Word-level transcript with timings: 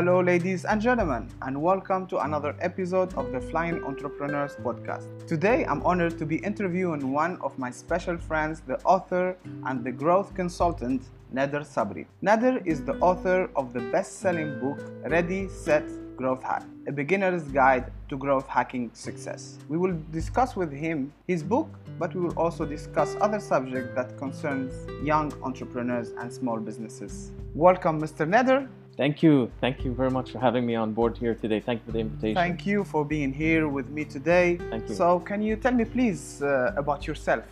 Hello, 0.00 0.20
ladies 0.22 0.64
and 0.64 0.80
gentlemen, 0.80 1.28
and 1.42 1.60
welcome 1.60 2.06
to 2.06 2.24
another 2.24 2.56
episode 2.60 3.12
of 3.18 3.32
the 3.32 3.38
Flying 3.38 3.84
Entrepreneurs 3.84 4.56
podcast. 4.56 5.26
Today, 5.26 5.66
I'm 5.66 5.82
honored 5.82 6.16
to 6.16 6.24
be 6.24 6.36
interviewing 6.36 7.12
one 7.12 7.36
of 7.42 7.58
my 7.58 7.70
special 7.70 8.16
friends, 8.16 8.62
the 8.66 8.80
author 8.84 9.36
and 9.66 9.84
the 9.84 9.92
growth 9.92 10.34
consultant, 10.34 11.02
Nader 11.34 11.66
Sabry. 11.66 12.06
Nader 12.22 12.66
is 12.66 12.82
the 12.82 12.94
author 13.00 13.50
of 13.54 13.74
the 13.74 13.80
best 13.92 14.20
selling 14.20 14.58
book, 14.58 14.78
Ready, 15.04 15.50
Set, 15.50 15.84
Growth 16.16 16.42
Hack, 16.42 16.64
a 16.88 16.92
beginner's 16.92 17.42
guide 17.42 17.92
to 18.08 18.16
growth 18.16 18.46
hacking 18.46 18.90
success. 18.94 19.58
We 19.68 19.76
will 19.76 19.94
discuss 20.12 20.56
with 20.56 20.72
him 20.72 21.12
his 21.28 21.42
book, 21.42 21.68
but 21.98 22.14
we 22.14 22.22
will 22.22 22.38
also 22.38 22.64
discuss 22.64 23.18
other 23.20 23.38
subjects 23.38 23.94
that 23.96 24.16
concerns 24.16 24.72
young 25.04 25.30
entrepreneurs 25.42 26.12
and 26.18 26.32
small 26.32 26.58
businesses. 26.58 27.32
Welcome, 27.54 28.00
Mr. 28.00 28.26
Nader. 28.26 28.66
Thank 29.00 29.22
you. 29.22 29.50
Thank 29.62 29.82
you 29.82 29.94
very 29.94 30.10
much 30.10 30.30
for 30.30 30.38
having 30.38 30.66
me 30.66 30.74
on 30.74 30.92
board 30.92 31.16
here 31.16 31.34
today. 31.34 31.58
Thank 31.58 31.80
you 31.80 31.86
for 31.86 31.92
the 31.92 32.00
invitation. 32.00 32.34
Thank 32.34 32.66
you 32.66 32.84
for 32.84 33.02
being 33.02 33.32
here 33.32 33.66
with 33.66 33.88
me 33.88 34.04
today. 34.04 34.58
Thank 34.68 34.90
you. 34.90 34.94
So, 34.94 35.20
can 35.20 35.40
you 35.40 35.56
tell 35.56 35.72
me, 35.72 35.86
please, 35.86 36.42
uh, 36.42 36.74
about 36.76 37.06
yourself? 37.06 37.44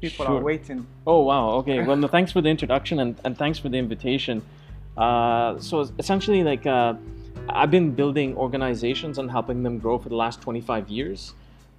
People 0.00 0.26
are 0.26 0.40
waiting. 0.40 0.84
Oh, 1.06 1.20
wow. 1.20 1.50
Okay. 1.60 1.84
Well, 1.84 1.94
no, 1.94 2.08
thanks 2.08 2.32
for 2.32 2.40
the 2.40 2.48
introduction 2.48 2.98
and, 2.98 3.14
and 3.24 3.38
thanks 3.38 3.60
for 3.60 3.68
the 3.68 3.78
invitation. 3.78 4.42
Uh, 4.96 5.56
so, 5.60 5.88
essentially, 6.00 6.42
like, 6.42 6.66
uh, 6.66 6.94
I've 7.48 7.70
been 7.70 7.92
building 7.92 8.36
organizations 8.36 9.18
and 9.18 9.30
helping 9.30 9.62
them 9.62 9.78
grow 9.78 9.98
for 9.98 10.08
the 10.08 10.16
last 10.16 10.40
25 10.40 10.88
years. 10.88 11.34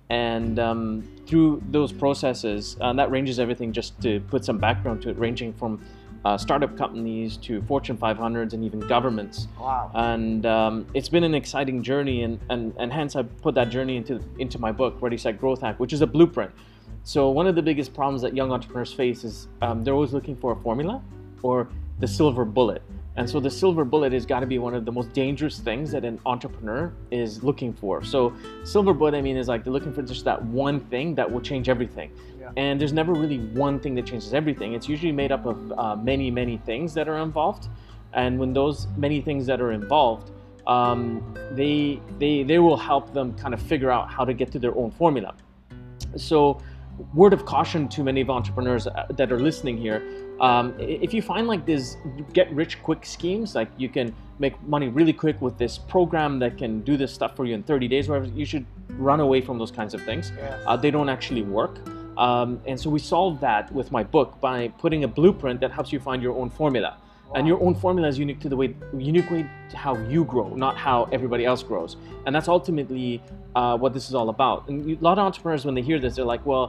And 0.09 0.59
um, 0.59 1.03
through 1.27 1.61
those 1.71 1.91
processes, 1.91 2.77
uh, 2.79 2.93
that 2.93 3.11
ranges 3.11 3.37
everything, 3.37 3.73
just 3.73 4.01
to 4.01 4.21
put 4.29 4.45
some 4.45 4.59
background 4.59 5.01
to 5.01 5.09
it, 5.09 5.19
ranging 5.19 5.51
from 5.51 5.81
uh, 6.25 6.37
startup 6.37 6.77
companies 6.77 7.37
to 7.37 7.61
Fortune 7.63 7.97
500s 7.97 8.53
and 8.53 8.63
even 8.63 8.79
governments. 8.81 9.47
Wow. 9.59 9.91
and 9.93 10.45
um, 10.45 10.85
it's 10.93 11.09
been 11.09 11.23
an 11.23 11.35
exciting 11.35 11.81
journey 11.81 12.23
and, 12.23 12.39
and, 12.49 12.73
and 12.77 12.91
hence 12.91 13.15
i 13.15 13.23
put 13.23 13.55
that 13.55 13.69
journey 13.69 13.97
into, 13.97 14.21
into 14.37 14.59
my 14.59 14.71
book 14.71 14.97
ready 15.01 15.17
set 15.17 15.39
growth 15.39 15.61
hack 15.61 15.79
which 15.79 15.93
is 15.93 16.01
a 16.01 16.07
blueprint 16.07 16.51
so 17.03 17.29
one 17.29 17.47
of 17.47 17.55
the 17.55 17.61
biggest 17.61 17.93
problems 17.93 18.21
that 18.21 18.35
young 18.35 18.51
entrepreneurs 18.51 18.93
face 18.93 19.23
is 19.23 19.47
um, 19.61 19.83
they're 19.83 19.93
always 19.93 20.13
looking 20.13 20.35
for 20.35 20.51
a 20.51 20.55
formula 20.57 21.01
or 21.41 21.69
the 21.99 22.07
silver 22.07 22.45
bullet 22.45 22.81
and 23.15 23.29
so 23.29 23.39
the 23.39 23.49
silver 23.49 23.83
bullet 23.83 24.13
has 24.13 24.25
got 24.25 24.39
to 24.39 24.45
be 24.45 24.59
one 24.59 24.73
of 24.73 24.85
the 24.85 24.91
most 24.91 25.11
dangerous 25.13 25.59
things 25.59 25.91
that 25.91 26.05
an 26.05 26.19
entrepreneur 26.25 26.93
is 27.11 27.43
looking 27.43 27.73
for 27.73 28.03
so 28.03 28.33
silver 28.63 28.93
bullet 28.93 29.13
i 29.13 29.21
mean 29.21 29.37
is 29.37 29.47
like 29.47 29.63
they're 29.63 29.73
looking 29.73 29.93
for 29.93 30.01
just 30.01 30.25
that 30.25 30.41
one 30.45 30.79
thing 30.79 31.15
that 31.15 31.29
will 31.29 31.41
change 31.41 31.69
everything 31.69 32.11
Yeah. 32.55 32.63
and 32.63 32.79
there's 32.79 32.93
never 32.93 33.13
really 33.13 33.39
one 33.39 33.79
thing 33.79 33.95
that 33.95 34.05
changes 34.05 34.33
everything. 34.33 34.73
It's 34.73 34.89
usually 34.89 35.11
made 35.11 35.31
up 35.31 35.45
of 35.45 35.71
uh, 35.71 35.95
many 35.95 36.31
many 36.31 36.57
things 36.57 36.93
that 36.93 37.07
are 37.07 37.17
involved. 37.17 37.67
And 38.13 38.39
when 38.39 38.53
those 38.53 38.87
many 38.97 39.21
things 39.21 39.45
that 39.45 39.61
are 39.61 39.71
involved 39.71 40.31
um, 40.67 41.35
they 41.51 41.99
they 42.19 42.43
they 42.43 42.59
will 42.59 42.77
help 42.77 43.13
them 43.13 43.33
kind 43.33 43.53
of 43.53 43.61
figure 43.61 43.91
out 43.91 44.09
how 44.11 44.23
to 44.23 44.33
get 44.33 44.51
to 44.51 44.59
their 44.59 44.75
own 44.77 44.91
formula. 44.91 45.33
So 46.15 46.61
word 47.13 47.33
of 47.33 47.45
caution 47.45 47.87
to 47.87 48.03
many 48.03 48.21
of 48.21 48.29
entrepreneurs 48.29 48.85
uh, 48.87 49.07
that 49.11 49.31
are 49.31 49.39
listening 49.39 49.77
here 49.77 50.03
um, 50.41 50.75
if 50.79 51.13
you 51.13 51.21
find 51.21 51.47
like 51.47 51.65
this 51.65 51.95
get 52.33 52.51
rich 52.53 52.81
quick 52.83 53.05
schemes 53.05 53.55
like 53.55 53.69
you 53.77 53.87
can 53.87 54.13
make 54.39 54.61
money 54.63 54.87
really 54.89 55.13
quick 55.13 55.41
with 55.41 55.57
this 55.57 55.77
program 55.77 56.39
that 56.39 56.57
can 56.57 56.81
do 56.81 56.97
this 56.97 57.13
stuff 57.13 57.35
for 57.35 57.45
you 57.45 57.53
in 57.53 57.63
30 57.63 57.87
days 57.87 58.09
whatever 58.09 58.27
you 58.27 58.45
should 58.45 58.65
run 58.97 59.19
away 59.19 59.39
from 59.41 59.57
those 59.57 59.71
kinds 59.71 59.93
of 59.93 60.01
things. 60.03 60.31
Yes. 60.35 60.61
uh, 60.65 60.75
they 60.75 60.91
don't 60.91 61.09
actually 61.09 61.41
work 61.41 61.79
um, 62.25 62.49
and 62.69 62.77
so 62.81 62.87
we 62.89 62.99
solve 62.99 63.33
that 63.47 63.65
with 63.79 63.87
my 63.97 64.03
book 64.15 64.29
by 64.41 64.57
putting 64.83 65.01
a 65.05 65.07
blueprint 65.19 65.57
that 65.61 65.71
helps 65.71 65.91
you 65.93 65.99
find 65.99 66.19
your 66.21 66.35
own 66.41 66.49
formula. 66.49 66.91
And 67.35 67.47
your 67.47 67.59
own 67.65 67.75
formula 67.75 68.07
is 68.07 68.17
unique 68.25 68.39
to 68.45 68.49
the 68.53 68.57
way 68.61 68.75
unique 69.11 69.29
way 69.29 69.41
to 69.71 69.77
how 69.85 69.93
you 70.13 70.21
grow 70.33 70.47
not 70.65 70.75
how 70.87 70.97
everybody 71.17 71.45
else 71.51 71.61
grows. 71.71 71.91
And 72.25 72.31
that's 72.35 72.47
ultimately 72.57 73.21
uh, 73.55 73.77
what 73.81 73.91
this 73.93 74.05
is 74.09 74.15
all 74.19 74.29
about. 74.29 74.59
And 74.67 74.77
a 74.99 75.03
lot 75.09 75.19
of 75.19 75.23
entrepreneurs 75.29 75.63
when 75.67 75.75
they 75.75 75.83
hear 75.89 75.99
this 75.99 76.15
they're 76.15 76.31
like 76.35 76.43
well 76.51 76.65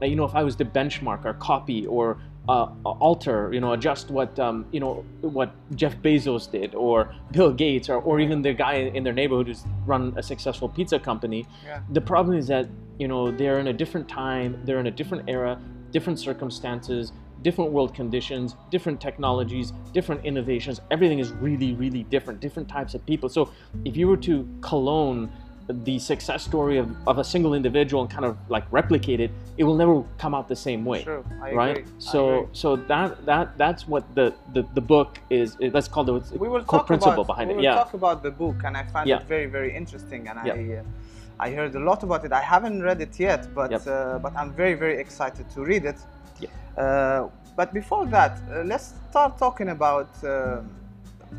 uh, 0.00 0.06
you 0.10 0.16
know 0.18 0.24
if 0.30 0.34
i 0.40 0.42
was 0.48 0.54
to 0.62 0.64
benchmark 0.78 1.20
or 1.24 1.34
copy 1.50 1.80
or 1.96 2.06
uh, 2.48 2.66
alter 3.08 3.38
you 3.54 3.60
know 3.64 3.72
adjust 3.72 4.04
what 4.18 4.30
um, 4.46 4.56
you 4.74 4.80
know 4.84 4.92
what 5.38 5.50
jeff 5.80 5.94
bezos 6.04 6.44
did 6.56 6.70
or 6.74 6.96
bill 7.32 7.52
gates 7.52 7.88
or, 7.92 7.98
or 8.08 8.14
even 8.24 8.36
the 8.42 8.52
guy 8.52 8.74
in 8.96 9.02
their 9.06 9.16
neighborhood 9.20 9.46
who's 9.48 9.64
run 9.86 10.12
a 10.16 10.22
successful 10.32 10.68
pizza 10.68 10.98
company 11.10 11.40
Yeah. 11.64 11.80
the 11.98 12.00
problem 12.12 12.36
is 12.42 12.46
that 12.54 12.66
you 12.98 13.08
know 13.08 13.30
they're 13.30 13.58
in 13.58 13.68
a 13.68 13.72
different 13.72 14.08
time 14.08 14.60
they're 14.64 14.80
in 14.80 14.86
a 14.86 14.90
different 14.90 15.28
era 15.28 15.60
different 15.90 16.18
circumstances 16.18 17.12
different 17.42 17.70
world 17.72 17.94
conditions 17.94 18.56
different 18.70 19.00
technologies 19.00 19.72
different 19.92 20.24
innovations 20.24 20.80
everything 20.90 21.18
is 21.18 21.32
really 21.32 21.72
really 21.74 22.04
different 22.04 22.40
different 22.40 22.68
types 22.68 22.94
of 22.94 23.04
people 23.06 23.28
so 23.28 23.50
if 23.84 23.96
you 23.96 24.06
were 24.08 24.16
to 24.16 24.48
clone 24.60 25.30
the 25.68 25.98
success 25.98 26.44
story 26.44 26.76
of, 26.76 26.94
of 27.06 27.16
a 27.18 27.24
single 27.24 27.54
individual 27.54 28.02
and 28.02 28.10
kind 28.10 28.26
of 28.26 28.36
like 28.50 28.64
replicate 28.70 29.18
it 29.18 29.30
it 29.56 29.64
will 29.64 29.76
never 29.76 30.04
come 30.18 30.34
out 30.34 30.46
the 30.46 30.54
same 30.56 30.84
way 30.84 31.02
True. 31.02 31.24
I 31.42 31.52
right 31.52 31.78
agree. 31.78 31.92
So 31.98 32.48
so 32.52 32.76
that 32.76 33.24
that 33.24 33.56
that's 33.56 33.88
what 33.88 34.14
the 34.14 34.34
the, 34.52 34.66
the 34.74 34.80
book 34.80 35.18
is 35.30 35.56
let's 35.72 35.88
call 35.88 36.08
it 36.16 36.24
we 36.38 36.48
will 36.48 36.62
core 36.64 36.80
talk 36.80 36.86
principle 36.86 37.12
about, 37.14 37.26
behind 37.26 37.48
we 37.48 37.54
it 37.54 37.56
will 37.56 37.64
yeah 37.64 37.74
talk 37.76 37.94
about 37.94 38.22
the 38.22 38.30
book, 38.30 38.56
and 38.64 38.76
I 38.76 38.84
find 38.84 39.08
Yeah. 39.08 39.20
it 39.20 39.26
very, 39.26 39.46
very 39.46 39.74
interesting. 39.74 40.28
And 40.28 40.38
Yeah. 40.46 40.52
I, 40.52 40.80
uh, 40.80 40.82
I 41.38 41.50
heard 41.50 41.74
a 41.74 41.80
lot 41.80 42.02
about 42.02 42.24
it. 42.24 42.32
I 42.32 42.40
haven't 42.40 42.82
read 42.82 43.00
it 43.00 43.18
yet, 43.18 43.52
but 43.54 43.70
Yep. 43.70 43.86
uh, 43.86 44.18
but 44.18 44.32
I'm 44.36 44.52
very, 44.52 44.74
very 44.74 44.98
excited 44.98 45.48
to 45.54 45.64
read 45.64 45.84
it. 45.84 45.98
Yeah. 46.40 46.48
Uh, 46.82 47.28
but 47.56 47.72
before 47.72 48.06
that, 48.06 48.38
uh, 48.52 48.62
let's 48.64 48.94
start 49.10 49.38
talking 49.38 49.68
about 49.70 50.08
uh, 50.24 50.60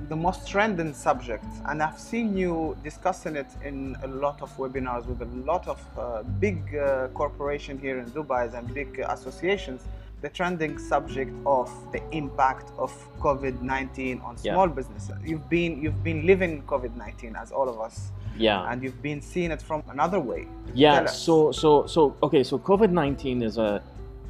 the 0.09 0.15
most 0.15 0.47
trending 0.47 0.93
subject. 0.93 1.45
And 1.65 1.81
I've 1.81 1.99
seen 1.99 2.37
you 2.37 2.75
discussing 2.83 3.35
it 3.35 3.47
in 3.63 3.95
a 4.03 4.07
lot 4.07 4.41
of 4.41 4.55
webinars 4.57 5.05
with 5.05 5.21
a 5.21 5.31
lot 5.51 5.67
of 5.67 5.79
uh, 5.97 6.23
big 6.39 6.75
uh, 6.75 7.07
corporations 7.13 7.81
here 7.81 7.99
in 7.99 8.05
Dubai 8.11 8.53
and 8.53 8.73
big 8.73 8.99
uh, 8.99 9.07
associations. 9.13 9.81
The 10.21 10.29
trending 10.29 10.77
subject 10.77 11.31
of 11.45 11.69
the 11.91 12.01
impact 12.11 12.71
of 12.77 12.91
COVID-19 13.19 14.23
on 14.23 14.37
small 14.37 14.67
businesses. 14.67 15.15
You've 15.23 15.47
been 15.49 15.81
you've 15.81 16.03
been 16.03 16.25
living 16.25 16.63
COVID-19 16.63 17.39
as 17.41 17.51
all 17.51 17.69
of 17.69 17.79
us, 17.79 18.11
yeah 18.37 18.71
and 18.71 18.83
you've 18.83 19.01
been 19.01 19.21
seeing 19.21 19.51
it 19.51 19.61
from 19.61 19.83
another 19.89 20.19
way. 20.19 20.47
Yeah. 20.73 21.05
So 21.05 21.51
so 21.51 21.87
so 21.87 22.15
okay. 22.21 22.43
So 22.43 22.59
COVID 22.59 22.91
nineteen 22.91 23.41
is 23.41 23.57
a 23.57 23.81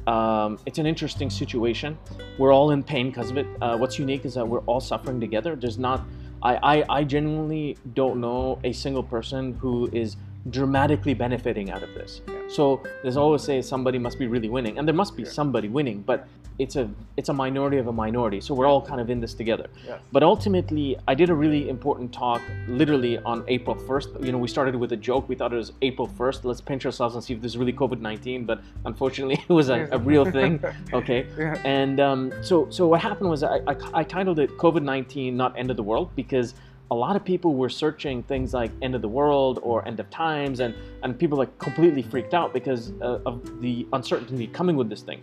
um, 0.06 0.58
it's 0.66 0.78
an 0.78 0.86
interesting 0.86 1.30
situation. 1.30 1.98
We're 2.38 2.52
all 2.52 2.70
in 2.70 2.82
pain 2.84 3.10
because 3.10 3.30
of 3.30 3.38
it. 3.38 3.46
Uh, 3.60 3.76
what's 3.76 3.98
unique 3.98 4.24
is 4.24 4.34
that 4.34 4.46
we're 4.46 4.60
all 4.60 4.80
suffering 4.80 5.20
together. 5.20 5.56
There's 5.56 5.78
not. 5.78 6.04
I, 6.42 6.56
I 6.62 6.98
I 6.98 7.04
genuinely 7.04 7.76
don't 7.94 8.20
know 8.20 8.60
a 8.62 8.72
single 8.72 9.02
person 9.02 9.54
who 9.54 9.88
is 9.92 10.16
dramatically 10.50 11.14
benefiting 11.14 11.70
out 11.70 11.82
of 11.82 11.92
this. 11.94 12.20
Yeah. 12.28 12.34
So 12.48 12.82
there's 13.02 13.16
always 13.16 13.42
say 13.42 13.60
somebody 13.62 13.98
must 13.98 14.18
be 14.18 14.26
really 14.26 14.48
winning, 14.48 14.78
and 14.78 14.86
there 14.86 14.94
must 14.94 15.16
be 15.16 15.22
Yeah. 15.24 15.30
somebody 15.30 15.68
winning, 15.68 16.02
but 16.02 16.28
it's 16.58 16.76
a 16.76 16.88
it's 17.18 17.28
a 17.28 17.32
minority 17.34 17.76
of 17.76 17.86
a 17.86 17.92
minority. 17.92 18.40
So 18.40 18.54
we're 18.54 18.66
all 18.66 18.80
kind 18.80 18.98
of 19.00 19.10
in 19.10 19.20
this 19.20 19.34
together. 19.34 19.66
Yes. 19.86 20.00
But 20.12 20.22
ultimately, 20.22 20.96
I 21.06 21.14
did 21.14 21.28
a 21.28 21.34
really 21.34 21.68
important 21.68 22.12
talk 22.14 22.40
literally 22.68 23.18
on 23.18 23.44
April 23.48 23.76
1st. 23.76 24.24
You 24.24 24.32
know, 24.32 24.38
we 24.38 24.48
started 24.48 24.74
with 24.74 24.92
a 24.92 24.96
joke. 24.96 25.28
We 25.28 25.34
thought 25.34 25.52
it 25.52 25.56
was 25.56 25.72
April 25.82 26.08
1st. 26.08 26.44
Let's 26.44 26.62
pinch 26.62 26.86
ourselves 26.86 27.14
and 27.14 27.22
see 27.22 27.34
if 27.34 27.42
this 27.42 27.52
is 27.52 27.58
really 27.58 27.74
COVID 27.74 28.00
19. 28.00 28.44
But 28.46 28.60
unfortunately, 28.86 29.38
it 29.48 29.52
was 29.52 29.68
a, 29.68 29.88
a 29.92 29.98
real 29.98 30.24
thing. 30.24 30.62
Okay. 30.94 31.26
Yeah. 31.36 31.60
And 31.64 32.00
um, 32.00 32.32
so, 32.42 32.68
so 32.70 32.86
what 32.86 33.00
happened 33.02 33.28
was 33.28 33.42
I, 33.42 33.56
I, 33.66 33.76
I 33.92 34.02
titled 34.04 34.38
it 34.38 34.50
COVID 34.56 34.82
19, 34.82 35.36
not 35.36 35.58
End 35.58 35.70
of 35.70 35.76
the 35.76 35.82
World, 35.82 36.10
because 36.16 36.54
a 36.90 36.94
lot 36.94 37.16
of 37.16 37.24
people 37.24 37.54
were 37.54 37.68
searching 37.68 38.22
things 38.22 38.54
like 38.54 38.70
end 38.82 38.94
of 38.94 39.02
the 39.02 39.08
world 39.08 39.58
or 39.62 39.86
end 39.86 39.98
of 39.98 40.08
times, 40.10 40.60
and, 40.60 40.74
and 41.02 41.18
people 41.18 41.36
like 41.36 41.56
completely 41.58 42.02
freaked 42.02 42.34
out 42.34 42.52
because 42.52 42.92
uh, 43.00 43.20
of 43.26 43.60
the 43.60 43.86
uncertainty 43.92 44.46
coming 44.46 44.76
with 44.76 44.88
this 44.88 45.02
thing. 45.02 45.20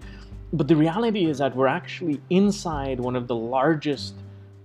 But 0.51 0.67
the 0.67 0.75
reality 0.75 1.25
is 1.25 1.37
that 1.39 1.55
we're 1.55 1.67
actually 1.67 2.21
inside 2.29 2.99
one 2.99 3.15
of 3.15 3.27
the 3.27 3.35
largest 3.35 4.15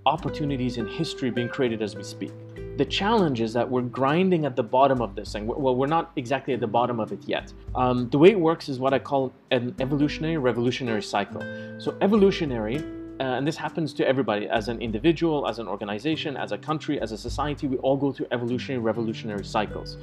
opportunities 0.07 0.77
in 0.77 0.87
history 0.87 1.31
being 1.31 1.49
created 1.49 1.83
as 1.83 1.95
we 1.95 2.03
speak. 2.03 2.33
The 2.77 2.85
challenge 2.85 3.41
is 3.41 3.53
that 3.55 3.69
we're 3.69 3.83
grinding 3.83 4.45
at 4.45 4.55
the 4.55 4.63
bottom 4.63 5.01
of 5.03 5.17
this 5.17 5.33
thing. 5.33 5.47
Well, 5.47 5.75
we're 5.75 5.87
not 5.87 6.13
exactly 6.17 6.55
at 6.55 6.61
the 6.61 6.67
bottom 6.67 7.01
of 7.01 7.11
it 7.13 7.21
yet. 7.27 7.53
Um, 7.75 8.09
the 8.11 8.19
way 8.19 8.31
it 8.31 8.39
works 8.39 8.69
is 8.69 8.79
what 8.79 8.95
I 8.95 8.99
call 8.99 9.33
an 9.51 9.75
evolutionary 9.81 10.37
revolutionary 10.37 11.03
cycle. 11.03 11.43
So, 11.79 11.97
evolutionary, 12.01 12.85
uh, 13.21 13.25
and 13.25 13.47
this 13.47 13.57
happens 13.57 13.93
to 13.95 14.07
everybody 14.07 14.49
as 14.49 14.69
an 14.69 14.81
individual, 14.81 15.49
as 15.49 15.59
an 15.59 15.67
organization, 15.69 16.37
as 16.37 16.53
a 16.53 16.59
country, 16.59 17.01
as 17.01 17.13
a 17.13 17.19
society, 17.19 17.67
we 17.67 17.77
all 17.79 17.97
go 17.97 18.13
through 18.13 18.27
evolutionary 18.31 18.81
revolutionary 18.81 19.45
cycles. 19.45 19.97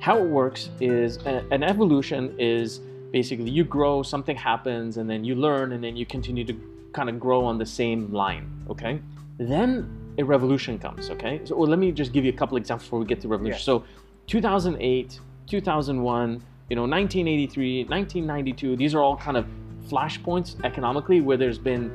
How 0.00 0.18
it 0.18 0.28
works 0.28 0.70
is 0.80 1.18
a- 1.26 1.44
an 1.50 1.62
evolution 1.62 2.34
is 2.38 2.80
basically 3.12 3.50
you 3.50 3.64
grow, 3.64 4.02
something 4.02 4.36
happens, 4.36 4.96
and 4.96 5.08
then 5.10 5.24
you 5.24 5.34
learn, 5.34 5.72
and 5.72 5.82
then 5.82 5.96
you 5.96 6.06
continue 6.06 6.44
to 6.44 6.54
kind 6.92 7.08
of 7.08 7.20
grow 7.20 7.44
on 7.44 7.58
the 7.58 7.66
same 7.66 8.12
line. 8.12 8.50
Okay. 8.70 9.00
Then 9.38 9.88
a 10.18 10.24
revolution 10.24 10.78
comes. 10.78 11.10
Okay. 11.10 11.40
So 11.44 11.56
well, 11.56 11.68
let 11.68 11.78
me 11.78 11.92
just 11.92 12.12
give 12.12 12.24
you 12.24 12.32
a 12.32 12.36
couple 12.36 12.56
examples 12.56 12.86
before 12.86 12.98
we 13.00 13.06
get 13.06 13.20
to 13.20 13.28
revolution. 13.28 13.56
Yes. 13.56 13.64
So 13.64 13.84
2008, 14.26 15.20
2001, 15.46 16.42
you 16.70 16.76
know, 16.76 16.82
1983, 16.82 17.84
1992. 17.84 18.76
These 18.76 18.94
are 18.94 19.00
all 19.00 19.16
kind 19.16 19.36
of 19.36 19.46
flashpoints 19.88 20.62
economically 20.64 21.20
where 21.20 21.36
there's 21.36 21.58
been 21.58 21.90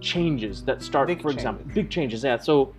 changes 0.00 0.62
that 0.64 0.82
start, 0.82 1.08
Big 1.08 1.22
for 1.22 1.30
example, 1.30 1.64
big 1.74 1.90
changes. 1.90 2.24
Yeah. 2.24 2.38
So 2.38 2.74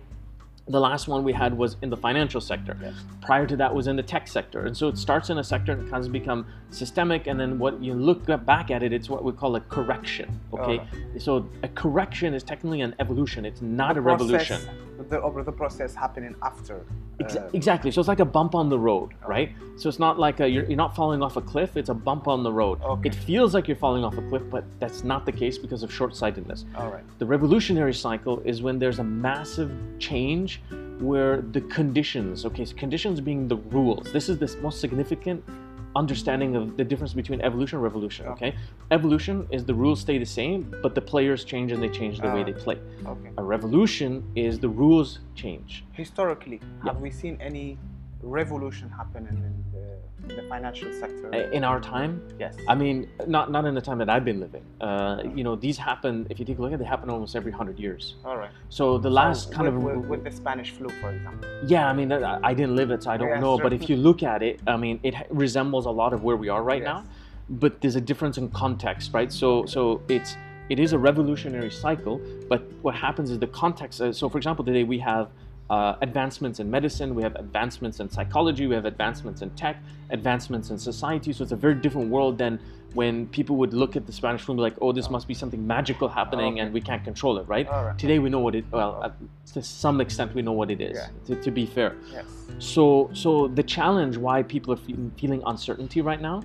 The 0.70 0.80
last 0.80 1.08
one 1.08 1.24
we 1.24 1.32
had 1.32 1.56
was 1.56 1.76
in 1.82 1.90
the 1.90 1.96
financial 1.96 2.40
sector. 2.40 2.76
Yes. 2.80 2.94
Prior 3.20 3.46
to 3.46 3.56
that 3.56 3.74
was 3.74 3.86
in 3.88 3.96
the 3.96 4.02
tech 4.02 4.28
sector. 4.28 4.66
And 4.66 4.76
so 4.76 4.88
it 4.88 4.96
starts 4.96 5.28
in 5.30 5.38
a 5.38 5.44
sector 5.44 5.72
and 5.72 5.90
kind 5.90 6.04
of 6.04 6.12
become 6.12 6.46
systemic. 6.70 7.26
And 7.26 7.38
then 7.38 7.58
what 7.58 7.82
you 7.82 7.94
look 7.94 8.26
back 8.46 8.70
at 8.70 8.82
it, 8.82 8.92
it's 8.92 9.08
what 9.08 9.24
we 9.24 9.32
call 9.32 9.56
a 9.56 9.60
correction. 9.60 10.40
Okay. 10.52 10.80
So 11.18 11.48
a 11.62 11.68
correction 11.68 12.34
is 12.34 12.42
technically 12.42 12.82
an 12.82 12.94
evolution. 13.00 13.44
It's 13.44 13.62
not 13.62 13.96
a 13.96 14.00
revolution. 14.00 14.60
The, 15.08 15.42
the 15.44 15.52
process 15.52 15.94
happening 15.94 16.34
after. 16.42 16.84
Uh, 17.20 17.48
exactly. 17.52 17.90
So 17.90 18.00
it's 18.00 18.08
like 18.08 18.20
a 18.20 18.24
bump 18.24 18.54
on 18.54 18.68
the 18.68 18.78
road, 18.78 19.12
right? 19.26 19.50
So 19.76 19.88
it's 19.88 19.98
not 19.98 20.18
like 20.18 20.40
a, 20.40 20.48
you're, 20.48 20.64
you're 20.64 20.76
not 20.76 20.94
falling 20.94 21.22
off 21.22 21.36
a 21.36 21.40
cliff. 21.40 21.76
It's 21.76 21.88
a 21.88 21.94
bump 21.94 22.28
on 22.28 22.42
the 22.42 22.52
road. 22.52 22.80
Okay. 22.82 23.08
It 23.08 23.14
feels 23.14 23.54
like 23.54 23.66
you're 23.66 23.76
falling 23.76 24.04
off 24.04 24.16
a 24.18 24.22
cliff, 24.22 24.42
but 24.50 24.64
that's 24.78 25.02
not 25.04 25.26
the 25.26 25.32
case 25.32 25.58
because 25.58 25.82
of 25.82 25.92
short-sightedness. 25.92 26.64
all 26.76 26.90
right. 26.90 27.04
The 27.18 27.26
revolutionary 27.26 27.94
cycle 27.94 28.40
is 28.44 28.62
when 28.62 28.78
there's 28.78 29.00
a 29.00 29.04
massive 29.04 29.72
change 29.98 30.59
where 30.98 31.40
the 31.40 31.60
conditions, 31.62 32.44
okay, 32.44 32.64
so 32.64 32.74
conditions 32.76 33.20
being 33.20 33.48
the 33.48 33.56
rules. 33.56 34.12
This 34.12 34.28
is 34.28 34.38
the 34.38 34.54
most 34.60 34.80
significant 34.80 35.42
understanding 35.96 36.54
of 36.54 36.76
the 36.76 36.84
difference 36.84 37.12
between 37.14 37.40
evolution 37.40 37.76
and 37.78 37.82
revolution, 37.82 38.26
okay? 38.26 38.54
Evolution 38.92 39.46
is 39.50 39.64
the 39.64 39.74
rules 39.74 40.00
stay 40.00 40.18
the 40.18 40.24
same, 40.24 40.72
but 40.82 40.94
the 40.94 41.00
players 41.00 41.42
change 41.44 41.72
and 41.72 41.82
they 41.82 41.88
change 41.88 42.18
the 42.20 42.28
way 42.28 42.42
Ah. 42.42 42.44
they 42.44 42.52
play. 42.52 42.78
Okay. 43.06 43.30
A 43.38 43.42
revolution 43.42 44.22
is 44.36 44.60
the 44.60 44.68
rules 44.68 45.18
change. 45.34 45.84
Historically, 45.92 46.60
Yeah. 46.84 46.92
have 46.92 47.00
we 47.00 47.10
seen 47.10 47.36
any 47.40 47.76
revolution 48.22 48.88
happening 48.90 49.32
in 49.32 49.64
in 50.28 50.36
the 50.36 50.42
financial 50.42 50.92
sector? 50.92 51.32
In 51.52 51.64
our 51.64 51.80
time, 51.80 52.22
yes. 52.38 52.56
I 52.68 52.74
mean, 52.74 53.08
not 53.26 53.50
not 53.50 53.64
in 53.64 53.74
the 53.74 53.80
time 53.80 53.98
that 53.98 54.08
I've 54.10 54.24
been 54.24 54.40
living. 54.40 54.64
Uh, 54.80 55.22
you 55.34 55.44
know, 55.44 55.56
these 55.56 55.76
happen. 55.76 56.26
If 56.30 56.38
you 56.38 56.44
take 56.44 56.58
a 56.58 56.62
look 56.62 56.72
at, 56.72 56.74
it, 56.74 56.78
they 56.78 56.84
happen 56.84 57.10
almost 57.10 57.34
every 57.36 57.52
hundred 57.52 57.78
years. 57.78 58.16
all 58.24 58.36
right. 58.36 58.50
So 58.68 58.98
the 58.98 59.08
So 59.08 59.14
last 59.14 59.52
kind 59.52 59.66
with, 59.66 59.76
of 59.76 59.82
with, 60.00 60.06
with 60.10 60.24
the 60.24 60.30
Spanish 60.30 60.70
flu, 60.72 60.88
for 61.00 61.10
example. 61.10 61.48
Yeah, 61.66 61.88
I 61.88 61.92
mean, 61.92 62.12
I 62.12 62.38
I 62.42 62.54
didn't 62.54 62.76
live 62.76 62.90
it, 62.90 63.02
so 63.02 63.10
I 63.10 63.16
don't 63.16 63.28
Yeah, 63.28 63.40
know. 63.40 63.58
But 63.58 63.72
if 63.72 63.88
you 63.88 63.96
look 63.96 64.22
at 64.22 64.42
it, 64.42 64.60
I 64.66 64.76
mean, 64.76 65.00
it 65.02 65.14
resembles 65.30 65.86
a 65.86 65.90
lot 66.02 66.12
of 66.12 66.22
where 66.22 66.36
we 66.36 66.48
are 66.48 66.62
right 66.62 66.82
Yes. 66.82 66.92
now. 66.92 67.04
But 67.48 67.80
there's 67.80 67.96
a 67.96 68.00
difference 68.00 68.38
in 68.38 68.48
context, 68.50 69.12
right? 69.12 69.32
So, 69.32 69.66
so 69.66 70.02
it's 70.08 70.36
it 70.68 70.78
is 70.78 70.92
a 70.92 70.98
revolutionary 70.98 71.70
cycle. 71.70 72.20
But 72.48 72.60
what 72.82 72.94
happens 72.94 73.30
is 73.30 73.38
the 73.40 73.48
context. 73.48 74.00
Uh, 74.00 74.12
so, 74.12 74.28
for 74.28 74.38
example, 74.38 74.64
today 74.64 74.84
we 74.84 74.98
have 75.00 75.30
uh, 75.70 75.94
advancements 76.02 76.58
in 76.58 76.68
medicine, 76.68 77.14
we 77.14 77.22
have 77.22 77.36
advancements 77.36 78.00
in 78.00 78.10
psychology, 78.10 78.66
we 78.66 78.74
have 78.74 78.86
advancements 78.86 79.40
in 79.40 79.50
tech, 79.50 79.76
advancements 80.10 80.70
in 80.70 80.78
society. 80.78 81.32
So 81.32 81.44
it's 81.44 81.52
a 81.52 81.56
very 81.56 81.76
different 81.76 82.10
world 82.10 82.38
than 82.38 82.58
when 82.92 83.28
people 83.28 83.54
would 83.54 83.72
look 83.72 83.94
at 83.94 84.04
the 84.04 84.12
Spanish 84.12 84.42
flu 84.42 84.54
and 84.54 84.58
be 84.58 84.62
like, 84.62 84.74
"Oh, 84.82 84.90
this 84.90 85.08
must 85.08 85.28
be 85.28 85.34
something 85.34 85.64
magical 85.64 86.08
happening, 86.08 86.54
Okay. 86.54 86.60
and 86.62 86.74
we 86.74 86.80
can't 86.80 87.04
control 87.04 87.38
it." 87.38 87.46
Right? 87.46 87.68
Right. 87.70 87.96
Today 87.96 88.18
we 88.18 88.28
know 88.30 88.40
what 88.40 88.56
it. 88.56 88.64
Well, 88.72 89.14
to 89.54 89.62
some 89.62 90.00
extent, 90.00 90.34
we 90.34 90.42
know 90.42 90.56
what 90.60 90.72
it 90.72 90.80
is. 90.80 90.96
Yeah. 90.96 91.06
To, 91.26 91.40
to 91.40 91.50
be 91.52 91.66
fair. 91.66 91.94
Yes. 92.12 92.24
So, 92.58 93.08
so 93.12 93.46
the 93.46 93.62
challenge 93.62 94.16
why 94.16 94.42
people 94.42 94.72
are 94.74 94.76
feeling, 94.76 95.12
feeling 95.16 95.40
uncertainty 95.46 96.00
right 96.00 96.20
now 96.20 96.42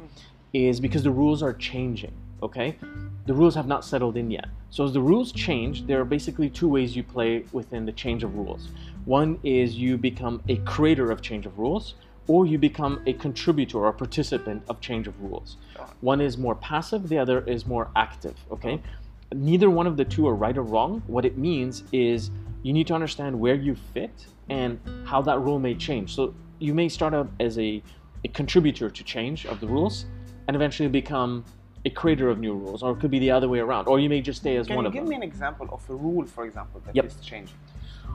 is 0.54 0.80
because 0.80 1.02
the 1.02 1.12
rules 1.12 1.42
are 1.42 1.54
changing. 1.54 2.14
Okay, 2.44 2.78
the 3.26 3.34
rules 3.34 3.56
have 3.56 3.66
not 3.66 3.84
settled 3.84 4.16
in 4.18 4.30
yet. 4.30 4.50
So 4.70 4.84
as 4.84 4.94
the 4.94 5.02
rules 5.02 5.32
change, 5.32 5.88
there 5.88 6.00
are 6.00 6.06
basically 6.06 6.50
two 6.50 6.68
ways 6.68 6.96
you 6.96 7.02
play 7.02 7.46
within 7.54 7.86
the 7.86 7.92
change 7.92 8.24
of 8.24 8.36
rules. 8.36 8.70
One 9.06 9.40
is 9.44 9.76
you 9.76 9.98
become 9.98 10.42
a 10.50 10.58
creator 10.58 11.12
of 11.12 11.22
change 11.22 11.46
of 11.46 11.58
rules, 11.60 11.94
or 12.28 12.46
you 12.46 12.58
become 12.58 13.04
a 13.06 13.14
contributor 13.14 13.78
or 13.86 13.94
participant 13.94 14.64
of 14.68 14.82
change 14.82 15.08
of 15.08 15.20
rules. 15.22 15.58
One 16.02 16.22
is 16.22 16.38
more 16.38 16.56
passive, 16.56 17.08
the 17.08 17.20
other 17.20 17.42
is 17.42 17.68
more 17.68 17.90
active. 17.96 18.36
Okay, 18.52 18.82
oh. 18.84 19.36
neither 19.36 19.70
one 19.70 19.86
of 19.86 19.96
the 19.96 20.06
two 20.06 20.28
are 20.28 20.34
right 20.34 20.58
or 20.58 20.64
wrong. 20.64 21.04
What 21.06 21.24
it 21.24 21.38
means 21.38 21.84
is 21.92 22.32
you 22.64 22.74
need 22.74 22.88
to 22.88 22.96
understand 22.96 23.40
where 23.40 23.54
you 23.54 23.76
fit 23.76 24.26
and 24.50 24.80
how 25.06 25.22
that 25.22 25.40
rule 25.40 25.60
may 25.60 25.76
change. 25.76 26.16
So 26.16 26.34
you 26.58 26.74
may 26.74 26.90
start 26.90 27.14
out 27.14 27.30
as 27.40 27.60
a, 27.60 27.84
a 28.24 28.28
contributor 28.30 28.90
to 28.90 29.04
change 29.04 29.46
of 29.46 29.60
the 29.60 29.68
rules 29.68 30.06
and 30.48 30.56
eventually 30.56 30.90
become 30.90 31.46
a 31.86 31.90
creator 31.92 32.30
of 32.30 32.40
new 32.40 32.56
rules, 32.56 32.82
or 32.82 32.94
it 32.94 33.00
could 33.00 33.12
be 33.12 33.20
the 33.20 33.30
other 33.30 33.48
way 33.48 33.60
around, 33.60 33.88
or 33.88 34.00
you 34.00 34.10
may 34.10 34.20
just 34.20 34.42
stay 34.42 34.58
as 34.58 34.66
Can 34.66 34.78
one 34.78 34.86
you 34.86 34.92
give 34.92 35.08
me 35.08 35.16
an 35.16 35.22
example 35.22 35.70
of 35.72 35.88
a 35.88 35.94
rule, 35.94 36.26
for 36.26 36.46
example, 36.46 36.82
that 36.86 37.06
is 37.06 37.14
Yep. 37.14 37.22
changing? 37.22 37.56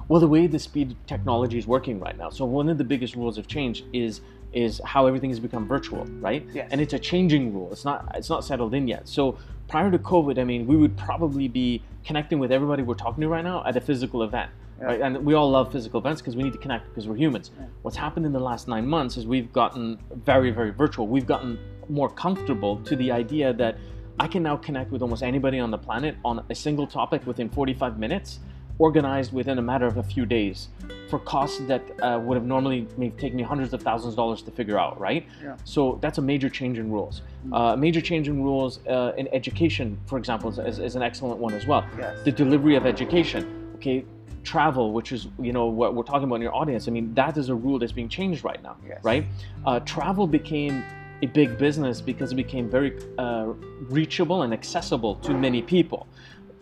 Well, 0.08 0.20
the 0.20 0.28
way 0.28 0.46
the 0.46 0.58
speed 0.58 0.96
technology 1.06 1.58
is 1.58 1.66
working 1.66 2.00
right 2.00 2.16
now. 2.16 2.30
So 2.30 2.44
one 2.44 2.68
of 2.68 2.78
the 2.78 2.84
biggest 2.84 3.14
rules 3.14 3.38
of 3.38 3.46
change 3.46 3.84
is 3.92 4.20
is 4.52 4.80
how 4.84 5.06
everything 5.06 5.30
has 5.30 5.38
become 5.38 5.68
virtual, 5.68 6.04
right? 6.18 6.44
Yes. 6.52 6.68
And 6.72 6.80
it's 6.80 6.92
a 6.92 6.98
changing 6.98 7.54
rule. 7.54 7.70
It's 7.70 7.84
not 7.84 8.10
it's 8.14 8.28
not 8.28 8.44
settled 8.44 8.74
in 8.74 8.88
yet. 8.88 9.08
So 9.08 9.38
prior 9.68 9.90
to 9.90 9.98
COVID, 9.98 10.38
I 10.38 10.44
mean, 10.44 10.66
we 10.66 10.76
would 10.76 10.96
probably 10.96 11.46
be 11.46 11.82
connecting 12.04 12.38
with 12.38 12.50
everybody 12.50 12.82
we're 12.82 12.94
talking 12.94 13.20
to 13.20 13.28
right 13.28 13.44
now 13.44 13.64
at 13.64 13.76
a 13.76 13.80
physical 13.80 14.22
event. 14.22 14.50
Yeah. 14.80 14.86
Right? 14.86 15.00
And 15.00 15.24
we 15.24 15.34
all 15.34 15.50
love 15.50 15.70
physical 15.70 16.00
events 16.00 16.20
because 16.20 16.36
we 16.36 16.42
need 16.42 16.52
to 16.54 16.58
connect 16.58 16.88
because 16.88 17.06
we're 17.06 17.16
humans. 17.16 17.52
What's 17.82 17.96
happened 17.96 18.26
in 18.26 18.32
the 18.32 18.40
last 18.40 18.66
nine 18.66 18.86
months 18.86 19.16
is 19.16 19.26
we've 19.26 19.52
gotten 19.52 19.98
very, 20.10 20.50
very 20.50 20.70
virtual. 20.70 21.06
We've 21.06 21.26
gotten 21.26 21.58
more 21.88 22.08
comfortable 22.08 22.78
to 22.82 22.96
the 22.96 23.12
idea 23.12 23.52
that 23.52 23.76
I 24.18 24.26
can 24.28 24.42
now 24.42 24.56
connect 24.56 24.90
with 24.90 25.02
almost 25.02 25.22
anybody 25.22 25.58
on 25.60 25.70
the 25.70 25.78
planet 25.78 26.16
on 26.24 26.44
a 26.50 26.54
single 26.54 26.86
topic 26.86 27.26
within 27.26 27.48
45 27.48 27.98
minutes, 27.98 28.40
organized 28.90 29.32
within 29.32 29.58
a 29.58 29.62
matter 29.62 29.86
of 29.86 29.98
a 29.98 30.02
few 30.02 30.24
days, 30.24 30.68
for 31.10 31.18
costs 31.18 31.58
that 31.68 31.82
uh, 32.02 32.18
would 32.24 32.36
have 32.36 32.46
normally 32.46 32.86
maybe 32.96 33.14
taken 33.16 33.36
me 33.36 33.42
hundreds 33.42 33.72
of 33.74 33.82
thousands 33.82 34.14
of 34.14 34.16
dollars 34.16 34.40
to 34.42 34.50
figure 34.50 34.78
out, 34.78 34.98
right? 34.98 35.26
Yeah. 35.42 35.56
So 35.64 35.98
that's 36.00 36.18
a 36.18 36.22
major 36.22 36.48
change 36.48 36.78
in 36.78 36.90
rules. 36.90 37.20
Uh, 37.52 37.74
a 37.74 37.76
major 37.76 38.00
change 38.00 38.26
in 38.26 38.42
rules 38.42 38.80
uh, 38.86 39.12
in 39.18 39.28
education, 39.34 39.98
for 40.06 40.16
example, 40.18 40.48
is, 40.50 40.58
is, 40.58 40.78
is 40.78 40.96
an 40.96 41.02
excellent 41.02 41.38
one 41.38 41.52
as 41.52 41.66
well. 41.66 41.84
Yes. 41.98 42.16
The 42.24 42.32
delivery 42.32 42.74
of 42.74 42.86
education, 42.86 43.70
okay, 43.76 44.04
travel, 44.44 44.92
which 44.94 45.12
is 45.12 45.28
you 45.38 45.52
know 45.52 45.66
what 45.66 45.94
we're 45.94 46.02
talking 46.02 46.24
about 46.24 46.36
in 46.36 46.42
your 46.42 46.54
audience. 46.54 46.88
I 46.88 46.90
mean, 46.90 47.12
that 47.14 47.36
is 47.36 47.50
a 47.50 47.54
rule 47.54 47.78
that's 47.78 47.92
being 47.92 48.08
changed 48.08 48.42
right 48.44 48.62
now, 48.62 48.76
Yes. 48.88 49.04
right? 49.04 49.26
Uh, 49.66 49.80
travel 49.80 50.26
became 50.26 50.82
a 51.22 51.26
big 51.26 51.58
business 51.58 52.00
because 52.00 52.32
it 52.32 52.36
became 52.36 52.70
very 52.70 52.96
uh, 53.18 53.52
reachable 53.90 54.40
and 54.44 54.54
accessible 54.54 55.16
to 55.16 55.34
many 55.34 55.60
people. 55.60 56.06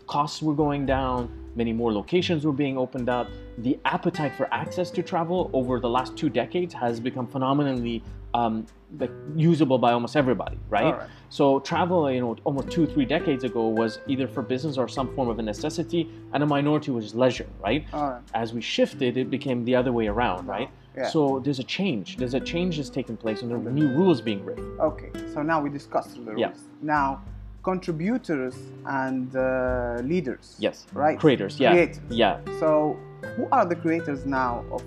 Costs 0.08 0.42
were 0.42 0.54
going 0.54 0.84
down, 0.86 1.30
many 1.58 1.72
more 1.72 1.92
locations 1.92 2.46
were 2.46 2.58
being 2.64 2.78
opened 2.78 3.08
up. 3.10 3.28
The 3.58 3.78
appetite 3.84 4.34
for 4.36 4.46
access 4.54 4.90
to 4.92 5.02
travel 5.02 5.50
over 5.52 5.80
the 5.80 5.88
last 5.88 6.16
two 6.16 6.30
decades 6.30 6.72
has 6.72 7.00
become 7.00 7.26
phenomenally 7.26 8.02
um, 8.32 8.64
like 8.98 9.10
usable 9.34 9.78
by 9.78 9.92
almost 9.92 10.16
everybody, 10.16 10.58
right? 10.68 10.96
Right. 10.96 11.08
So 11.28 11.60
travel, 11.60 12.10
you 12.10 12.20
know, 12.20 12.36
almost 12.44 12.70
two, 12.70 12.86
three 12.86 13.04
decades 13.04 13.42
ago 13.44 13.66
was 13.68 13.98
either 14.06 14.26
for 14.28 14.42
business 14.42 14.78
or 14.78 14.86
some 14.88 15.14
form 15.14 15.28
of 15.28 15.38
a 15.38 15.42
necessity, 15.42 16.08
and 16.32 16.42
a 16.42 16.46
minority 16.46 16.90
was 16.90 17.14
leisure, 17.14 17.48
right? 17.60 17.84
Right. 17.92 18.20
As 18.34 18.52
we 18.52 18.60
shifted, 18.60 19.16
it 19.16 19.28
became 19.28 19.64
the 19.64 19.74
other 19.74 19.92
way 19.92 20.06
around, 20.06 20.46
right? 20.46 20.70
Yeah. 20.96 21.08
So 21.08 21.40
there's 21.44 21.58
a 21.58 21.64
change. 21.64 22.16
There's 22.16 22.34
a 22.34 22.40
change 22.40 22.76
that's 22.76 22.90
taking 22.90 23.16
place, 23.16 23.42
and 23.42 23.50
there 23.50 23.58
are 23.58 23.70
new 23.82 23.88
rules 23.88 24.20
being 24.20 24.44
written. 24.44 24.64
Okay, 24.80 25.10
so 25.32 25.42
now 25.42 25.60
we 25.60 25.70
discussed 25.70 26.14
the 26.14 26.22
rules. 26.22 26.40
Yeah. 26.40 26.52
Now, 26.82 27.22
contributors 27.70 28.56
and 28.86 29.36
uh, 29.36 30.00
leaders. 30.12 30.56
Yes. 30.58 30.86
Right. 31.04 31.18
Creators. 31.24 31.60
Yeah. 31.60 31.72
Creators. 31.72 32.00
Yeah. 32.08 32.34
So, 32.60 32.70
who 33.36 33.44
are 33.56 33.66
the 33.72 33.76
creators 33.84 34.20
now 34.24 34.64
of 34.76 34.82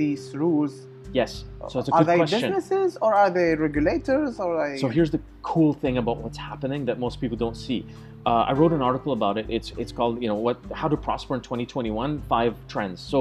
these 0.00 0.22
rules? 0.42 0.72
Yes. 1.12 1.44
So 1.68 1.78
it's 1.80 1.88
a 1.88 1.92
good 1.92 1.98
are 1.98 2.04
they 2.04 2.16
question. 2.16 2.40
businesses 2.40 2.96
or 3.04 3.10
are 3.22 3.30
they 3.38 3.48
regulators 3.54 4.40
or 4.40 4.48
are 4.58 4.70
they... 4.70 4.78
So 4.78 4.88
here's 4.88 5.12
the 5.16 5.20
cool 5.42 5.72
thing 5.82 5.98
about 5.98 6.16
what's 6.22 6.40
happening 6.50 6.80
that 6.88 6.98
most 7.06 7.20
people 7.20 7.36
don't 7.44 7.58
see. 7.66 7.80
Uh, 8.24 8.50
I 8.50 8.52
wrote 8.58 8.72
an 8.72 8.82
article 8.90 9.12
about 9.12 9.34
it. 9.40 9.46
It's 9.56 9.68
it's 9.82 9.92
called 9.98 10.14
you 10.22 10.28
know 10.30 10.40
what 10.46 10.58
how 10.80 10.88
to 10.94 10.98
prosper 11.06 11.32
in 11.36 11.42
2021 11.42 12.22
five 12.34 12.54
trends. 12.72 12.98
So 13.12 13.18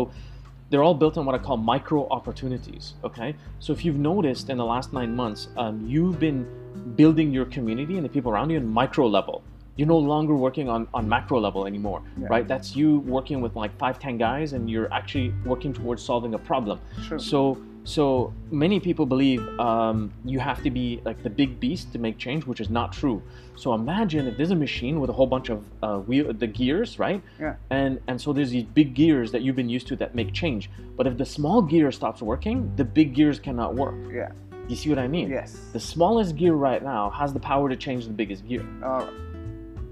they're 0.69 0.83
all 0.83 0.95
built 0.95 1.17
on 1.17 1.25
what 1.25 1.35
I 1.35 1.37
call 1.37 1.57
micro 1.57 2.07
opportunities. 2.09 2.93
Okay. 3.03 3.35
So 3.59 3.71
if 3.73 3.85
you've 3.85 3.99
noticed 3.99 4.49
in 4.49 4.57
the 4.57 4.65
last 4.65 4.93
nine 4.93 5.15
months, 5.15 5.47
um, 5.57 5.85
you've 5.87 6.19
been 6.19 6.47
building 6.95 7.31
your 7.31 7.45
community 7.45 7.95
and 7.97 8.05
the 8.05 8.09
people 8.09 8.31
around 8.31 8.49
you 8.49 8.57
in 8.57 8.67
micro 8.67 9.07
level. 9.07 9.43
You're 9.77 9.87
no 9.87 9.97
longer 9.97 10.35
working 10.35 10.69
on, 10.69 10.87
on 10.93 11.07
macro 11.07 11.39
level 11.39 11.67
anymore, 11.67 12.01
Yeah. 12.19 12.27
right? 12.29 12.47
That's 12.47 12.75
you 12.75 12.99
working 12.99 13.41
with 13.41 13.55
like 13.57 13.77
five, 13.77 13.99
ten 13.99 14.17
guys, 14.17 14.53
and 14.53 14.69
you're 14.69 14.91
actually 14.93 15.33
working 15.45 15.73
towards 15.73 16.01
solving 16.01 16.33
a 16.33 16.39
problem. 16.39 16.79
Sure. 17.07 17.19
So, 17.19 17.57
so 17.85 18.33
many 18.49 18.79
people 18.79 19.05
believe 19.05 19.47
um, 19.59 20.11
you 20.25 20.39
have 20.39 20.61
to 20.63 20.71
be 20.71 21.01
like 21.05 21.21
the 21.21 21.29
big 21.29 21.59
beast 21.59 21.93
to 21.93 21.99
make 21.99 22.17
change, 22.17 22.45
which 22.45 22.59
is 22.59 22.69
not 22.69 22.91
true. 22.91 23.21
So 23.55 23.75
imagine 23.75 24.27
if 24.27 24.37
there's 24.37 24.49
a 24.49 24.55
machine 24.55 24.99
with 24.99 25.11
a 25.11 25.13
whole 25.13 25.27
bunch 25.27 25.49
of 25.49 25.63
uh, 25.83 25.99
wheel, 25.99 26.33
the 26.33 26.47
gears, 26.47 26.97
right? 26.97 27.21
Yeah. 27.39 27.55
And 27.69 28.01
and 28.07 28.19
so 28.19 28.33
there's 28.33 28.49
these 28.49 28.63
big 28.63 28.95
gears 28.95 29.31
that 29.31 29.43
you've 29.43 29.55
been 29.55 29.69
used 29.69 29.87
to 29.87 29.95
that 29.97 30.15
make 30.15 30.33
change. 30.33 30.71
But 30.97 31.05
if 31.05 31.15
the 31.17 31.25
small 31.25 31.61
gear 31.61 31.91
stops 31.91 32.23
working, 32.23 32.71
the 32.75 32.83
big 32.83 33.13
gears 33.13 33.39
cannot 33.39 33.75
work. 33.75 33.95
Yeah. 34.11 34.31
You 34.67 34.75
see 34.75 34.89
what 34.89 34.97
I 34.97 35.07
mean? 35.07 35.29
Yes. 35.29 35.55
The 35.71 35.79
smallest 35.79 36.35
gear 36.35 36.53
right 36.53 36.83
now 36.83 37.11
has 37.11 37.33
the 37.33 37.39
power 37.39 37.69
to 37.69 37.75
change 37.75 38.07
the 38.07 38.13
biggest 38.13 38.47
gear. 38.47 38.63
Right. 38.81 39.07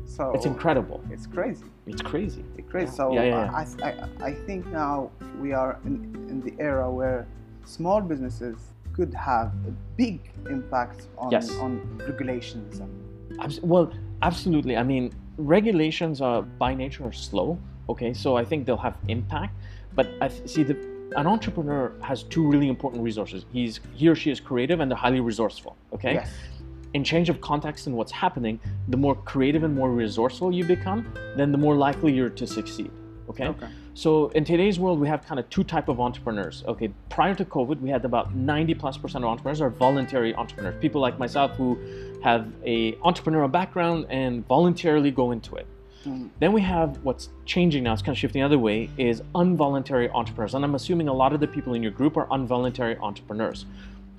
So 0.05 0.31
It's 0.33 0.45
incredible. 0.47 1.03
It's 1.11 1.27
crazy. 1.27 1.65
It's 1.85 2.01
crazy. 2.01 2.43
It's 2.57 2.69
crazy. 2.69 2.87
Yeah. 2.87 2.91
So 2.91 3.13
Yeah, 3.13 3.23
yeah, 3.23 3.51
I, 3.53 3.65
I, 3.87 4.29
I 4.29 4.33
think 4.33 4.65
now 4.67 5.11
we 5.39 5.53
are 5.53 5.79
in, 5.85 5.93
in 6.27 6.41
the 6.41 6.53
era 6.59 6.89
where 6.89 7.27
small 7.65 8.01
businesses 8.01 8.55
could 8.93 9.13
have 9.13 9.47
a 9.67 9.71
big 9.97 10.19
impact 10.49 11.07
on, 11.17 11.31
Yes. 11.31 11.57
on 11.57 11.81
regulations 12.07 12.81
well, 13.63 13.91
absolutely. 14.21 14.77
I 14.77 14.83
mean, 14.83 15.11
regulations 15.37 16.21
are 16.21 16.43
by 16.43 16.75
nature 16.75 17.03
are 17.05 17.11
slow, 17.11 17.57
Okay, 17.89 18.13
so 18.13 18.37
I 18.37 18.45
think 18.45 18.65
they'll 18.65 18.77
have 18.77 18.97
impact. 19.07 19.55
But 19.95 20.09
I 20.21 20.27
see 20.29 20.63
the 20.63 20.77
an 21.15 21.27
entrepreneur 21.27 21.91
has 22.01 22.23
two 22.23 22.47
really 22.47 22.69
important 22.69 23.03
resources. 23.03 23.45
He's 23.51 23.79
he 23.93 24.07
or 24.07 24.15
she 24.15 24.31
is 24.31 24.39
creative 24.39 24.79
and 24.79 24.89
they're 24.89 24.97
highly 24.97 25.19
resourceful. 25.19 25.75
Okay. 25.93 26.13
Yes. 26.15 26.31
In 26.93 27.03
change 27.03 27.29
of 27.29 27.41
context 27.41 27.87
and 27.87 27.95
what's 27.95 28.11
happening, 28.11 28.59
the 28.87 28.97
more 28.97 29.15
creative 29.15 29.63
and 29.63 29.75
more 29.75 29.91
resourceful 29.91 30.51
you 30.51 30.63
become, 30.63 31.13
then 31.35 31.51
the 31.51 31.57
more 31.57 31.75
likely 31.75 32.13
you're 32.13 32.29
to 32.29 32.47
succeed. 32.47 32.91
Okay. 33.29 33.47
Okay. 33.47 33.67
So 33.95 34.29
in 34.29 34.43
today's 34.43 34.79
world, 34.79 34.99
we 34.99 35.07
have 35.07 35.25
kind 35.25 35.39
of 35.39 35.47
two 35.49 35.63
type 35.63 35.87
of 35.87 35.99
entrepreneurs. 35.99 36.63
Okay, 36.67 36.89
prior 37.09 37.35
to 37.35 37.45
COVID, 37.45 37.79
we 37.79 37.89
had 37.89 38.03
about 38.05 38.33
90 38.33 38.73
plus 38.73 38.97
percent 38.97 39.23
of 39.23 39.29
entrepreneurs 39.29 39.61
are 39.61 39.69
voluntary 39.69 40.33
entrepreneurs. 40.33 40.75
People 40.81 40.99
like 40.99 41.19
myself 41.19 41.51
who 41.51 41.77
have 42.23 42.47
a 42.65 42.93
entrepreneurial 42.93 43.51
background 43.51 44.07
and 44.09 44.47
voluntarily 44.47 45.11
go 45.11 45.31
into 45.31 45.55
it. 45.55 45.67
Mhm. 46.05 46.29
Then 46.39 46.53
we 46.53 46.61
have 46.61 46.97
what's 47.03 47.29
changing 47.45 47.83
now, 47.83 47.93
it's 47.93 48.01
kind 48.01 48.15
of 48.15 48.19
shifting 48.19 48.41
the 48.41 48.45
other 48.45 48.59
way, 48.59 48.89
is 48.97 49.21
involuntary 49.35 50.09
entrepreneurs. 50.09 50.55
And 50.55 50.65
I'm 50.65 50.75
assuming 50.75 51.07
a 51.07 51.13
lot 51.13 51.33
of 51.33 51.39
the 51.39 51.47
people 51.47 51.73
in 51.75 51.83
your 51.83 51.91
group 51.91 52.17
are 52.17 52.27
involuntary 52.31 52.97
entrepreneurs. 52.97 53.65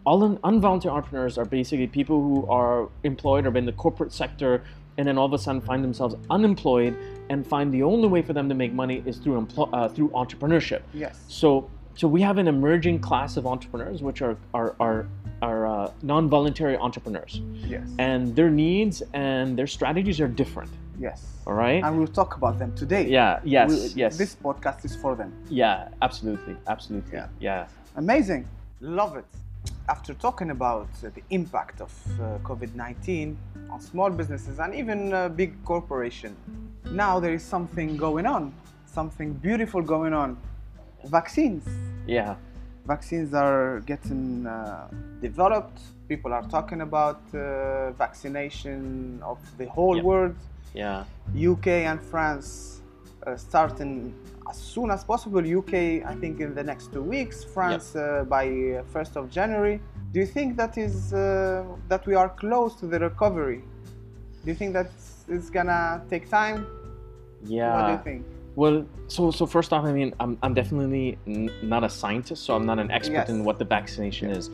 All 0.06 0.22
in, 0.24 0.38
involuntary 0.44 0.94
entrepreneurs 0.94 1.36
are 1.36 1.44
basically 1.44 1.86
people 1.86 2.22
who 2.22 2.46
are 2.46 2.88
employed 3.02 3.46
or 3.46 3.56
in 3.56 3.66
the 3.66 3.72
corporate 3.72 4.12
sector 4.12 4.62
and 4.98 5.06
then 5.06 5.18
all 5.18 5.26
of 5.26 5.32
a 5.32 5.38
sudden 5.38 5.60
find 5.60 5.82
themselves 5.82 6.14
unemployed 6.30 6.96
and 7.30 7.46
find 7.46 7.72
the 7.72 7.82
only 7.82 8.08
way 8.08 8.22
for 8.22 8.32
them 8.32 8.48
to 8.48 8.54
make 8.54 8.72
money 8.72 9.02
is 9.06 9.16
through 9.18 9.40
empl- 9.40 9.70
uh, 9.72 9.88
through 9.88 10.08
entrepreneurship. 10.10 10.82
Yes. 10.92 11.20
So 11.28 11.70
so 11.96 12.08
we 12.08 12.20
have 12.22 12.38
an 12.38 12.48
emerging 12.48 12.98
class 13.00 13.36
of 13.36 13.46
entrepreneurs 13.46 14.02
which 14.02 14.20
are 14.22 14.36
are 14.52 14.74
are, 14.80 15.06
are 15.42 15.66
uh, 15.66 15.90
non-voluntary 16.02 16.76
entrepreneurs 16.76 17.40
Yes. 17.74 17.86
and 17.98 18.34
their 18.36 18.50
needs 18.50 19.02
and 19.12 19.56
their 19.58 19.66
strategies 19.66 20.20
are 20.20 20.28
different. 20.28 20.70
yes. 20.98 21.18
All 21.46 21.52
right. 21.54 21.82
And 21.84 21.98
we'll 21.98 22.06
talk 22.22 22.36
about 22.36 22.58
them 22.58 22.74
today. 22.74 23.04
yeah. 23.06 23.40
Yes. 23.44 23.70
We- 23.70 24.00
yes. 24.02 24.16
This 24.16 24.34
podcast 24.46 24.84
is 24.84 24.94
for 24.96 25.14
them. 25.14 25.30
yeah. 25.50 25.88
Absolutely. 26.02 26.56
Absolutely. 26.66 27.12
Yeah. 27.18 27.28
Yeah. 27.40 27.66
Amazing. 27.96 28.42
Love 28.80 29.16
it. 29.16 29.26
After 29.88 30.14
talking 30.14 30.50
about 30.50 30.88
uh, 31.04 31.10
the 31.14 31.22
impact 31.30 31.80
of 31.82 31.92
uh, 32.18 32.38
COVID 32.42 32.74
19 32.74 33.36
on 33.70 33.80
small 33.80 34.08
businesses 34.10 34.58
and 34.58 34.74
even 34.74 35.12
uh, 35.12 35.28
big 35.28 35.62
corporations, 35.64 36.38
now 36.90 37.20
there 37.20 37.34
is 37.34 37.42
something 37.42 37.96
going 37.96 38.24
on, 38.26 38.54
something 38.86 39.34
beautiful 39.34 39.82
going 39.82 40.14
on. 40.14 40.38
Vaccines. 41.04 41.64
Yeah. 42.06 42.36
Vaccines 42.86 43.34
are 43.34 43.80
getting 43.80 44.46
uh, 44.46 44.88
developed. 45.20 45.80
People 46.08 46.32
are 46.32 46.42
talking 46.48 46.80
about 46.80 47.20
uh, 47.34 47.90
vaccination 47.92 49.20
of 49.22 49.38
the 49.58 49.66
whole 49.68 49.96
Yep. 49.96 50.04
world. 50.04 50.36
Yeah. 50.74 51.04
UK 51.36 51.66
and 51.90 52.00
France 52.00 52.80
uh, 53.26 53.36
starting 53.36 54.14
as 54.48 54.58
soon 54.58 54.90
as 54.90 55.04
possible. 55.04 55.40
UK, 55.58 55.74
I 56.04 56.14
think, 56.20 56.40
in 56.40 56.54
the 56.54 56.62
next 56.62 56.92
two 56.92 57.02
weeks. 57.02 57.44
France 57.44 57.96
uh, 57.96 58.24
by 58.28 58.46
uh, 58.48 58.82
first 58.92 59.16
of 59.16 59.30
January. 59.30 59.80
Do 60.12 60.20
you 60.20 60.26
think 60.26 60.56
that 60.56 60.78
is 60.78 61.12
uh, 61.12 61.64
that 61.88 62.06
we 62.06 62.14
are 62.14 62.28
close 62.28 62.74
to 62.76 62.86
the 62.86 62.98
recovery? 62.98 63.62
Do 64.44 64.50
you 64.50 64.54
think 64.54 64.72
that 64.74 64.90
it's 65.28 65.50
gonna 65.50 66.02
take 66.10 66.28
time? 66.30 66.66
Yeah. 67.44 67.74
What 67.74 67.86
do 67.86 67.92
you 67.92 67.98
think? 68.04 68.26
Well, 68.56 68.86
so 69.08 69.30
so 69.30 69.46
first 69.46 69.72
off, 69.72 69.84
I 69.84 69.92
mean, 69.92 70.14
I'm, 70.20 70.38
I'm 70.42 70.54
definitely 70.54 71.18
n- 71.26 71.50
not 71.62 71.82
a 71.82 71.88
scientist, 71.90 72.44
so 72.44 72.54
I'm 72.54 72.66
not 72.66 72.78
an 72.78 72.90
expert 72.90 73.14
Yes. 73.14 73.28
in 73.30 73.44
what 73.44 73.58
the 73.58 73.64
vaccination 73.64 74.30
is. 74.30 74.50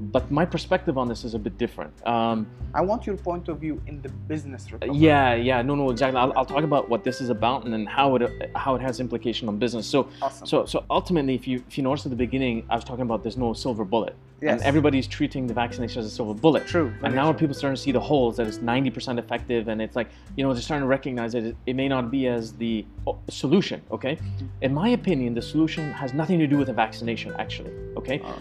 But 0.00 0.30
my 0.30 0.44
perspective 0.44 0.96
on 0.96 1.08
this 1.08 1.24
is 1.24 1.34
a 1.34 1.38
bit 1.38 1.58
different. 1.58 1.92
Um, 2.06 2.46
I 2.72 2.82
want 2.82 3.04
your 3.06 3.16
point 3.16 3.48
of 3.48 3.58
view 3.58 3.82
in 3.88 4.00
the 4.00 4.08
business 4.08 4.70
recovery. 4.70 4.96
yeah, 4.96 5.34
yeah, 5.34 5.60
no, 5.62 5.74
no, 5.74 5.90
exactly. 5.90 6.20
I'll, 6.20 6.32
I'll 6.36 6.46
talk 6.46 6.62
about 6.62 6.88
what 6.88 7.02
this 7.02 7.20
is 7.20 7.30
about 7.30 7.64
and 7.64 7.72
then 7.72 7.84
how 7.84 8.14
it 8.16 8.50
how 8.54 8.76
it 8.76 8.80
has 8.80 9.00
implication 9.00 9.48
on 9.48 9.58
business. 9.58 9.86
So, 9.88 10.08
Awesome. 10.22 10.46
so 10.46 10.66
so 10.66 10.84
ultimately, 10.88 11.34
if 11.34 11.48
you 11.48 11.62
if 11.68 11.76
you 11.76 11.82
notice 11.82 12.06
at 12.06 12.10
the 12.10 12.16
beginning, 12.16 12.64
I 12.70 12.76
was 12.76 12.84
talking 12.84 13.02
about 13.02 13.22
there's 13.24 13.36
no 13.36 13.52
silver 13.54 13.84
bullet, 13.84 14.14
Yes. 14.40 14.52
and 14.52 14.62
everybody's 14.62 15.08
treating 15.08 15.48
the 15.48 15.54
vaccination 15.54 15.98
as 15.98 16.06
a 16.06 16.10
silver 16.10 16.32
bullet. 16.34 16.66
True. 16.68 16.92
And 17.02 17.12
now 17.14 17.32
people 17.32 17.54
starting 17.54 17.74
to 17.74 17.82
see 17.82 17.90
the 17.90 18.00
holes 18.00 18.36
that 18.36 18.46
it's 18.46 18.58
90% 18.58 19.18
effective, 19.18 19.66
and 19.66 19.82
it's 19.82 19.96
like 19.96 20.08
you 20.36 20.44
know 20.44 20.52
they're 20.52 20.62
starting 20.62 20.84
to 20.84 20.88
recognize 20.88 21.32
that 21.32 21.42
it, 21.42 21.56
it 21.66 21.74
may 21.74 21.88
not 21.88 22.10
be 22.10 22.28
as 22.28 22.52
the 22.52 22.86
oh, 23.08 23.18
solution. 23.30 23.82
Okay, 23.90 24.16
in 24.62 24.72
my 24.72 24.90
opinion, 24.90 25.34
the 25.34 25.42
solution 25.42 25.92
has 25.92 26.14
nothing 26.14 26.38
to 26.38 26.46
do 26.46 26.56
with 26.56 26.68
the 26.68 26.72
vaccination. 26.72 27.34
Actually, 27.38 27.72
okay, 27.96 28.20
Uh. 28.24 28.34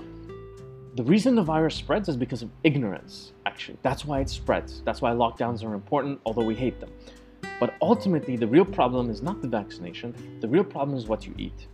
The 0.98 1.04
reason 1.04 1.36
the 1.36 1.44
virus 1.44 1.76
spreads 1.76 2.10
is 2.10 2.18
because 2.18 2.42
of 2.42 2.50
ignorance. 2.64 3.32
Actually, 3.46 3.78
that's 3.84 4.04
why 4.04 4.20
it 4.20 4.30
spreads. 4.30 4.82
That's 4.84 5.00
why 5.00 5.12
lockdowns 5.12 5.64
are 5.64 5.76
important, 5.76 6.20
although 6.26 6.44
we 6.44 6.56
hate 6.56 6.80
them. 6.80 6.90
But 7.60 7.76
ultimately, 7.84 8.36
the 8.36 8.48
real 8.48 8.66
problem 8.66 9.12
is 9.12 9.22
not 9.22 9.40
the 9.44 9.48
vaccination. 9.48 10.16
The 10.42 10.48
real 10.48 10.64
problem 10.64 10.98
is 10.98 11.06
what 11.06 11.28
you 11.28 11.36
eat. 11.38 11.68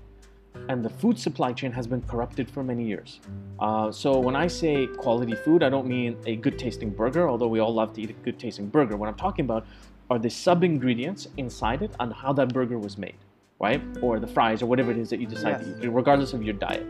And 0.68 0.84
the 0.84 0.90
food 0.90 1.18
supply 1.18 1.54
chain 1.54 1.72
has 1.72 1.88
been 1.88 2.02
corrupted 2.02 2.50
for 2.50 2.64
many 2.66 2.84
years. 2.86 3.22
Uh, 3.60 3.94
so 3.94 4.20
when 4.20 4.36
I 4.36 4.48
say 4.48 4.88
quality 4.88 5.36
food, 5.36 5.64
I 5.64 5.70
don't 5.70 5.88
mean 5.88 6.18
a 6.26 6.36
good 6.36 6.60
tasting 6.60 6.90
burger, 6.90 7.30
although 7.30 7.48
we 7.48 7.60
all 7.60 7.74
love 7.74 7.94
to 7.94 8.02
eat 8.02 8.10
a 8.10 8.14
good 8.26 8.38
tasting 8.38 8.68
burger. 8.68 8.98
What 8.98 9.08
I'm 9.08 9.16
talking 9.16 9.46
about 9.46 9.66
are 10.10 10.20
the 10.20 10.30
sub 10.30 10.66
ingredients 10.66 11.30
inside 11.38 11.82
it 11.82 11.92
and 12.02 12.12
how 12.12 12.34
that 12.34 12.54
burger 12.54 12.78
was 12.78 12.98
made, 12.98 13.16
right? 13.62 13.82
Or 14.02 14.20
the 14.20 14.28
fries 14.28 14.62
or 14.62 14.66
whatever 14.66 14.92
it 14.92 14.98
is 14.98 15.10
that 15.12 15.22
you 15.22 15.28
decide 15.28 15.62
Yes. 15.62 15.80
to 15.80 15.86
eat, 15.86 15.88
regardless 15.88 16.34
of 16.34 16.44
your 16.44 16.56
diet. 16.56 16.86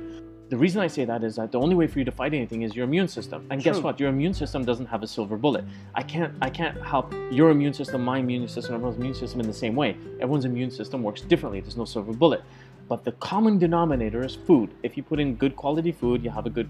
The 0.50 0.57
reason 0.57 0.81
I 0.81 0.88
say 0.88 1.05
that 1.05 1.23
is 1.23 1.38
that 1.38 1.51
the 1.51 1.59
only 1.59 1.73
way 1.73 1.88
for 1.88 2.00
you 2.00 2.05
to 2.05 2.12
fight 2.12 2.33
anything 2.33 2.62
is 2.62 2.75
your 2.75 2.83
immune 2.83 3.07
system. 3.07 3.47
And 3.50 3.63
guess 3.63 3.79
what? 3.79 4.00
Your 4.00 4.09
immune 4.09 4.33
system 4.33 4.63
doesn't 4.63 4.85
have 4.85 5.01
a 5.01 5.07
silver 5.07 5.38
bullet. 5.38 5.63
I 5.95 6.03
can't 6.03 6.33
I 6.41 6.50
can't 6.50 6.79
help 6.81 7.13
your 7.31 7.50
immune 7.50 7.73
system, 7.73 8.03
my 8.03 8.19
immune 8.19 8.47
system, 8.47 8.75
everyone's 8.75 8.97
immune 8.97 9.15
system 9.15 9.39
in 9.39 9.47
the 9.47 9.53
same 9.53 9.75
way. 9.75 9.97
Everyone's 10.21 10.45
immune 10.45 10.69
system 10.69 11.01
works 11.01 11.21
differently. 11.21 11.59
There's 11.62 11.77
no 11.77 11.85
silver 11.85 12.13
bullet. 12.13 12.43
But 12.88 13.03
the 13.03 13.13
common 13.13 13.57
denominator 13.57 14.23
is 14.23 14.35
food. 14.35 14.69
If 14.83 14.97
you 14.97 15.03
put 15.03 15.19
in 15.19 15.35
good 15.35 15.55
quality 15.55 15.91
food, 15.91 16.23
you 16.23 16.29
have 16.29 16.45
a 16.45 16.50
good 16.50 16.69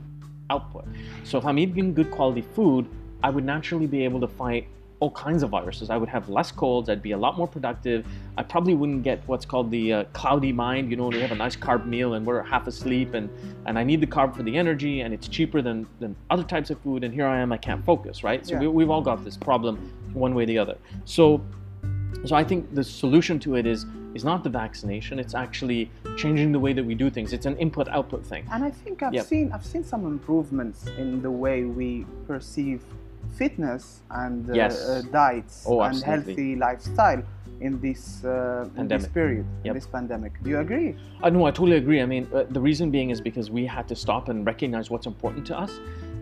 output. 0.50 0.86
So 1.24 1.38
if 1.38 1.46
I'm 1.46 1.58
eating 1.58 1.94
good 1.94 2.12
quality 2.12 2.42
food, 2.42 2.88
I 3.24 3.30
would 3.32 3.44
naturally 3.44 3.88
be 3.88 4.04
able 4.04 4.20
to 4.20 4.28
fight 4.28 4.68
all 5.04 5.12
kinds 5.12 5.44
of 5.44 5.50
viruses. 5.50 5.90
I 5.90 5.98
would 5.98 6.08
have 6.08 6.30
less 6.30 6.50
colds. 6.50 6.88
I'd 6.90 7.02
be 7.02 7.12
a 7.12 7.18
lot 7.18 7.38
more 7.38 7.46
productive. 7.56 8.06
I 8.38 8.44
probably 8.44 8.74
wouldn't 8.74 9.04
get 9.04 9.22
what's 9.28 9.46
called 9.46 9.70
the 9.70 9.86
uh, 9.92 10.04
cloudy 10.14 10.54
mind. 10.54 10.90
You 10.90 10.96
know, 10.96 11.10
we 11.10 11.20
have 11.20 11.34
a 11.34 11.36
nice 11.36 11.58
carb 11.58 11.86
meal 11.86 12.14
and 12.14 12.26
we're 12.26 12.42
half 12.42 12.68
asleep, 12.68 13.14
and 13.14 13.30
and 13.66 13.78
I 13.78 13.84
need 13.84 14.00
the 14.00 14.08
carb 14.08 14.34
for 14.34 14.44
the 14.44 14.56
energy, 14.56 15.02
and 15.02 15.14
it's 15.14 15.28
cheaper 15.28 15.62
than 15.62 15.88
than 16.00 16.16
other 16.30 16.46
types 16.54 16.70
of 16.70 16.80
food. 16.80 17.04
And 17.04 17.14
here 17.14 17.28
I 17.28 17.40
am, 17.44 17.52
I 17.52 17.58
can't 17.58 17.84
focus. 17.84 18.24
Right. 18.24 18.48
So 18.48 18.54
Yeah. 18.54 18.62
we, 18.62 18.68
we've 18.78 18.90
all 18.90 19.02
got 19.02 19.26
this 19.26 19.36
problem, 19.36 19.74
one 20.14 20.34
way 20.36 20.44
or 20.44 20.46
the 20.54 20.58
other. 20.64 20.78
So 21.04 21.42
so 22.24 22.34
I 22.42 22.46
think 22.46 22.74
the 22.74 22.86
solution 22.86 23.40
to 23.40 23.58
it 23.60 23.66
is 23.68 23.86
is 24.16 24.24
not 24.24 24.40
the 24.48 24.54
vaccination. 24.64 25.20
It's 25.20 25.36
actually 25.36 25.82
changing 26.22 26.54
the 26.54 26.60
way 26.66 26.72
that 26.72 26.86
we 26.92 26.96
do 26.96 27.10
things. 27.10 27.34
It's 27.34 27.48
an 27.52 27.58
input 27.58 27.88
output 27.98 28.26
thing. 28.32 28.44
And 28.54 28.64
I 28.64 28.72
think 28.72 29.04
I've 29.04 29.14
Yep. 29.20 29.26
seen 29.26 29.46
I've 29.52 29.68
seen 29.74 29.84
some 29.84 30.04
improvements 30.16 30.80
in 31.04 31.22
the 31.22 31.34
way 31.46 31.58
we 31.80 32.06
perceive 32.26 32.80
fitness 33.42 34.02
and 34.12 34.50
uh, 34.50 34.54
Yes. 34.54 34.74
uh, 34.90 35.02
diets 35.12 35.64
Oh, 35.68 35.82
and 35.82 35.96
healthy 36.04 36.56
lifestyle 36.56 37.22
in 37.62 37.80
this 37.80 38.24
uh, 38.26 38.70
in 38.78 38.88
this 38.88 39.08
period, 39.08 39.46
in 39.64 39.74
this 39.74 39.88
pandemic. 39.88 40.34
Do 40.44 40.50
you 40.50 40.60
agree? 40.60 40.96
I 41.22 41.30
know, 41.30 41.46
I 41.46 41.52
totally 41.52 41.78
agree. 41.78 42.02
I 42.02 42.06
mean, 42.06 42.28
uh, 42.34 42.44
the 42.50 42.60
reason 42.70 42.92
being 42.92 43.10
is 43.10 43.22
because 43.22 43.50
we 43.50 43.66
had 43.66 43.88
to 43.88 43.96
stop 43.96 44.30
and 44.30 44.46
recognize 44.46 44.90
what's 44.90 45.08
important 45.08 45.46
to 45.48 45.58
us. 45.58 45.72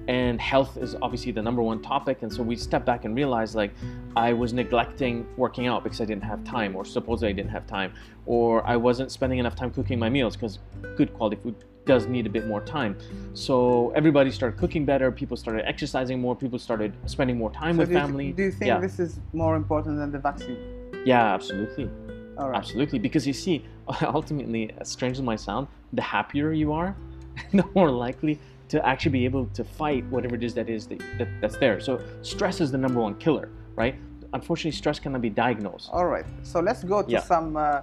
And 0.08 0.42
health 0.42 0.78
is 0.78 0.96
obviously 1.02 1.32
the 1.32 1.42
number 1.42 1.62
one 1.62 1.80
topic. 1.82 2.18
And 2.24 2.32
so 2.34 2.42
we 2.44 2.56
stepped 2.56 2.86
back 2.86 3.06
and 3.06 3.16
realized 3.16 3.54
like 3.56 3.72
I 4.16 4.34
was 4.34 4.52
neglecting 4.52 5.26
working 5.38 5.68
out 5.68 5.84
because 5.84 6.02
I 6.02 6.06
didn't 6.06 6.24
have 6.24 6.44
time, 6.44 6.76
or 6.76 6.84
supposedly 6.86 7.30
I 7.30 7.34
didn't 7.34 7.52
have 7.52 7.66
time, 7.68 7.94
or 8.26 8.66
I 8.68 8.76
wasn't 8.78 9.12
spending 9.12 9.40
enough 9.40 9.56
time 9.56 9.72
cooking 9.72 10.00
my 10.00 10.10
meals 10.10 10.36
because 10.36 10.60
good 10.98 11.14
quality 11.14 11.38
food 11.42 11.56
does 11.92 12.08
need 12.08 12.26
a 12.26 12.30
bit 12.38 12.46
more 12.48 12.62
time. 12.62 12.94
So 13.34 13.92
everybody 14.00 14.32
started 14.32 14.58
cooking 14.58 14.84
better, 14.86 15.08
people 15.12 15.36
started 15.36 15.64
exercising 15.74 16.18
more, 16.26 16.34
people 16.44 16.58
started 16.58 16.92
spending 17.06 17.38
more 17.44 17.52
time 17.52 17.76
So 17.76 17.80
with 17.82 17.90
do, 17.90 17.96
you, 17.96 18.00
family. 18.04 18.28
do 18.40 18.44
you 18.44 18.52
think 18.60 18.70
yeah. 18.72 18.80
this 18.88 18.98
is 19.06 19.20
more 19.34 19.54
important 19.64 19.98
than 20.02 20.10
the 20.16 20.22
vaccine? 20.30 20.58
yeah, 21.06 21.34
absolutely. 21.38 21.90
All 22.38 22.50
right. 22.50 22.58
Absolutely, 22.62 23.00
because 23.08 23.24
you 23.30 23.34
see, 23.46 23.56
ultimately, 24.20 24.64
as 24.82 24.88
strange 24.98 25.14
as 25.18 25.20
it 25.20 25.24
might 25.32 25.42
sound, 25.50 25.68
the 26.00 26.02
happier 26.16 26.54
you 26.64 26.72
are, 26.82 26.96
the 27.60 27.66
more 27.76 27.92
likely 28.06 28.40
to 28.70 28.78
actually 28.92 29.16
be 29.20 29.26
able 29.26 29.46
to 29.58 29.64
fight 29.66 30.04
whatever 30.14 30.36
it 30.40 30.44
is 30.48 30.54
that 30.54 30.70
is 30.70 30.88
that, 30.88 31.00
that, 31.18 31.28
that's 31.42 31.58
there. 31.58 31.78
So 31.88 32.00
stress 32.22 32.62
is 32.62 32.70
the 32.72 32.78
number 32.86 33.02
one 33.08 33.16
killer, 33.26 33.50
right? 33.76 33.96
Unfortunately, 34.38 34.78
stress 34.84 34.98
cannot 35.04 35.22
be 35.30 35.30
diagnosed. 35.46 35.90
All 35.92 36.08
right. 36.16 36.26
So 36.44 36.62
let's 36.62 36.84
go 36.94 36.98
to 37.04 37.12
Yeah. 37.12 37.20
some. 37.34 37.58
Uh, 37.58 37.82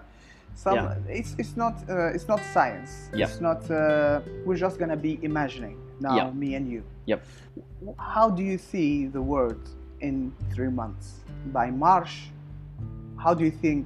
some. 0.64 0.74
Yeah. 0.74 1.18
It's 1.18 1.32
it's 1.42 1.54
not 1.62 1.74
uh, 1.88 2.14
it's 2.16 2.28
not 2.32 2.40
science. 2.54 2.92
Yeah. 3.14 3.26
It's 3.26 3.40
not. 3.40 3.60
Uh, 3.70 4.20
we're 4.44 4.60
just 4.66 4.76
gonna 4.80 5.00
be 5.08 5.12
imagining 5.22 5.76
now, 6.00 6.16
Yeah. 6.16 6.30
me 6.42 6.48
and 6.58 6.64
you. 6.72 6.82
Yep. 7.06 7.20
How 8.14 8.26
do 8.38 8.42
you 8.42 8.58
see 8.70 9.06
the 9.16 9.22
world 9.32 9.62
in 10.00 10.32
three 10.54 10.72
months? 10.82 11.06
By 11.58 11.66
March, 11.70 12.12
how 13.24 13.32
do 13.38 13.42
you 13.48 13.54
think 13.64 13.84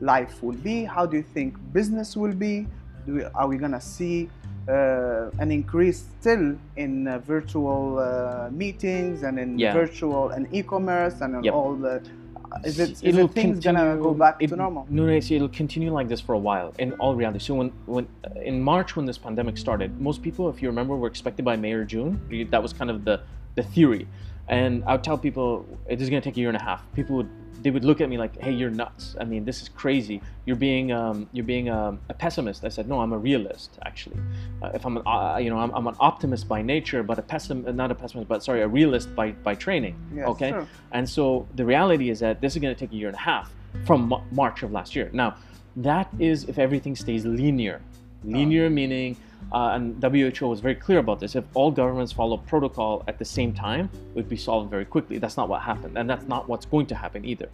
life 0.00 0.34
will 0.42 0.60
be? 0.70 0.76
How 0.84 1.04
do 1.10 1.14
you 1.20 1.26
think 1.36 1.50
business 1.72 2.16
will 2.16 2.36
be? 2.48 2.66
Do 3.06 3.10
we, 3.16 3.22
are 3.38 3.46
we 3.52 3.56
gonna 3.64 3.80
see 3.80 4.28
uh, 4.68 5.42
an 5.44 5.50
increase 5.50 5.98
still 6.20 6.46
in 6.76 6.92
uh, 7.08 7.18
virtual 7.34 7.98
uh, 7.98 8.48
meetings 8.62 9.22
and 9.26 9.34
in 9.38 9.58
Yeah. 9.58 9.72
virtual 9.82 10.30
and 10.34 10.42
e-commerce 10.58 11.20
and 11.20 11.44
Yep. 11.44 11.54
all 11.54 11.74
the? 11.86 12.00
Is 12.64 12.78
it, 12.78 12.90
is 12.90 13.02
It'll 13.02 13.26
it 13.26 13.32
things 13.32 13.60
gonna 13.60 13.96
go 13.96 14.14
back 14.14 14.36
it- 14.40 14.48
to 14.48 14.56
normal? 14.56 14.86
No, 14.90 15.06
no, 15.06 15.12
it'll 15.12 15.48
continue 15.48 15.92
like 15.92 16.08
this 16.08 16.20
for 16.20 16.34
a 16.34 16.38
while. 16.38 16.74
In 16.78 16.92
all 16.94 17.14
reality, 17.14 17.38
so 17.38 17.54
when 17.54 17.70
when 17.86 18.06
uh, 18.24 18.40
in 18.40 18.60
March 18.60 18.96
when 18.96 19.06
this 19.06 19.18
pandemic 19.18 19.56
started, 19.58 20.00
most 20.00 20.22
people, 20.22 20.48
if 20.48 20.62
you 20.62 20.68
remember, 20.68 20.96
were 20.96 21.08
expected 21.08 21.44
by 21.44 21.56
May 21.56 21.72
or 21.72 21.84
June. 21.84 22.20
That 22.50 22.62
was 22.62 22.72
kind 22.72 22.90
of 22.90 23.04
the 23.04 23.20
the 23.54 23.62
theory, 23.62 24.06
and 24.48 24.82
I 24.86 24.92
would 24.92 25.04
tell 25.04 25.18
people 25.18 25.66
it 25.88 26.00
is 26.00 26.08
going 26.10 26.22
to 26.22 26.28
take 26.28 26.36
a 26.36 26.40
year 26.40 26.48
and 26.48 26.56
a 26.56 26.62
half. 26.62 26.80
People 26.94 27.16
would 27.16 27.30
they 27.62 27.70
would 27.70 27.84
look 27.84 28.00
at 28.00 28.08
me 28.08 28.18
like, 28.18 28.36
"Hey, 28.40 28.52
you're 28.52 28.70
nuts. 28.70 29.16
I 29.20 29.24
mean, 29.24 29.44
this 29.44 29.62
is 29.62 29.68
crazy. 29.68 30.20
You're 30.46 30.56
being 30.56 30.92
um, 30.92 31.28
you're 31.32 31.44
being 31.44 31.68
um, 31.68 32.00
a 32.08 32.14
pessimist." 32.14 32.64
I 32.64 32.68
said, 32.68 32.88
"No, 32.88 33.00
I'm 33.00 33.12
a 33.12 33.18
realist. 33.18 33.78
Actually, 33.84 34.18
uh, 34.62 34.70
if 34.74 34.84
I'm 34.84 34.96
an, 34.96 35.02
uh, 35.06 35.38
you 35.40 35.50
know 35.50 35.58
I'm, 35.58 35.70
I'm 35.70 35.86
an 35.86 35.96
optimist 36.00 36.48
by 36.48 36.62
nature, 36.62 37.02
but 37.02 37.18
a 37.18 37.22
pessim 37.22 37.72
not 37.74 37.90
a 37.90 37.94
pessimist, 37.94 38.28
but 38.28 38.42
sorry, 38.42 38.62
a 38.62 38.68
realist 38.68 39.14
by 39.14 39.32
by 39.32 39.54
training. 39.54 39.96
Yes, 40.14 40.26
okay, 40.28 40.50
sure. 40.50 40.66
and 40.92 41.08
so 41.08 41.46
the 41.54 41.64
reality 41.64 42.10
is 42.10 42.20
that 42.20 42.40
this 42.40 42.54
is 42.56 42.62
going 42.62 42.74
to 42.74 42.78
take 42.78 42.92
a 42.92 42.96
year 42.96 43.08
and 43.08 43.16
a 43.16 43.20
half 43.20 43.52
from 43.84 44.08
Ma- 44.08 44.22
March 44.30 44.62
of 44.62 44.72
last 44.72 44.94
year. 44.96 45.10
Now, 45.12 45.36
that 45.76 46.08
is 46.18 46.44
if 46.44 46.58
everything 46.58 46.96
stays 46.96 47.24
linear. 47.24 47.80
Linear 48.24 48.70
meaning, 48.70 49.16
uh, 49.52 49.72
and 49.74 50.02
WHO 50.02 50.48
was 50.48 50.60
very 50.60 50.74
clear 50.74 50.98
about 50.98 51.20
this. 51.20 51.34
If 51.36 51.44
all 51.54 51.70
governments 51.70 52.12
follow 52.12 52.36
protocol 52.36 53.04
at 53.08 53.18
the 53.18 53.24
same 53.24 53.52
time, 53.52 53.90
it 53.94 54.16
would 54.16 54.28
be 54.28 54.36
solved 54.36 54.70
very 54.70 54.84
quickly. 54.84 55.18
That's 55.18 55.36
not 55.36 55.48
what 55.48 55.62
happened, 55.62 55.96
and 55.96 56.08
that's 56.08 56.26
not 56.26 56.48
what's 56.48 56.66
going 56.66 56.86
to 56.86 56.94
happen 56.94 57.24
either. 57.24 57.48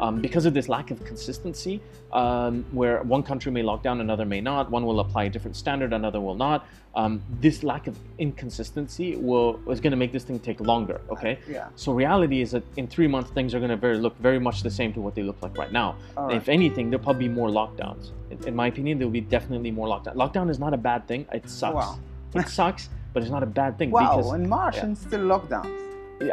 Um, 0.00 0.20
because 0.20 0.46
of 0.46 0.54
this 0.54 0.68
lack 0.68 0.90
of 0.90 1.04
consistency, 1.04 1.80
um, 2.12 2.64
where 2.72 3.02
one 3.02 3.22
country 3.22 3.50
may 3.52 3.62
lock 3.62 3.82
down, 3.82 4.00
another 4.00 4.24
may 4.24 4.40
not, 4.40 4.70
one 4.70 4.84
will 4.84 5.00
apply 5.00 5.24
a 5.24 5.30
different 5.30 5.56
standard, 5.56 5.92
another 5.92 6.20
will 6.20 6.34
not. 6.34 6.66
Um, 6.94 7.22
this 7.40 7.62
lack 7.62 7.86
of 7.86 7.98
inconsistency 8.18 9.16
will 9.16 9.58
is 9.70 9.80
going 9.80 9.92
to 9.92 9.96
make 9.96 10.12
this 10.12 10.24
thing 10.24 10.38
take 10.38 10.60
longer. 10.60 11.00
Okay. 11.08 11.38
Yeah. 11.48 11.68
So 11.74 11.92
reality 11.92 12.42
is 12.42 12.50
that 12.50 12.64
in 12.76 12.86
three 12.86 13.06
months 13.06 13.30
things 13.30 13.54
are 13.54 13.60
going 13.60 13.70
to 13.70 13.78
very 13.78 13.96
look 13.96 14.18
very 14.18 14.38
much 14.38 14.62
the 14.62 14.70
same 14.70 14.92
to 14.92 15.00
what 15.00 15.14
they 15.14 15.22
look 15.22 15.40
like 15.42 15.56
right 15.56 15.72
now. 15.72 15.96
Right. 16.16 16.36
If 16.36 16.50
anything, 16.50 16.90
there'll 16.90 17.02
probably 17.02 17.28
be 17.28 17.34
more 17.34 17.48
lockdowns. 17.48 18.10
In, 18.30 18.48
in 18.48 18.54
my 18.54 18.66
opinion, 18.66 18.98
there 18.98 19.06
will 19.06 19.12
be 19.12 19.22
definitely 19.22 19.70
more 19.70 19.86
lockdown. 19.86 20.16
Lockdown 20.16 20.50
is 20.50 20.58
not 20.58 20.74
a 20.74 20.76
bad 20.76 21.08
thing. 21.08 21.26
It 21.32 21.48
sucks. 21.48 21.74
Wow. 21.74 21.98
it 22.34 22.48
sucks, 22.48 22.88
but 23.12 23.22
it's 23.22 23.32
not 23.32 23.42
a 23.42 23.46
bad 23.46 23.78
thing 23.78 23.90
Wow, 23.90 24.16
because 24.16 24.32
in 24.34 24.48
March 24.48 24.76
yeah. 24.76 24.84
and 24.84 24.98
still 24.98 25.20
lockdowns, 25.20 25.70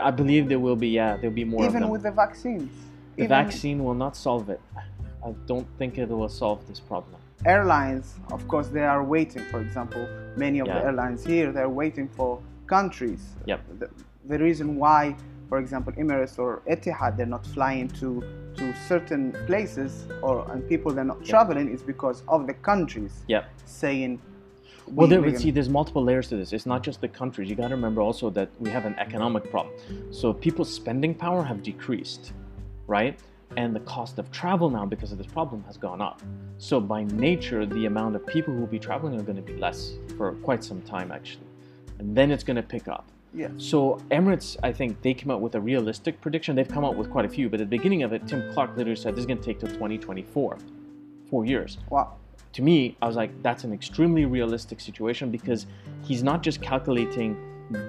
I 0.02 0.12
believe 0.12 0.50
there 0.50 0.60
will 0.60 0.76
be. 0.76 0.90
Yeah, 0.90 1.18
there'll 1.18 1.36
be 1.36 1.46
more 1.46 1.66
even 1.66 1.90
with 1.90 2.04
the 2.04 2.12
vaccines. 2.12 2.72
the 3.16 3.24
even 3.24 3.30
vaccine 3.30 3.84
will 3.84 3.96
not 4.06 4.16
solve 4.16 4.50
it. 4.50 4.62
I 5.26 5.32
don't 5.48 5.68
think 5.78 5.98
it 5.98 6.10
will 6.10 6.30
solve 6.30 6.66
this 6.68 6.80
problem. 6.80 7.16
airlines, 7.46 8.16
of 8.32 8.48
course, 8.48 8.68
they 8.68 8.84
are 8.84 9.04
waiting. 9.04 9.44
For 9.52 9.60
example, 9.62 10.08
many 10.36 10.60
of 10.60 10.68
the 10.68 10.76
airlines 10.88 11.26
here, 11.26 11.52
they're 11.52 11.70
waiting 11.84 12.08
for 12.08 12.40
countries. 12.68 13.22
Yep. 13.46 13.60
The, 13.80 13.90
the 14.28 14.40
reason 14.40 14.76
why, 14.76 15.16
for 15.50 15.58
example, 15.58 15.92
Emirates 15.94 16.38
or 16.38 16.62
Etihad, 16.70 17.18
they're 17.18 17.26
not 17.38 17.46
flying 17.46 17.88
to 18.02 18.24
to 18.60 18.74
certain 18.88 19.32
places 19.48 19.92
or 20.22 20.50
and 20.52 20.68
people 20.68 20.92
they're 20.94 21.12
not 21.16 21.24
traveling 21.24 21.68
is 21.76 21.82
because 21.82 22.24
of 22.28 22.46
the 22.48 22.54
countries 22.54 23.14
Yep. 23.28 23.44
saying. 23.66 24.22
Well, 24.92 25.08
there, 25.08 25.36
see, 25.38 25.52
there's 25.52 25.70
multiple 25.70 26.04
layers 26.04 26.28
to 26.30 26.38
this. 26.38 26.54
It's 26.54 26.66
not 26.66 26.84
just 26.84 27.02
the 27.02 27.08
countries. 27.08 27.50
You 27.50 27.56
got 27.56 27.70
to 27.70 27.76
remember 27.76 28.02
also 28.02 28.30
that 28.32 28.50
we 28.60 28.70
have 28.70 28.86
an 28.86 28.96
economic 28.98 29.50
problem. 29.50 29.74
So 30.12 30.34
people's 30.34 30.74
spending 30.74 31.14
power 31.14 31.44
have 31.44 31.64
decreased, 31.64 32.34
right? 32.88 33.20
And 33.58 33.76
the 33.76 33.80
cost 33.82 34.20
of 34.20 34.32
travel 34.32 34.70
now, 34.70 34.86
because 34.86 35.12
of 35.12 35.18
this 35.18 35.28
problem, 35.28 35.64
has 35.64 35.78
gone 35.78 36.02
up. 36.02 36.22
So 36.58 36.80
by 36.80 37.04
nature, 37.04 37.66
the 37.66 37.86
amount 37.86 38.16
of 38.16 38.26
people 38.26 38.54
who 38.54 38.60
will 38.60 38.68
be 38.68 38.80
traveling 38.80 39.20
are 39.20 39.24
going 39.24 39.36
to 39.36 39.42
be 39.42 39.58
less 39.58 39.94
for 40.18 40.34
quite 40.36 40.64
some 40.64 40.82
time, 40.82 41.12
actually, 41.12 41.48
and 42.00 42.16
then 42.16 42.32
it's 42.32 42.44
going 42.44 42.58
to 42.58 42.64
pick 42.64 42.88
up. 42.88 43.10
Yes. 43.34 43.52
So 43.58 44.00
Emirates, 44.12 44.58
I 44.64 44.72
think 44.72 45.02
they 45.02 45.14
came 45.14 45.30
out 45.30 45.42
with 45.42 45.56
a 45.56 45.62
realistic 45.62 46.20
prediction. 46.20 46.56
They've 46.56 46.68
come 46.68 46.84
out 46.84 46.96
with 46.96 47.12
quite 47.12 47.26
a 47.26 47.30
few, 47.30 47.50
but 47.50 47.62
at 47.62 47.70
the 47.70 47.78
beginning 47.78 48.04
of 48.04 48.12
it, 48.14 48.28
Tim 48.28 48.52
Clark 48.54 48.76
literally 48.76 48.96
said 48.96 49.16
this 49.16 49.22
is 49.22 49.26
going 49.26 49.40
to 49.40 49.44
take 49.44 49.60
till 49.60 49.70
2024, 49.70 50.58
four 51.30 51.46
years 51.46 51.78
Wow. 51.90 52.19
To 52.54 52.62
me, 52.62 52.98
I 53.02 53.08
was 53.08 53.16
like, 53.16 53.32
that's 53.44 53.64
an 53.64 53.74
extremely 53.74 54.26
realistic 54.26 54.80
situation 54.80 55.32
because 55.32 55.66
he's 56.04 56.24
not 56.24 56.42
just 56.42 56.62
calculating 56.62 57.38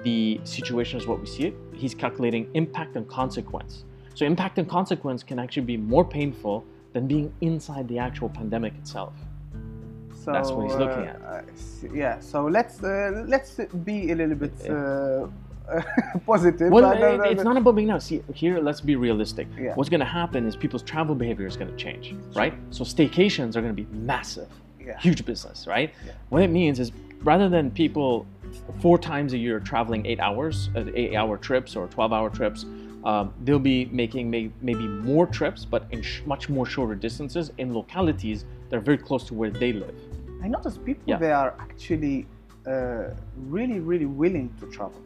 the 0.03 0.39
situation 0.43 0.99
as 0.99 1.07
what 1.07 1.19
we 1.19 1.25
see 1.25 1.45
it, 1.45 1.55
he's 1.73 1.95
calculating 1.95 2.49
impact 2.53 2.95
and 2.95 3.07
consequence. 3.07 3.85
So, 4.13 4.25
impact 4.25 4.59
and 4.59 4.69
consequence 4.69 5.23
can 5.23 5.39
actually 5.39 5.63
be 5.63 5.77
more 5.77 6.05
painful 6.05 6.63
than 6.93 7.07
being 7.07 7.33
inside 7.41 7.87
the 7.87 7.97
actual 7.97 8.29
pandemic 8.29 8.73
itself. 8.75 9.13
So 10.23 10.31
That's 10.31 10.51
what 10.51 10.67
he's 10.67 10.75
looking 10.75 11.05
at. 11.05 11.19
uh, 11.21 11.41
yeah. 11.91 12.19
So 12.19 12.45
let's 12.45 12.83
uh, 12.83 13.23
let's 13.27 13.59
be 13.83 14.11
a 14.11 14.15
little 14.15 14.35
bit 14.35 14.53
uh, 14.69 15.27
positive. 16.25 16.71
Well, 16.71 16.83
but, 16.93 17.01
uh, 17.01 17.23
it- 17.23 17.31
it's 17.33 17.43
not 17.43 17.57
about 17.57 17.75
being 17.75 17.87
now. 17.87 17.99
See, 17.99 18.21
here, 18.33 18.59
let's 18.59 18.81
be 18.81 18.95
realistic. 18.95 19.47
Yeah. 19.59 19.73
What's 19.75 19.89
going 19.89 19.99
to 19.99 20.05
happen 20.05 20.45
is 20.45 20.55
people's 20.55 20.83
travel 20.83 21.15
behavior 21.15 21.47
is 21.47 21.55
going 21.57 21.69
to 21.71 21.77
change, 21.77 22.15
right? 22.35 22.53
So, 22.71 22.83
staycations 22.83 23.55
are 23.55 23.61
going 23.61 23.75
to 23.75 23.81
be 23.83 23.87
massive. 23.91 24.49
Yeah. 24.83 24.97
huge 24.99 25.23
business, 25.25 25.67
right? 25.67 25.93
Yeah. 26.05 26.13
What 26.29 26.41
it 26.41 26.49
means 26.49 26.79
is 26.79 26.91
rather 27.23 27.47
than 27.47 27.69
people 27.69 28.25
four 28.79 28.97
times 28.97 29.33
a 29.33 29.37
year 29.37 29.59
traveling 29.59 30.07
eight 30.07 30.19
hours, 30.19 30.71
uh, 30.75 30.85
eight 30.95 31.13
hour 31.15 31.37
trips 31.37 31.75
or 31.75 31.85
12 31.87 32.11
hour 32.11 32.31
trips, 32.31 32.65
um, 33.03 33.31
they'll 33.43 33.59
be 33.59 33.85
making 33.85 34.31
may, 34.31 34.49
maybe 34.59 34.87
more 34.87 35.27
trips, 35.27 35.65
but 35.65 35.85
in 35.91 36.01
sh- 36.01 36.21
much 36.25 36.49
more 36.49 36.65
shorter 36.65 36.95
distances 36.95 37.51
in 37.59 37.73
localities 37.75 38.43
that 38.69 38.77
are 38.77 38.81
very 38.81 38.97
close 38.97 39.23
to 39.25 39.35
where 39.35 39.51
they 39.51 39.71
live. 39.71 39.93
I 40.43 40.47
notice 40.47 40.79
people 40.79 41.15
they 41.19 41.31
are 41.31 41.53
actually 41.59 42.25
uh, 42.65 43.11
really 43.49 43.79
really 43.79 44.07
willing 44.07 44.51
to 44.59 44.65
travel. 44.71 44.99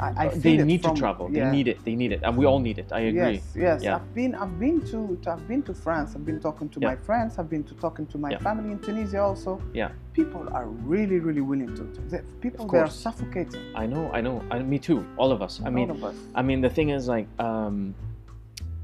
I, 0.00 0.26
I 0.26 0.28
feel 0.28 0.58
they 0.58 0.64
need 0.64 0.82
from- 0.82 0.94
to 0.94 1.00
travel. 1.00 1.28
yeah. 1.30 1.50
They 1.50 1.56
need 1.56 1.68
it. 1.68 1.84
They 1.84 1.96
need 1.96 2.12
it, 2.12 2.20
and 2.22 2.36
we 2.36 2.46
all 2.46 2.60
need 2.60 2.78
it. 2.78 2.92
I 2.92 3.00
agree. 3.00 3.34
Yes, 3.34 3.52
yes. 3.56 3.82
Yeah. 3.82 3.96
I've 3.96 4.14
been, 4.14 4.34
I've 4.34 4.58
been 4.58 4.80
to, 4.92 5.18
to, 5.22 5.30
I've 5.32 5.48
been 5.48 5.62
to 5.62 5.74
France. 5.74 6.14
I've 6.14 6.24
been 6.24 6.40
talking 6.40 6.68
to 6.70 6.80
Yeah. 6.80 6.88
my 6.90 6.96
friends. 6.96 7.38
I've 7.38 7.50
been 7.50 7.64
to 7.64 7.74
talking 7.74 8.06
to 8.06 8.18
my 8.18 8.36
family 8.38 8.70
in 8.70 8.78
Tunisia 8.78 9.20
also. 9.20 9.60
Yeah. 9.74 9.90
People 10.12 10.48
are 10.52 10.66
really, 10.66 11.18
really 11.18 11.40
willing 11.40 11.74
to. 11.74 11.84
to 11.94 12.00
the, 12.02 12.18
people 12.40 12.66
they 12.68 12.78
are 12.78 12.88
suffocating. 12.90 13.60
I 13.74 13.86
know. 13.86 14.10
I 14.12 14.20
know. 14.20 14.42
I, 14.50 14.60
me 14.60 14.78
too. 14.78 15.04
All 15.16 15.32
of 15.32 15.42
us. 15.42 15.60
I 15.64 15.70
mean, 15.70 15.90
all 15.90 15.96
of 15.96 16.04
us. 16.04 16.16
I 16.34 16.42
mean, 16.42 16.60
the 16.60 16.70
thing 16.70 16.90
is, 16.90 17.08
like, 17.08 17.26
um, 17.40 17.94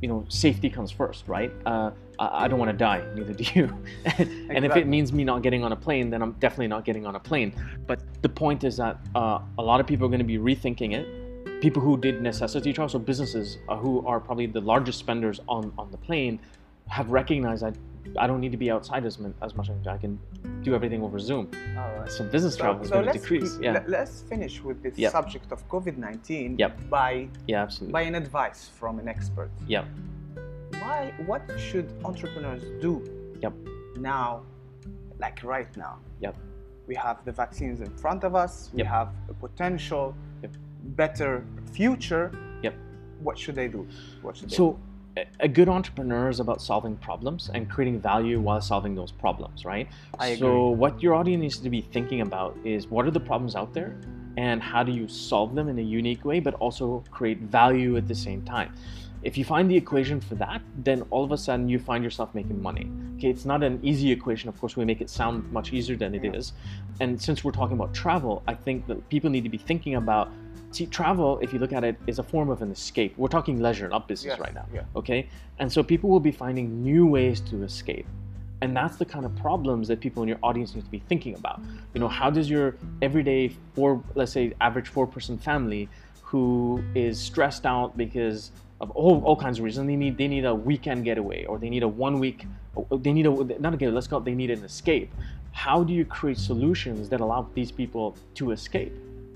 you 0.00 0.08
know, 0.08 0.24
safety 0.28 0.68
comes 0.68 0.90
first, 0.90 1.26
right? 1.28 1.52
Uh, 1.64 1.90
I, 2.18 2.44
I 2.44 2.48
don't 2.48 2.58
want 2.58 2.70
to 2.70 2.76
die, 2.76 3.02
neither 3.14 3.32
do 3.32 3.44
you. 3.54 3.84
and 4.50 4.64
if 4.64 4.76
it 4.76 4.86
means 4.86 5.12
me 5.12 5.24
not 5.24 5.42
getting 5.42 5.64
on 5.64 5.72
a 5.72 5.76
plane, 5.76 6.10
then 6.10 6.22
I'm 6.22 6.32
definitely 6.32 6.68
not 6.68 6.84
getting 6.84 7.06
on 7.06 7.14
a 7.14 7.20
plane. 7.20 7.54
But 7.86 8.00
the 8.24 8.28
point 8.44 8.64
is 8.64 8.78
that 8.78 8.96
uh, 9.14 9.38
a 9.58 9.62
lot 9.70 9.78
of 9.82 9.86
people 9.86 10.06
are 10.06 10.12
going 10.14 10.26
to 10.28 10.32
be 10.36 10.38
rethinking 10.38 10.90
it. 10.98 11.60
People 11.60 11.82
who 11.86 11.94
did 12.06 12.22
necessity 12.22 12.72
travel, 12.72 12.88
so 12.88 12.98
businesses 12.98 13.58
uh, 13.68 13.76
who 13.76 13.92
are 14.06 14.18
probably 14.18 14.46
the 14.46 14.62
largest 14.72 14.98
spenders 14.98 15.40
on, 15.46 15.72
on 15.76 15.90
the 15.90 15.98
plane, 15.98 16.40
have 16.88 17.10
recognized 17.10 17.62
that 17.66 17.76
I 18.18 18.26
don't 18.26 18.40
need 18.40 18.52
to 18.52 18.62
be 18.66 18.70
outside 18.70 19.04
as, 19.04 19.18
as 19.42 19.54
much 19.58 19.68
as 19.68 19.86
I 19.86 19.98
can 19.98 20.18
do 20.62 20.74
everything 20.74 21.02
over 21.02 21.18
Zoom. 21.18 21.50
Right. 21.76 22.10
So 22.10 22.24
business 22.24 22.56
travel 22.56 22.82
is 22.82 22.90
going 22.90 23.04
to 23.06 23.12
decrease. 23.12 23.58
Yeah, 23.60 23.72
let- 23.72 23.90
let's 23.90 24.22
finish 24.22 24.54
with 24.62 24.82
this 24.82 24.96
Yep. 24.96 25.12
subject 25.12 25.52
of 25.52 25.58
COVID 25.74 25.96
nineteen 26.06 26.56
Yep. 26.58 26.72
by 26.88 27.28
yeah, 27.46 27.62
absolutely. 27.64 27.92
by 27.98 28.02
an 28.10 28.14
advice 28.24 28.60
from 28.78 28.98
an 29.02 29.06
expert. 29.14 29.50
Yeah. 29.66 29.84
Why? 30.82 31.12
What 31.30 31.42
should 31.66 31.88
entrepreneurs 32.04 32.64
do? 32.86 32.92
Yep. 33.44 33.54
Now, 34.12 34.42
like 35.24 35.38
right 35.54 35.72
now. 35.76 35.94
Yep. 36.20 36.36
We 36.86 36.94
have 36.96 37.24
the 37.24 37.32
vaccines 37.32 37.80
in 37.80 37.90
front 37.96 38.24
of 38.24 38.34
us. 38.34 38.70
We 38.72 38.78
Yep. 38.78 38.86
have 38.88 39.08
a 39.28 39.34
potential 39.34 40.14
Yep. 40.42 40.52
better 40.96 41.44
future. 41.72 42.30
Yep. 42.62 42.74
What 43.22 43.38
should 43.38 43.54
they 43.54 43.68
do? 43.68 43.86
What 44.22 44.36
should 44.36 44.50
they 44.50 44.56
So, 44.56 44.78
a- 45.16 45.26
a 45.40 45.48
good 45.48 45.68
entrepreneur 45.68 46.28
is 46.28 46.40
about 46.40 46.60
solving 46.60 46.96
problems 46.96 47.50
and 47.54 47.70
creating 47.70 48.00
value 48.00 48.40
while 48.40 48.60
solving 48.60 48.94
those 48.94 49.12
problems, 49.12 49.64
right? 49.64 49.88
I 50.18 50.34
So, 50.34 50.68
what 50.68 51.02
your 51.02 51.14
audience 51.14 51.40
needs 51.40 51.58
to 51.58 51.70
be 51.70 51.80
thinking 51.80 52.20
about 52.20 52.56
is 52.64 52.90
what 52.90 53.06
are 53.06 53.10
the 53.10 53.20
problems 53.20 53.54
out 53.56 53.72
there 53.72 53.94
and 54.36 54.60
how 54.62 54.82
do 54.82 54.90
you 54.92 55.06
solve 55.08 55.54
them 55.54 55.68
in 55.68 55.78
a 55.78 55.82
unique 55.82 56.24
way, 56.24 56.40
but 56.40 56.54
also 56.54 57.04
create 57.10 57.38
value 57.40 57.96
at 57.96 58.08
the 58.08 58.14
same 58.14 58.42
time. 58.42 58.72
If 59.24 59.38
you 59.38 59.44
find 59.44 59.70
the 59.70 59.76
equation 59.76 60.20
for 60.20 60.34
that, 60.36 60.60
then 60.76 61.02
all 61.10 61.24
of 61.24 61.32
a 61.32 61.38
sudden 61.38 61.68
you 61.68 61.78
find 61.78 62.04
yourself 62.04 62.34
making 62.34 62.60
money. 62.60 62.90
Okay, 63.16 63.28
it's 63.28 63.46
not 63.46 63.62
an 63.62 63.80
easy 63.82 64.10
equation. 64.12 64.48
Of 64.50 64.60
course, 64.60 64.76
we 64.76 64.84
make 64.84 65.00
it 65.00 65.08
sound 65.08 65.50
much 65.50 65.72
easier 65.72 65.96
than 65.96 66.14
it 66.14 66.24
is. 66.24 66.52
And 67.00 67.20
since 67.20 67.42
we're 67.42 67.52
talking 67.52 67.76
about 67.76 67.94
travel, 67.94 68.42
I 68.46 68.54
think 68.54 68.86
that 68.86 69.08
people 69.08 69.30
need 69.30 69.44
to 69.44 69.48
be 69.48 69.58
thinking 69.58 69.94
about 69.94 70.30
see, 70.72 70.86
travel, 70.86 71.38
if 71.40 71.52
you 71.52 71.58
look 71.58 71.72
at 71.72 71.84
it, 71.84 71.96
is 72.06 72.18
a 72.18 72.22
form 72.22 72.50
of 72.50 72.60
an 72.60 72.70
escape. 72.70 73.16
We're 73.16 73.28
talking 73.28 73.60
leisure, 73.60 73.88
not 73.88 74.08
business 74.08 74.32
Yes, 74.32 74.40
right 74.40 74.54
now 74.54 74.66
yeah. 74.72 74.82
okay 74.96 75.28
and 75.58 75.72
so 75.72 75.82
people 75.82 76.10
will 76.10 76.20
be 76.20 76.32
finding 76.32 76.82
new 76.82 77.06
ways 77.06 77.40
to 77.40 77.62
escape 77.62 78.06
and 78.60 78.76
that's 78.76 78.96
the 78.96 79.04
kind 79.04 79.24
of 79.24 79.34
problems 79.36 79.88
that 79.88 80.00
people 80.00 80.22
in 80.22 80.28
your 80.28 80.38
audience 80.42 80.74
need 80.74 80.84
to 80.84 80.90
be 80.90 81.00
thinking 81.00 81.34
about 81.34 81.60
you 81.92 82.00
know 82.00 82.08
how 82.08 82.30
does 82.30 82.48
your 82.48 82.76
everyday 83.02 83.48
four 83.74 84.02
let's 84.14 84.32
say 84.32 84.52
average 84.60 84.88
four 84.88 85.06
person 85.06 85.38
family 85.38 85.88
who 86.22 86.82
is 86.94 87.18
stressed 87.20 87.66
out 87.66 87.96
because 87.96 88.50
of 88.80 88.90
all, 88.90 89.22
all 89.24 89.36
kinds 89.36 89.58
of 89.58 89.64
reasons 89.64 89.86
they 89.86 89.96
need 89.96 90.18
they 90.18 90.28
need 90.28 90.44
a 90.44 90.54
weekend 90.54 91.04
getaway 91.04 91.44
or 91.44 91.58
they 91.58 91.70
need 91.70 91.82
a 91.82 91.88
one 91.88 92.18
week 92.18 92.46
they 92.90 93.12
need 93.12 93.26
a 93.26 93.30
not 93.60 93.74
a 93.74 93.76
getaway 93.76 93.94
let's 93.94 94.06
call 94.06 94.18
it 94.18 94.24
they 94.24 94.34
need 94.34 94.50
an 94.50 94.64
escape 94.64 95.12
how 95.52 95.84
do 95.84 95.92
you 95.92 96.04
create 96.04 96.36
solutions 96.36 97.08
that 97.08 97.20
allow 97.20 97.48
these 97.54 97.70
people 97.70 98.16
to 98.34 98.50
escape 98.50 98.92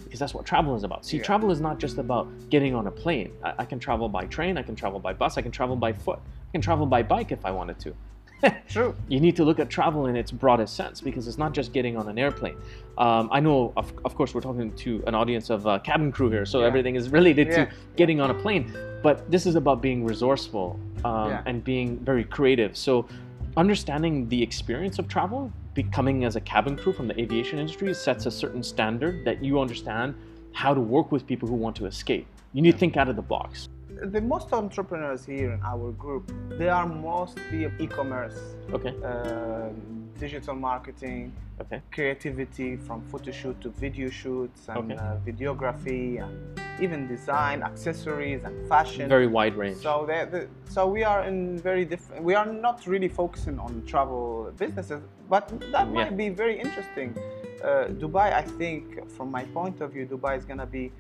because 0.09 0.19
that's 0.21 0.33
what 0.33 0.47
travel 0.47 0.75
is 0.75 0.85
about. 0.85 1.05
See, 1.05 1.19
Yeah. 1.19 1.23
travel 1.23 1.51
is 1.51 1.61
not 1.61 1.79
just 1.79 1.99
about 1.99 2.29
getting 2.49 2.75
on 2.75 2.87
a 2.87 2.91
plane. 2.91 3.31
I, 3.45 3.53
I 3.59 3.65
can 3.67 3.79
travel 3.79 4.09
by 4.09 4.25
train, 4.25 4.57
I 4.57 4.63
can 4.63 4.75
travel 4.75 4.99
by 4.99 5.13
bus, 5.13 5.37
I 5.37 5.43
can 5.43 5.53
travel 5.53 5.77
by 5.77 5.93
foot. 5.93 6.19
I 6.19 6.53
can 6.53 6.63
travel 6.63 6.87
by 6.87 7.03
bike 7.03 7.31
if 7.31 7.45
I 7.45 7.51
wanted 7.51 7.79
to. 7.81 7.95
True. 8.69 8.95
You 9.09 9.21
need 9.21 9.35
to 9.37 9.45
look 9.45 9.59
at 9.59 9.69
travel 9.69 10.07
in 10.07 10.17
its 10.17 10.31
broadest 10.31 10.77
sense 10.77 11.01
because 11.01 11.27
it's 11.27 11.39
not 11.39 11.53
just 11.53 11.73
getting 11.73 11.97
on 11.97 12.09
an 12.09 12.19
airplane. 12.19 12.57
Um, 12.97 13.29
I 13.33 13.41
know, 13.41 13.73
of, 13.77 13.93
of 14.05 14.15
course, 14.15 14.35
we're 14.35 14.41
talking 14.41 14.73
to 14.77 15.03
an 15.07 15.15
audience 15.15 15.51
of 15.51 15.67
uh, 15.67 15.79
cabin 15.81 16.13
crew 16.13 16.31
here, 16.31 16.47
so 16.47 16.61
Yeah. 16.61 16.67
everything 16.67 16.95
is 16.97 17.11
related 17.11 17.49
Yeah. 17.49 17.65
to 17.67 17.71
getting 17.97 18.21
on 18.21 18.31
a 18.31 18.35
plane. 18.35 18.73
But 19.03 19.31
this 19.31 19.47
is 19.47 19.55
about 19.57 19.81
being 19.83 20.05
resourceful 20.05 20.79
um, 21.05 21.31
Yeah. 21.31 21.43
and 21.47 21.63
being 21.65 21.99
very 21.99 22.25
creative. 22.25 22.77
So, 22.77 23.07
understanding 23.57 24.29
the 24.29 24.41
experience 24.43 24.99
of 24.99 25.09
travel, 25.09 25.53
becoming 25.75 26.25
as 26.25 26.37
a 26.37 26.41
cabin 26.41 26.77
crew 26.77 26.93
from 26.93 27.09
the 27.09 27.21
aviation 27.21 27.59
industry, 27.59 27.93
sets 27.95 28.27
a 28.27 28.31
certain 28.31 28.63
standard 28.63 29.25
that 29.25 29.43
you 29.43 29.61
understand 29.61 30.15
how 30.53 30.75
to 30.75 30.81
work 30.81 31.11
with 31.13 31.27
people 31.27 31.49
who 31.49 31.55
want 31.55 31.75
to 31.77 31.87
escape. 31.87 32.27
You 32.53 32.63
need 32.63 32.73
to 32.73 32.79
think 32.79 32.97
out 32.97 33.09
of 33.09 33.17
the 33.17 33.23
box. 33.23 33.69
The 34.03 34.21
most 34.21 34.53
entrepreneurs 34.53 35.25
here 35.25 35.53
in 35.53 35.61
our 35.65 35.91
group, 35.91 36.31
they 36.51 36.69
are 36.69 36.87
mostly 36.87 37.69
e-commerce, 37.81 38.39
Okay. 38.73 38.95
uh, 39.05 39.71
digital 40.21 40.55
marketing, 40.55 41.33
Okay. 41.61 41.83
creativity 41.91 42.77
from 42.77 43.03
photo 43.11 43.33
shoot 43.33 43.61
to 43.61 43.71
video 43.71 44.09
shoots 44.09 44.69
and 44.69 44.79
Okay. 44.79 44.95
uh, 44.95 45.17
videography 45.27 46.23
and 46.23 46.61
even 46.81 47.09
design, 47.09 47.63
accessories 47.63 48.45
and 48.45 48.55
fashion. 48.69 49.09
Very 49.09 49.27
wide 49.27 49.57
range. 49.57 49.79
So 49.79 50.07
the, 50.07 50.47
so 50.69 50.87
we 50.87 51.03
are 51.03 51.25
in 51.25 51.59
very 51.59 51.85
different. 51.85 52.23
We 52.23 52.35
are 52.37 52.47
not 52.47 52.87
really 52.87 53.09
focusing 53.09 53.59
on 53.59 53.83
travel 53.85 54.53
businesses, 54.57 55.03
but 55.29 55.49
that 55.73 55.91
might 55.91 56.17
be 56.17 56.29
very 56.29 56.57
interesting. 56.61 57.17
Uh, 57.65 57.87
Dubai, 58.03 58.33
I 58.33 58.43
think, 58.43 59.11
from 59.11 59.33
my 59.33 59.45
point 59.59 59.81
of 59.81 59.93
view, 59.93 60.07
Dubai 60.07 60.39
is 60.39 60.45
gonna 60.45 60.67
be 60.67 60.93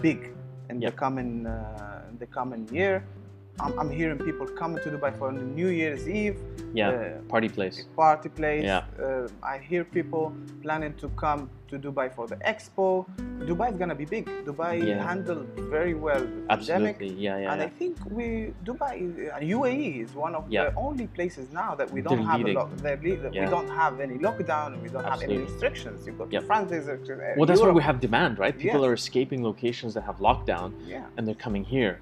big 0.00 0.32
in 0.70 0.80
Yep. 0.80 0.92
the 0.92 0.92
coming 0.92 1.46
uh, 1.46 2.02
in 2.10 2.18
the 2.18 2.26
coming 2.26 2.68
year. 2.72 3.04
I'm, 3.60 3.78
I'm 3.78 3.90
hearing 3.90 4.18
people 4.18 4.46
coming 4.46 4.82
to 4.84 4.90
Dubai 4.90 5.16
for 5.18 5.32
New 5.32 5.68
Year's 5.68 6.08
Eve. 6.08 6.38
yeah. 6.74 6.90
uh, 6.90 7.20
Party 7.28 7.48
place. 7.48 7.76
party 7.96 8.28
place. 8.28 8.64
Yeah. 8.64 8.84
Uh, 9.02 9.28
I 9.42 9.58
hear 9.58 9.82
people 9.84 10.32
planning 10.62 10.94
to 11.02 11.08
come 11.22 11.50
to 11.70 11.78
Dubai 11.78 12.06
for 12.14 12.26
the 12.28 12.36
expo. 12.52 12.88
Dubai 13.50 13.70
is 13.72 13.76
gonna 13.82 13.94
be 13.94 14.04
big. 14.04 14.24
Dubai 14.48 14.74
Yeah. 14.86 15.04
handled 15.10 15.46
very 15.76 15.94
well 15.94 16.20
the 16.20 16.42
pandemic. 16.48 16.96
Absolutely. 16.96 17.10
Yeah. 17.26 17.38
Yeah. 17.38 17.52
And 17.52 17.60
yeah. 17.60 17.66
I 17.66 17.70
think 17.80 17.94
we 18.18 18.26
Dubai, 18.64 18.94
uh, 19.34 19.38
UAE 19.56 19.88
is 20.04 20.14
one 20.14 20.34
of 20.38 20.44
Yeah. 20.48 20.70
the 20.70 20.76
only 20.76 21.06
places 21.18 21.46
now 21.62 21.74
that 21.80 21.88
we 21.90 22.00
They're 22.00 22.16
don't 22.16 22.26
have 22.32 22.40
a 22.50 22.52
lot. 22.58 22.68
They're 22.84 23.00
lead- 23.06 23.22
Yeah. 23.32 23.44
We 23.44 23.50
don't 23.56 23.70
have 23.82 23.94
any 24.06 24.16
lockdown 24.26 24.68
and 24.74 24.80
we 24.86 24.88
don't 24.94 25.08
have 25.14 25.22
any 25.28 25.38
restrictions. 25.48 26.06
You 26.06 26.12
go 26.12 26.24
to. 26.26 26.40
France, 26.50 26.70
there's 26.70 26.88
uh, 26.88 26.96
Well, 27.36 27.46
that's 27.50 27.60
why 27.66 27.72
we 27.80 27.84
have 27.90 27.98
demand, 28.08 28.32
right? 28.44 28.54
People 28.66 28.82
are 28.88 28.94
escaping 29.02 29.40
locations 29.50 29.92
that 29.96 30.04
have 30.10 30.18
lockdown 30.30 30.68
and 31.16 31.22
they're 31.26 31.42
coming 31.48 31.64
here. 31.64 31.94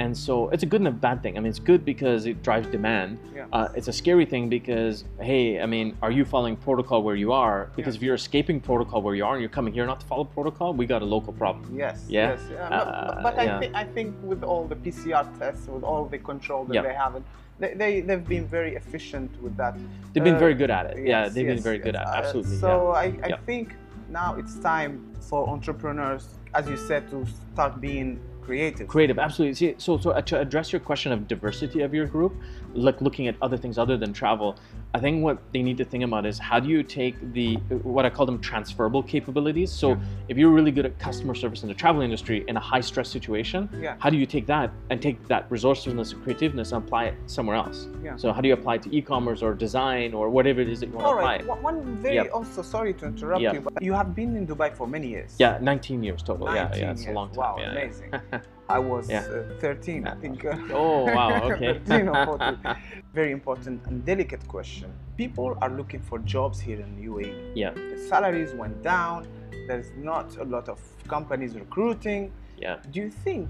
And 0.00 0.16
so 0.16 0.48
it's 0.50 0.62
a 0.62 0.66
good 0.66 0.80
and 0.80 0.88
a 0.88 0.90
bad 0.90 1.22
thing. 1.22 1.36
I 1.36 1.40
mean, 1.40 1.50
it's 1.50 1.58
good 1.60 1.84
because 1.84 2.26
it 2.26 2.42
drives 2.42 2.66
demand. 2.68 3.18
Yeah. 3.34 3.46
Uh, 3.52 3.68
it's 3.76 3.86
a 3.88 3.92
scary 3.92 4.26
thing 4.26 4.48
because, 4.48 5.04
hey, 5.20 5.60
I 5.60 5.66
mean, 5.66 5.96
are 6.02 6.10
you 6.10 6.24
following 6.24 6.56
protocol 6.56 7.02
where 7.02 7.14
you 7.14 7.30
are? 7.32 7.70
Because 7.76 7.94
Yeah. 7.94 7.98
if 7.98 8.02
you're 8.02 8.14
escaping 8.16 8.60
protocol 8.60 9.02
where 9.02 9.14
you 9.14 9.24
are 9.24 9.34
and 9.34 9.40
you're 9.40 9.48
coming 9.50 9.72
here 9.72 9.86
not 9.86 10.00
to 10.00 10.06
follow 10.06 10.24
protocol, 10.24 10.74
we 10.74 10.86
got 10.86 11.02
a 11.02 11.04
local 11.04 11.32
problem. 11.32 11.72
yes, 11.76 12.06
Yeah. 12.08 12.30
yes. 12.30 12.40
Yeah. 12.50 12.68
Uh, 12.68 13.14
but 13.14 13.22
but 13.22 13.38
I, 13.38 13.60
thi- 13.60 13.74
I 13.74 13.84
think 13.84 14.14
with 14.22 14.42
all 14.42 14.66
the 14.66 14.76
PCR 14.76 15.26
tests, 15.38 15.68
with 15.68 15.84
all 15.84 16.06
the 16.06 16.18
control 16.18 16.64
that 16.64 16.82
they 16.82 16.94
have, 16.94 17.22
they, 17.60 17.74
they, 17.74 18.00
they've 18.00 18.26
been 18.28 18.46
very 18.48 18.74
efficient 18.74 19.30
with 19.40 19.56
that. 19.56 19.76
They've 20.12 20.24
been 20.24 20.34
Uh, 20.34 20.38
very 20.46 20.54
good 20.54 20.70
at 20.72 20.86
it. 20.86 21.06
yeah, 21.06 21.28
they've 21.28 21.46
been 21.46 21.58
yes, 21.62 21.62
very 21.70 21.78
good 21.78 21.94
at 21.94 22.02
it. 22.02 22.08
Uh, 22.08 22.16
Absolutely. 22.20 22.56
So. 22.56 22.90
I, 22.90 23.06
I 23.22 23.36
think 23.46 23.76
now 24.10 24.34
it's 24.40 24.56
time 24.58 24.92
for 25.20 25.48
entrepreneurs, 25.48 26.26
as 26.52 26.68
you 26.68 26.76
said, 26.76 27.08
to 27.10 27.24
start 27.52 27.80
being 27.80 28.18
creative. 28.44 28.88
Creative, 28.88 29.18
absolutely. 29.18 29.76
So, 29.78 29.98
so 29.98 30.10
uh, 30.10 30.20
to 30.22 30.40
address 30.40 30.72
your 30.72 30.80
question 30.80 31.12
of 31.12 31.26
diversity 31.28 31.80
of 31.82 31.94
your 31.94 32.06
group, 32.06 32.34
like 32.74 33.00
looking 33.00 33.28
at 33.28 33.36
other 33.40 33.56
things 33.56 33.78
other 33.78 33.96
than 33.96 34.12
travel, 34.12 34.56
I 34.94 35.00
think 35.00 35.22
what 35.22 35.38
they 35.52 35.62
need 35.62 35.76
to 35.78 35.84
think 35.84 36.04
about 36.04 36.26
is 36.26 36.38
how 36.38 36.60
do 36.60 36.68
you 36.68 36.82
take 36.82 37.14
the 37.32 37.54
what 37.82 38.04
I 38.04 38.10
call 38.10 38.26
them 38.26 38.40
transferable 38.40 39.02
capabilities. 39.02 39.70
So, 39.70 39.90
Yeah. 39.90 39.96
if 40.28 40.36
you're 40.38 40.50
really 40.50 40.70
good 40.70 40.86
at 40.86 40.98
customer 40.98 41.34
service 41.34 41.62
in 41.62 41.68
the 41.68 41.74
travel 41.74 42.02
industry 42.02 42.44
in 42.48 42.56
a 42.56 42.60
high 42.60 42.80
stress 42.80 43.08
situation, 43.08 43.68
Yeah. 43.80 43.94
how 43.98 44.10
do 44.10 44.16
you 44.16 44.26
take 44.26 44.46
that 44.46 44.70
and 44.90 45.00
take 45.00 45.26
that 45.28 45.46
resourcefulness 45.50 46.12
and 46.12 46.22
creativeness 46.22 46.72
and 46.72 46.84
apply 46.84 47.04
it 47.06 47.14
somewhere 47.26 47.56
else? 47.56 47.88
Yeah. 48.02 48.16
So, 48.16 48.32
how 48.32 48.40
do 48.40 48.48
you 48.48 48.54
apply 48.54 48.74
it 48.76 48.82
to 48.82 48.96
e-commerce 48.96 49.42
or 49.42 49.54
design 49.54 50.14
or 50.14 50.28
whatever 50.30 50.60
it 50.60 50.68
is 50.68 50.80
that 50.80 50.86
you 50.88 50.94
want 50.94 51.06
All 51.06 51.14
to 51.14 51.18
apply 51.20 51.34
it? 51.36 51.46
One 51.62 51.82
very 51.96 52.16
Yep. 52.16 52.30
also 52.34 52.62
sorry 52.62 52.92
to 52.94 53.06
interrupt 53.06 53.42
Yep. 53.42 53.54
you, 53.54 53.60
but 53.60 53.82
you 53.82 53.92
have 53.92 54.14
been 54.14 54.36
in 54.36 54.46
Dubai 54.46 54.72
for 54.74 54.86
many 54.86 55.08
years. 55.08 55.36
Yeah, 55.38 55.58
19 55.60 56.02
years 56.02 56.22
total. 56.22 56.46
Yeah, 56.54 56.64
19 56.64 56.82
yeah, 56.82 56.90
it's 56.92 57.06
a 57.06 57.12
long 57.12 57.28
time. 57.30 57.36
Wow, 57.38 57.56
yeah, 57.58 57.64
yeah. 57.64 57.70
amazing. 57.82 58.10
I 58.68 58.78
was 58.78 59.10
Yeah. 59.10 59.20
uh, 59.20 59.58
13, 59.60 60.06
I 60.06 60.14
think. 60.14 60.44
Oh, 60.72 61.04
wow, 61.04 61.42
okay. 61.52 61.78
13 61.84 62.08
or 62.08 62.24
14. 62.26 62.58
Very 63.14 63.32
important 63.32 63.84
and 63.86 64.04
delicate 64.04 64.46
question. 64.48 64.90
People 65.16 65.56
are 65.60 65.70
looking 65.70 66.00
for 66.00 66.18
jobs 66.20 66.60
here 66.60 66.80
in 66.80 66.96
UAE. 67.10 67.52
Yeah, 67.54 67.70
The 67.74 67.98
salaries 67.98 68.54
went 68.54 68.82
down. 68.82 69.26
There's 69.68 69.92
not 69.96 70.36
a 70.38 70.44
lot 70.44 70.68
of 70.68 70.78
companies 71.08 71.54
recruiting. 71.54 72.32
yeah. 72.56 72.76
Do 72.90 73.00
you 73.00 73.10
think 73.10 73.48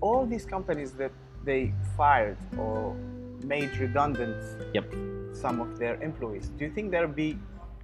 all 0.00 0.26
these 0.26 0.44
companies 0.44 0.92
that 0.92 1.12
they 1.44 1.72
fired 1.96 2.36
or 2.58 2.96
made 3.44 3.70
redundant 3.78 4.36
Yep. 4.74 4.86
some 5.32 5.60
of 5.60 5.78
their 5.78 5.94
employees, 6.02 6.50
do 6.56 6.64
you 6.64 6.70
think 6.70 6.90
there'll 6.90 7.18
be 7.26 7.38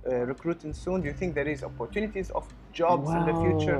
uh, 0.06 0.14
recruiting 0.32 0.72
soon? 0.72 1.00
Do 1.02 1.06
you 1.08 1.14
think 1.14 1.34
there 1.34 1.48
is 1.48 1.62
opportunities 1.62 2.30
of 2.30 2.44
jobs 2.72 3.10
in 3.10 3.24
the 3.26 3.34
future? 3.44 3.78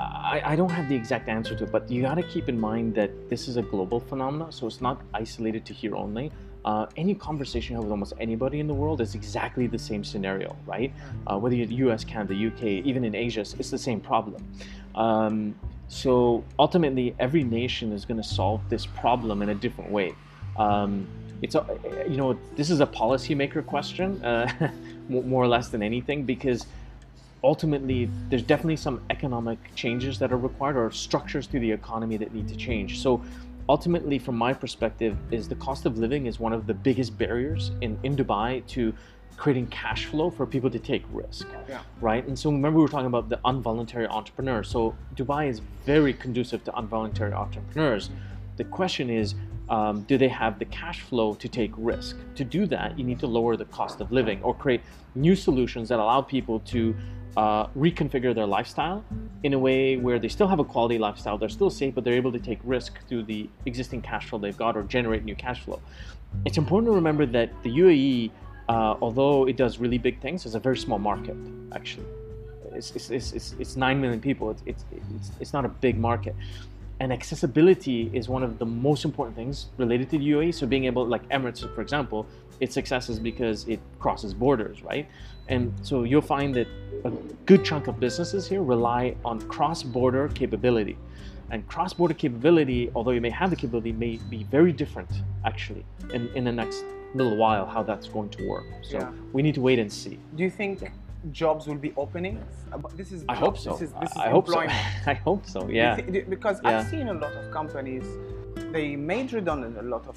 I, 0.00 0.42
I 0.44 0.56
don't 0.56 0.70
have 0.70 0.88
the 0.88 0.94
exact 0.94 1.28
answer 1.28 1.54
to 1.54 1.64
it, 1.64 1.72
but 1.72 1.90
you 1.90 2.02
got 2.02 2.14
to 2.14 2.22
keep 2.22 2.48
in 2.48 2.58
mind 2.58 2.94
that 2.94 3.28
this 3.28 3.48
is 3.48 3.56
a 3.56 3.62
global 3.62 4.00
phenomenon, 4.00 4.50
so 4.52 4.66
it's 4.66 4.80
not 4.80 5.02
isolated 5.12 5.66
to 5.66 5.74
here 5.74 5.94
only. 5.94 6.32
Uh, 6.64 6.86
any 6.96 7.14
conversation 7.14 7.72
you 7.72 7.76
have 7.76 7.84
with 7.84 7.90
almost 7.90 8.12
anybody 8.20 8.60
in 8.60 8.66
the 8.66 8.74
world 8.74 9.00
is 9.00 9.14
exactly 9.14 9.66
the 9.66 9.78
same 9.78 10.04
scenario, 10.04 10.56
right? 10.66 10.92
Uh, 11.26 11.38
whether 11.38 11.54
you're 11.54 11.66
the 11.66 11.74
US, 11.86 12.04
Canada, 12.04 12.34
UK, 12.34 12.62
even 12.84 13.04
in 13.04 13.14
Asia, 13.14 13.40
it's 13.40 13.54
it's 13.54 13.70
the 13.70 13.78
same 13.78 14.00
problem. 14.00 14.46
Um, 14.94 15.54
so 15.88 16.44
ultimately, 16.58 17.14
every 17.18 17.44
nation 17.44 17.92
is 17.92 18.04
going 18.04 18.20
to 18.20 18.28
solve 18.28 18.60
this 18.68 18.86
problem 18.86 19.42
in 19.42 19.48
a 19.50 19.54
different 19.54 19.90
way. 19.90 20.14
Um, 20.58 21.06
it's 21.42 21.54
a, 21.54 21.64
you 22.08 22.16
know 22.16 22.38
this 22.56 22.70
is 22.70 22.80
a 22.80 22.86
policymaker 22.86 23.64
question 23.64 24.22
uh, 24.24 24.70
more 25.08 25.42
or 25.42 25.48
less 25.48 25.68
than 25.68 25.82
anything 25.82 26.24
because 26.24 26.66
ultimately 27.42 28.10
there's 28.28 28.42
definitely 28.42 28.76
some 28.76 29.00
economic 29.10 29.58
changes 29.74 30.18
that 30.18 30.32
are 30.32 30.36
required 30.36 30.76
or 30.76 30.90
structures 30.90 31.46
to 31.46 31.58
the 31.58 31.70
economy 31.70 32.16
that 32.16 32.34
need 32.34 32.48
to 32.48 32.56
change. 32.56 33.00
So 33.00 33.22
ultimately 33.68 34.18
from 34.18 34.36
my 34.36 34.52
perspective 34.52 35.16
is 35.30 35.48
the 35.48 35.54
cost 35.54 35.86
of 35.86 35.96
living 35.96 36.26
is 36.26 36.40
one 36.40 36.52
of 36.52 36.66
the 36.66 36.74
biggest 36.74 37.16
barriers 37.16 37.70
in, 37.80 37.98
in 38.02 38.16
dubai 38.16 38.66
to 38.66 38.92
creating 39.36 39.66
cash 39.68 40.04
flow 40.06 40.28
for 40.28 40.44
people 40.44 40.68
to 40.68 40.78
take 40.78 41.02
risk 41.12 41.46
Yeah. 41.68 41.80
right? 42.00 42.26
And 42.26 42.38
so 42.38 42.50
remember 42.50 42.78
we 42.78 42.82
were 42.82 42.88
talking 42.88 43.06
about 43.06 43.28
the 43.28 43.40
involuntary 43.46 44.06
entrepreneur 44.06 44.62
so 44.62 44.94
dubai 45.14 45.48
is 45.48 45.60
very 45.86 46.12
conducive 46.12 46.64
to 46.64 46.72
involuntary 46.76 47.32
entrepreneurs. 47.32 48.10
The 48.56 48.64
question 48.64 49.08
is 49.08 49.34
um, 49.70 50.02
do 50.02 50.18
they 50.18 50.28
have 50.28 50.58
the 50.58 50.64
cash 50.64 51.00
flow 51.02 51.34
to 51.34 51.48
take 51.48 51.70
risk? 51.76 52.16
To 52.34 52.44
do 52.44 52.66
that 52.66 52.98
you 52.98 53.04
need 53.04 53.20
to 53.20 53.28
lower 53.28 53.56
the 53.56 53.66
cost 53.66 54.00
of 54.00 54.10
living 54.10 54.42
or 54.42 54.52
create 54.52 54.82
new 55.14 55.36
solutions 55.36 55.88
that 55.90 56.00
allow 56.00 56.20
people 56.22 56.58
to 56.74 56.94
uh, 57.36 57.66
reconfigure 57.68 58.34
their 58.34 58.46
lifestyle 58.46 59.04
in 59.42 59.54
a 59.54 59.58
way 59.58 59.96
where 59.96 60.18
they 60.18 60.28
still 60.28 60.48
have 60.48 60.58
a 60.58 60.64
quality 60.64 60.98
lifestyle 60.98 61.38
they're 61.38 61.48
still 61.48 61.70
safe 61.70 61.94
but 61.94 62.04
they're 62.04 62.14
able 62.14 62.32
to 62.32 62.38
take 62.38 62.58
risk 62.64 62.98
through 63.08 63.22
the 63.22 63.48
existing 63.66 64.02
cash 64.02 64.26
flow 64.26 64.38
they've 64.38 64.56
got 64.56 64.76
or 64.76 64.82
generate 64.82 65.24
new 65.24 65.36
cash 65.36 65.60
flow 65.64 65.80
it's 66.44 66.58
important 66.58 66.88
to 66.90 66.94
remember 66.94 67.26
that 67.26 67.50
the 67.62 67.70
uae 67.70 68.30
uh, 68.68 68.96
although 69.00 69.46
it 69.46 69.56
does 69.56 69.78
really 69.78 69.98
big 69.98 70.20
things 70.20 70.46
is 70.46 70.54
a 70.54 70.60
very 70.60 70.76
small 70.76 70.98
market 70.98 71.36
actually 71.74 72.06
it's, 72.72 72.92
it's, 72.92 73.10
it's, 73.10 73.32
it's, 73.32 73.54
it's 73.58 73.76
9 73.76 74.00
million 74.00 74.20
people 74.20 74.50
it's, 74.50 74.62
it's, 74.66 74.84
it's, 75.16 75.30
it's 75.40 75.52
not 75.52 75.64
a 75.64 75.68
big 75.68 75.98
market 75.98 76.34
and 77.00 77.14
accessibility 77.14 78.10
is 78.12 78.28
one 78.28 78.42
of 78.42 78.58
the 78.58 78.66
most 78.66 79.06
important 79.06 79.34
things 79.34 79.66
related 79.78 80.10
to 80.10 80.18
the 80.18 80.30
UAE. 80.32 80.54
So 80.54 80.66
being 80.66 80.84
able, 80.84 81.06
like 81.06 81.26
Emirates, 81.30 81.66
for 81.74 81.80
example, 81.80 82.26
its 82.60 82.74
success 82.74 83.08
is 83.08 83.18
because 83.18 83.66
it 83.66 83.80
crosses 83.98 84.34
borders, 84.34 84.82
right? 84.82 85.08
And 85.50 85.72
so 85.82 86.04
you'll 86.04 86.22
find 86.36 86.54
that 86.54 86.68
a 87.04 87.10
good 87.44 87.64
chunk 87.64 87.88
of 87.88 87.98
businesses 87.98 88.46
here 88.48 88.62
rely 88.62 89.16
on 89.24 89.40
cross-border 89.48 90.28
capability. 90.28 90.96
And 91.50 91.66
cross-border 91.66 92.14
capability, 92.14 92.90
although 92.94 93.10
you 93.10 93.20
may 93.20 93.30
have 93.30 93.50
the 93.50 93.56
capability, 93.56 93.90
may 93.92 94.18
be 94.30 94.44
very 94.44 94.72
different 94.72 95.10
actually 95.44 95.84
in, 96.14 96.28
in 96.36 96.44
the 96.44 96.52
next 96.52 96.84
little 97.14 97.36
while 97.36 97.66
how 97.66 97.82
that's 97.82 98.06
going 98.06 98.28
to 98.30 98.48
work. 98.48 98.66
So 98.82 98.98
Yeah. 98.98 99.10
we 99.32 99.42
need 99.42 99.56
to 99.56 99.60
wait 99.60 99.80
and 99.80 99.92
see. 99.92 100.18
Do 100.36 100.44
you 100.44 100.50
think 100.50 100.88
jobs 101.32 101.66
will 101.66 101.74
be 101.88 101.92
opening? 101.96 102.40
This 102.94 103.10
is 103.10 103.24
I 103.28 103.34
hope 103.34 103.58
so. 103.58 103.72
This 103.72 103.82
is, 103.82 103.92
this 104.00 104.12
is 104.12 104.16
I 104.16 104.28
hope 104.30 104.46
so. 104.46 104.60
I 105.12 105.14
hope 105.14 105.44
so. 105.44 105.68
Yeah. 105.68 105.96
thi- 105.96 106.02
do- 106.12 106.24
because 106.36 106.60
Yeah. 106.62 106.78
I've 106.78 106.86
seen 106.88 107.08
a 107.08 107.14
lot 107.14 107.32
of 107.32 107.50
companies, 107.50 108.04
they 108.70 108.94
made 108.94 109.32
redundant 109.32 109.76
a 109.78 109.82
lot 109.82 110.06
of 110.06 110.16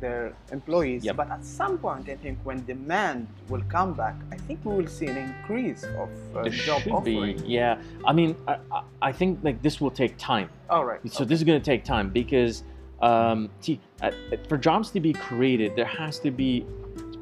their 0.00 0.32
employees, 0.52 1.04
Yep. 1.04 1.16
but 1.16 1.30
at 1.30 1.44
some 1.44 1.78
point, 1.78 2.08
I 2.08 2.16
think 2.16 2.38
when 2.44 2.64
demand 2.64 3.26
will 3.48 3.62
come 3.68 3.94
back, 3.94 4.16
I 4.32 4.36
think 4.36 4.60
we 4.64 4.74
will 4.74 4.86
see 4.86 5.06
an 5.06 5.16
increase 5.16 5.84
of 5.84 6.08
uh, 6.36 6.42
There 6.42 6.52
job 6.52 6.82
should 6.82 6.92
offering. 6.92 7.36
be. 7.38 7.46
Yeah. 7.46 7.80
I 8.04 8.12
mean, 8.12 8.34
I, 8.46 8.58
I- 9.02 9.12
think 9.12 9.40
like 9.42 9.60
this 9.62 9.80
will 9.80 9.90
take 10.02 10.16
time. 10.18 10.48
All 10.70 10.84
right. 10.84 11.00
So 11.12 11.24
this 11.24 11.38
is 11.40 11.44
going 11.44 11.60
to 11.60 11.64
take 11.72 11.84
time 11.84 12.08
because 12.10 12.64
Um, 13.00 13.48
see, 13.60 13.78
uh, 14.02 14.10
for 14.48 14.58
jobs 14.58 14.90
to 14.90 14.98
be 15.00 15.12
created, 15.12 15.76
there 15.78 15.90
has 16.02 16.18
to 16.26 16.30
be 16.32 16.66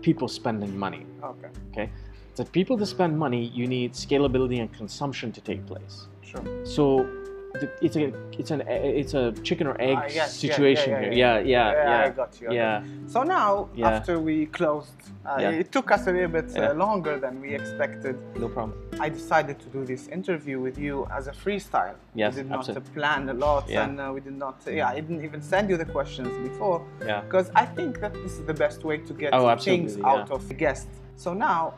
people 0.00 0.26
spending 0.26 0.72
money. 0.86 1.02
Okay. 1.22 1.50
Okay, 1.70 1.90
so 2.32 2.44
people 2.44 2.78
to 2.78 2.86
spend 2.86 3.12
money, 3.18 3.42
you 3.58 3.66
need 3.66 3.92
scalability 3.92 4.58
and 4.62 4.68
consumption 4.72 5.32
to 5.32 5.40
take 5.50 5.60
place. 5.66 6.08
Sure. 6.22 6.42
So 6.64 7.06
it's 7.54 7.96
a 7.96 8.12
it's 8.38 8.50
an 8.50 8.62
it's 8.68 9.14
a 9.14 9.32
chicken 9.42 9.66
or 9.66 9.76
egg 9.80 9.96
Ah, 9.98 10.04
yes, 10.04 10.14
yeah, 10.14 10.26
situation 10.26 10.90
yeah, 10.90 11.00
here. 11.00 11.12
yeah, 11.12 11.38
Yeah, 11.38 11.72
yeah, 11.72 12.00
yeah. 12.00 12.06
I 12.06 12.10
got 12.10 12.40
you. 12.40 12.48
Yeah. 12.52 12.82
So 13.06 13.22
now, 13.22 13.68
Yeah. 13.74 13.88
after 13.90 14.18
we 14.20 14.46
closed, 14.46 14.92
uh, 15.24 15.36
Yeah. 15.40 15.50
it 15.62 15.72
took 15.72 15.90
us 15.90 16.06
a 16.06 16.12
little 16.12 16.28
bit 16.38 16.48
Yeah. 16.54 16.70
uh, 16.70 16.74
longer 16.74 17.18
than 17.18 17.40
we 17.40 17.48
expected. 17.54 18.16
No 18.38 18.48
problem. 18.48 18.74
I 19.00 19.08
decided 19.08 19.56
to 19.64 19.68
do 19.76 19.84
this 19.84 20.08
interview 20.08 20.60
with 20.60 20.76
you 20.78 21.06
as 21.10 21.28
a 21.28 21.32
freestyle. 21.32 21.96
Yes, 22.14 22.34
we 22.34 22.42
did 22.42 22.50
not 22.50 22.56
uh, 22.56 22.60
absolutely. 22.60 22.94
plan 22.94 23.28
a 23.28 23.34
lot, 23.34 23.64
Yeah. 23.68 23.84
and 23.84 24.00
uh, 24.00 24.10
we 24.14 24.20
did 24.20 24.36
not. 24.44 24.56
Yeah, 24.66 24.88
I 24.88 25.00
didn't 25.00 25.24
even 25.28 25.40
send 25.42 25.70
you 25.70 25.76
the 25.76 25.90
questions 25.98 26.30
before 26.48 26.78
Yeah. 27.06 27.20
because 27.26 27.50
I 27.54 27.64
think 27.76 28.00
that 28.00 28.12
this 28.24 28.32
is 28.38 28.44
the 28.52 28.54
best 28.64 28.84
way 28.84 28.98
to 29.08 29.12
get 29.22 29.30
Oh, 29.34 29.56
things 29.56 29.98
out 30.04 30.30
of 30.30 30.40
the 30.48 30.54
guest. 30.54 30.88
So 31.16 31.32
now, 31.34 31.74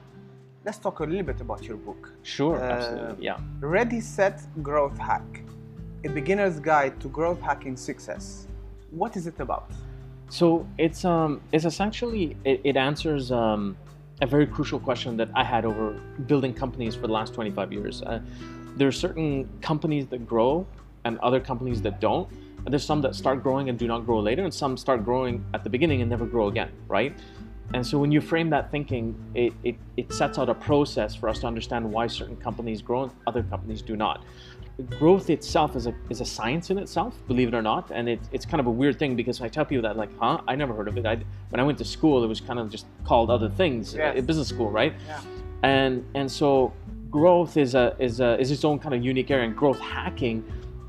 let's 0.66 0.78
talk 0.78 1.00
a 1.00 1.04
little 1.04 1.24
bit 1.33 1.40
about 1.40 1.62
your 1.68 1.76
book. 1.88 2.02
Sure. 2.22 2.57
Uh, 2.57 2.62
absolutely. 2.76 3.24
Yeah. 3.24 3.38
Ready, 3.61 4.00
Set, 4.00 4.37
Growth 4.62 4.98
Hack. 4.98 5.31
A 6.04 6.08
beginner's 6.08 6.61
guide 6.61 7.00
to 7.00 7.08
growth 7.08 7.40
hacking 7.40 7.76
success. 7.76 8.46
What 8.90 9.16
is 9.16 9.26
it 9.26 9.40
about? 9.40 9.70
So 10.28 10.66
it's 10.78 11.04
um 11.04 11.40
it's 11.52 11.64
essentially 11.64 12.37
it, 12.44 12.61
it 12.62 12.76
answers 12.76 13.32
um, 13.32 13.76
a 14.20 14.26
very 14.26 14.46
crucial 14.46 14.78
question 14.78 15.16
that 15.16 15.28
I 15.34 15.42
had 15.42 15.64
over 15.64 16.00
building 16.26 16.54
companies 16.54 16.94
for 16.94 17.06
the 17.08 17.12
last 17.12 17.34
25 17.34 17.72
years. 17.72 18.02
Uh, 18.02 18.20
there 18.76 18.87
are 18.87 18.92
certain 18.92 19.48
companies 19.61 20.06
that 20.06 20.26
grow 20.26 20.66
and 21.04 21.18
other 21.18 21.40
companies 21.40 21.82
that 21.82 22.00
don't. 22.00 22.30
And 22.64 22.72
there's 22.72 22.84
some 22.84 23.00
that 23.02 23.14
start 23.14 23.42
growing 23.42 23.68
and 23.68 23.78
do 23.78 23.87
not 23.87 24.04
grow 24.04 24.20
later, 24.20 24.44
and 24.44 24.52
some 24.52 24.76
start 24.76 25.04
growing 25.04 25.44
at 25.54 25.64
the 25.64 25.70
beginning 25.70 26.00
and 26.00 26.11
never 26.11 26.26
grow 26.26 26.48
again, 26.48 26.70
right? 26.87 27.16
And 27.74 27.87
so 27.87 27.98
when 27.98 28.11
you 28.11 28.20
frame 28.20 28.50
that 28.50 28.70
thinking, 28.70 29.14
it, 29.34 29.52
it, 29.62 29.76
it 29.96 30.12
sets 30.12 30.38
out 30.38 30.48
a 30.48 30.54
process 30.54 31.14
for 31.14 31.28
us 31.28 31.38
to 31.40 31.46
understand 31.46 31.90
why 31.90 32.06
certain 32.06 32.37
companies 32.37 32.80
grow 32.80 33.04
and 33.04 33.12
other 33.26 33.42
companies 33.42 33.82
do 33.82 33.94
not. 33.94 34.24
Growth 34.86 35.28
itself 35.28 35.74
is 35.74 35.88
a, 35.88 35.94
is 36.08 36.20
a 36.20 36.24
science 36.24 36.70
in 36.70 36.78
itself, 36.78 37.18
believe 37.26 37.48
it 37.48 37.54
or 37.54 37.62
not. 37.62 37.90
And 37.90 38.08
it, 38.08 38.20
it's 38.30 38.46
kind 38.46 38.60
of 38.60 38.66
a 38.68 38.70
weird 38.70 38.96
thing 38.96 39.16
because 39.16 39.40
I 39.40 39.48
tell 39.48 39.64
people 39.64 39.82
that, 39.82 39.96
like, 39.96 40.08
huh? 40.20 40.40
I 40.46 40.54
never 40.54 40.72
heard 40.72 40.86
of 40.86 40.96
it. 40.96 41.04
I, 41.04 41.18
when 41.50 41.58
I 41.58 41.64
went 41.64 41.78
to 41.78 41.84
school, 41.84 42.22
it 42.22 42.28
was 42.28 42.40
kind 42.40 42.60
of 42.60 42.70
just 42.70 42.86
called 43.02 43.28
other 43.28 43.48
things, 43.48 43.94
Yes. 43.94 44.16
uh, 44.16 44.20
business 44.20 44.46
school, 44.48 44.70
right? 44.70 44.94
Yeah. 45.08 45.20
And, 45.64 46.04
and 46.14 46.30
so 46.30 46.72
growth 47.10 47.56
is, 47.56 47.74
a, 47.74 47.96
is, 47.98 48.20
a, 48.20 48.38
is 48.38 48.52
its 48.52 48.64
own 48.64 48.78
kind 48.78 48.94
of 48.94 49.04
unique 49.04 49.32
area. 49.32 49.46
And 49.46 49.56
growth 49.56 49.80
hacking 49.80 50.44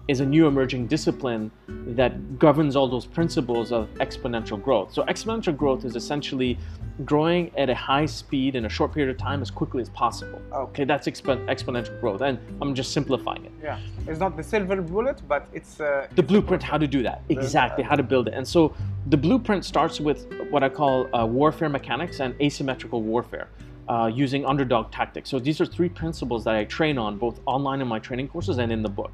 is 0.10 0.22
a 0.22 0.26
new 0.26 0.48
emerging 0.48 0.88
discipline 0.88 1.52
that 1.67 2.39
governs 2.39 2.76
all 2.76 2.88
those 2.88 3.06
principles 3.06 3.72
of 3.72 3.88
exponential 4.06 4.60
growth. 4.62 4.91
So 4.91 5.04
exponential 5.04 5.56
growth 5.56 5.86
is 5.86 5.95
essentially 5.95 6.58
growing 7.06 7.52
at 7.56 7.69
a 7.69 7.76
high 7.76 8.08
speed 8.08 8.56
in 8.56 8.65
a 8.65 8.69
short 8.69 8.91
period 8.91 9.12
of 9.12 9.17
time 9.17 9.39
as 9.43 9.52
quickly 9.52 9.82
as 9.84 9.89
possible. 9.89 10.41
Okay. 10.52 10.69
Okay, 10.69 10.86
that's 10.86 11.08
expo- 11.08 11.45
exponential 11.45 12.00
growth, 12.02 12.22
and 12.22 12.39
I'm 12.60 12.74
just 12.74 12.91
simplifying 12.91 13.45
it. 13.45 13.52
Yeah. 13.62 13.80
It's 14.08 14.19
not 14.19 14.36
the 14.36 14.41
silver 14.41 14.82
bullet, 14.82 15.22
but 15.28 15.48
it's 15.54 15.80
uh, 15.80 16.08
The 16.15 16.24
blueprint, 16.24 16.63
how 16.63 16.80
to 16.80 16.88
do 16.88 17.04
that, 17.04 17.22
exactly, 17.30 17.84
how 17.84 17.95
to 17.95 18.04
build 18.04 18.30
it. 18.30 18.34
And 18.34 18.48
so 18.48 18.74
the 19.08 19.17
blueprint 19.17 19.63
starts 19.63 20.00
with 20.00 20.26
what 20.50 20.63
I 20.63 20.69
call 20.69 21.08
uh, 21.15 21.24
warfare 21.28 21.69
mechanics 21.69 22.19
and 22.19 22.34
asymmetrical 22.41 23.04
warfare. 23.04 23.48
Uh, 23.89 24.06
using 24.06 24.45
underdog 24.45 24.91
tactics. 24.91 25.32
So 25.32 25.39
these 25.39 25.60
are 25.60 25.65
three 25.65 25.89
principles 25.89 26.43
that 26.43 26.54
I 26.54 26.63
train 26.65 26.99
on 26.99 27.17
both 27.17 27.39
online 27.47 27.82
in 27.82 27.88
my 27.88 27.97
training 27.97 28.28
courses 28.28 28.60
and 28.60 28.71
in 28.71 28.84
the 28.84 28.89
book. 28.89 29.12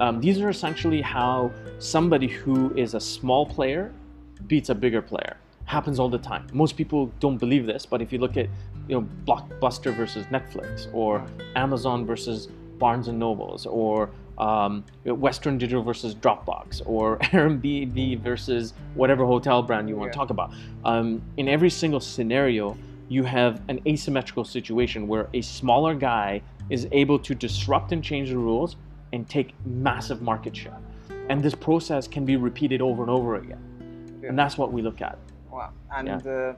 Um, 0.00 0.20
these 0.20 0.40
are 0.40 0.48
essentially 0.48 1.00
how 1.00 1.52
somebody 1.78 2.26
who 2.26 2.74
is 2.74 2.94
a 2.94 3.00
small 3.00 3.46
player 3.46 3.92
beats 4.48 4.70
a 4.70 4.74
bigger 4.74 5.00
player. 5.00 5.36
Happens 5.66 6.00
all 6.00 6.08
the 6.08 6.18
time. 6.18 6.48
Most 6.52 6.76
people 6.76 7.12
don't 7.20 7.38
believe 7.38 7.64
this, 7.64 7.86
but 7.86 8.02
if 8.02 8.12
you 8.12 8.18
look 8.18 8.36
at 8.36 8.48
you 8.88 8.96
know 9.00 9.06
Blockbuster 9.24 9.94
versus 9.94 10.26
Netflix, 10.26 10.92
or 10.92 11.24
Amazon 11.54 12.04
versus 12.04 12.48
Barnes 12.80 13.06
and 13.06 13.20
Nobles, 13.20 13.66
or 13.66 14.10
um, 14.38 14.84
Western 15.04 15.58
Digital 15.58 15.84
versus 15.84 16.16
Dropbox, 16.16 16.82
or 16.86 17.18
Airbnb 17.36 18.20
versus 18.22 18.74
whatever 18.94 19.24
hotel 19.24 19.62
brand 19.62 19.88
you 19.88 19.94
want 19.94 20.08
Yeah. 20.08 20.12
to 20.12 20.18
talk 20.18 20.30
about. 20.30 20.52
Um, 20.84 21.22
in 21.36 21.46
every 21.48 21.70
single 21.70 22.00
scenario, 22.00 22.76
you 23.08 23.24
have 23.24 23.60
an 23.68 23.80
asymmetrical 23.86 24.44
situation 24.44 25.08
where 25.08 25.28
a 25.34 25.40
smaller 25.40 25.94
guy 25.94 26.42
is 26.70 26.86
able 26.92 27.18
to 27.18 27.34
disrupt 27.34 27.92
and 27.92 28.04
change 28.04 28.28
the 28.28 28.38
rules 28.38 28.76
and 29.12 29.28
take 29.28 29.54
massive 29.64 30.20
market 30.20 30.54
share. 30.54 30.78
And 31.30 31.42
this 31.42 31.54
process 31.54 32.06
can 32.06 32.24
be 32.24 32.36
repeated 32.36 32.82
over 32.82 33.02
and 33.02 33.10
over 33.10 33.36
again. 33.36 34.18
Yeah. 34.22 34.28
And 34.30 34.38
that's 34.38 34.58
what 34.58 34.72
we 34.72 34.82
look 34.82 35.00
at. 35.00 35.18
Wow. 35.50 35.70
And 35.94 36.08
Yeah. 36.08 36.16
uh, 36.30 36.54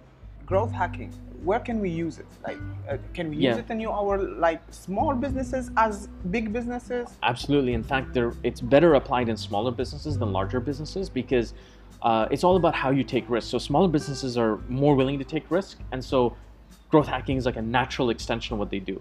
growth 0.46 0.72
hacking, 0.72 1.12
where 1.44 1.60
can 1.60 1.80
we 1.80 1.88
use 1.88 2.18
it? 2.18 2.26
Like, 2.46 2.58
uh, 2.88 2.96
can 3.14 3.30
we 3.30 3.36
use 3.36 3.42
Yeah. 3.44 3.56
it 3.58 3.70
in 3.70 3.86
our 3.86 4.18
like 4.18 4.60
small 4.70 5.14
businesses 5.14 5.70
as 5.76 6.08
big 6.30 6.52
businesses? 6.52 7.08
Absolutely. 7.22 7.74
In 7.74 7.84
fact, 7.84 8.16
it's 8.42 8.60
better 8.60 8.94
applied 8.94 9.28
in 9.28 9.36
smaller 9.36 9.70
businesses 9.70 10.18
than 10.18 10.32
larger 10.32 10.60
businesses 10.60 11.08
because 11.08 11.54
uh, 12.02 12.26
it's 12.30 12.44
all 12.44 12.56
about 12.56 12.74
how 12.74 12.90
you 12.90 13.04
take 13.04 13.28
risks. 13.28 13.50
So 13.50 13.58
smaller 13.58 13.88
businesses 13.88 14.36
are 14.36 14.58
more 14.68 14.94
willing 14.94 15.18
to 15.18 15.24
take 15.24 15.50
risk, 15.50 15.78
and 15.92 16.04
so 16.04 16.36
growth 16.90 17.06
hacking 17.06 17.36
is 17.36 17.46
like 17.46 17.56
a 17.56 17.62
natural 17.62 18.10
extension 18.10 18.54
of 18.54 18.58
what 18.58 18.70
they 18.70 18.78
do. 18.78 19.00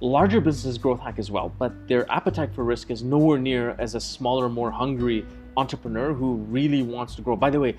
Larger 0.00 0.40
businesses 0.40 0.78
growth 0.78 1.00
hack 1.00 1.18
as 1.18 1.30
well, 1.30 1.52
but 1.58 1.88
their 1.88 2.10
appetite 2.10 2.54
for 2.54 2.64
risk 2.64 2.90
is 2.90 3.02
nowhere 3.02 3.38
near 3.38 3.70
as 3.78 3.94
a 3.94 4.00
smaller, 4.00 4.48
more 4.48 4.70
hungry 4.70 5.26
entrepreneur 5.56 6.12
who 6.12 6.36
really 6.36 6.82
wants 6.82 7.16
to 7.16 7.22
grow. 7.22 7.34
By 7.36 7.50
the 7.50 7.58
way, 7.58 7.76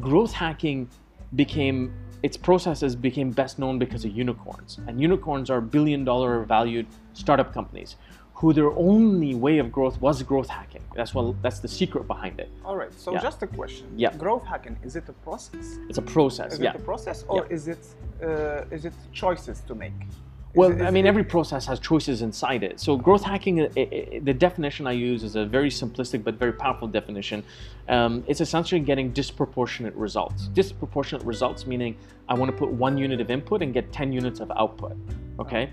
growth 0.00 0.32
hacking 0.32 0.88
became 1.36 1.92
its 2.22 2.36
processes 2.36 2.94
became 2.94 3.30
best 3.30 3.58
known 3.58 3.78
because 3.78 4.04
of 4.04 4.10
unicorns. 4.10 4.78
And 4.86 5.00
unicorns 5.00 5.48
are 5.48 5.60
billion 5.60 6.04
dollar 6.04 6.44
valued 6.44 6.86
startup 7.14 7.54
companies 7.54 7.96
who 8.40 8.54
their 8.54 8.70
only 8.90 9.34
way 9.34 9.58
of 9.58 9.70
growth 9.70 10.00
was 10.00 10.22
growth 10.22 10.48
hacking. 10.48 10.82
That's 10.96 11.12
what 11.14 11.24
that's 11.42 11.60
the 11.60 11.68
secret 11.68 12.04
behind 12.06 12.40
it. 12.40 12.48
All 12.64 12.74
right. 12.82 12.92
So 13.04 13.12
Yeah. 13.12 13.20
just 13.28 13.42
a 13.42 13.46
question. 13.46 13.86
Yeah. 13.96 14.16
Growth 14.24 14.44
hacking 14.52 14.76
is 14.82 14.96
it 14.96 15.04
a 15.08 15.12
process? 15.28 15.66
It's 15.90 15.98
a 15.98 16.06
process. 16.16 16.54
Is 16.54 16.60
yeah. 16.60 16.70
it 16.70 16.76
a 16.76 16.84
process 16.90 17.18
or 17.28 17.36
Yeah. 17.42 17.56
is 17.56 17.68
it 17.74 17.82
uh, 18.22 18.76
is 18.76 18.82
it 18.88 18.94
choices 19.12 19.60
to 19.68 19.74
make? 19.74 19.92
Is 20.08 20.56
Well, 20.60 20.72
it- 20.72 20.82
I 20.88 20.90
mean, 20.90 21.04
it- 21.06 21.08
every 21.14 21.22
process 21.36 21.62
has 21.70 21.78
choices 21.90 22.22
inside 22.22 22.62
it. 22.68 22.80
So, 22.80 22.90
growth 22.96 23.22
hacking, 23.32 23.56
i- 23.60 23.66
i- 23.76 24.20
the 24.28 24.34
definition 24.46 24.82
I 24.92 24.92
use 25.10 25.20
is 25.28 25.34
a 25.42 25.44
very 25.56 25.70
simplistic 25.70 26.20
but 26.26 26.34
very 26.44 26.52
powerful 26.64 26.88
definition. 26.88 27.38
Um, 27.96 28.12
it's 28.30 28.40
essentially 28.40 28.80
getting 28.90 29.06
disproportionate 29.22 29.94
results. 30.06 30.40
Disproportionate 30.62 31.24
results 31.32 31.60
meaning 31.72 31.92
I 32.30 32.34
want 32.40 32.48
to 32.52 32.56
put 32.62 32.70
one 32.86 32.94
unit 33.06 33.20
of 33.24 33.28
input 33.30 33.58
and 33.62 33.70
get 33.78 33.84
10 33.92 34.12
units 34.20 34.40
of 34.40 34.50
output. 34.62 34.96
Okay? 35.38 35.64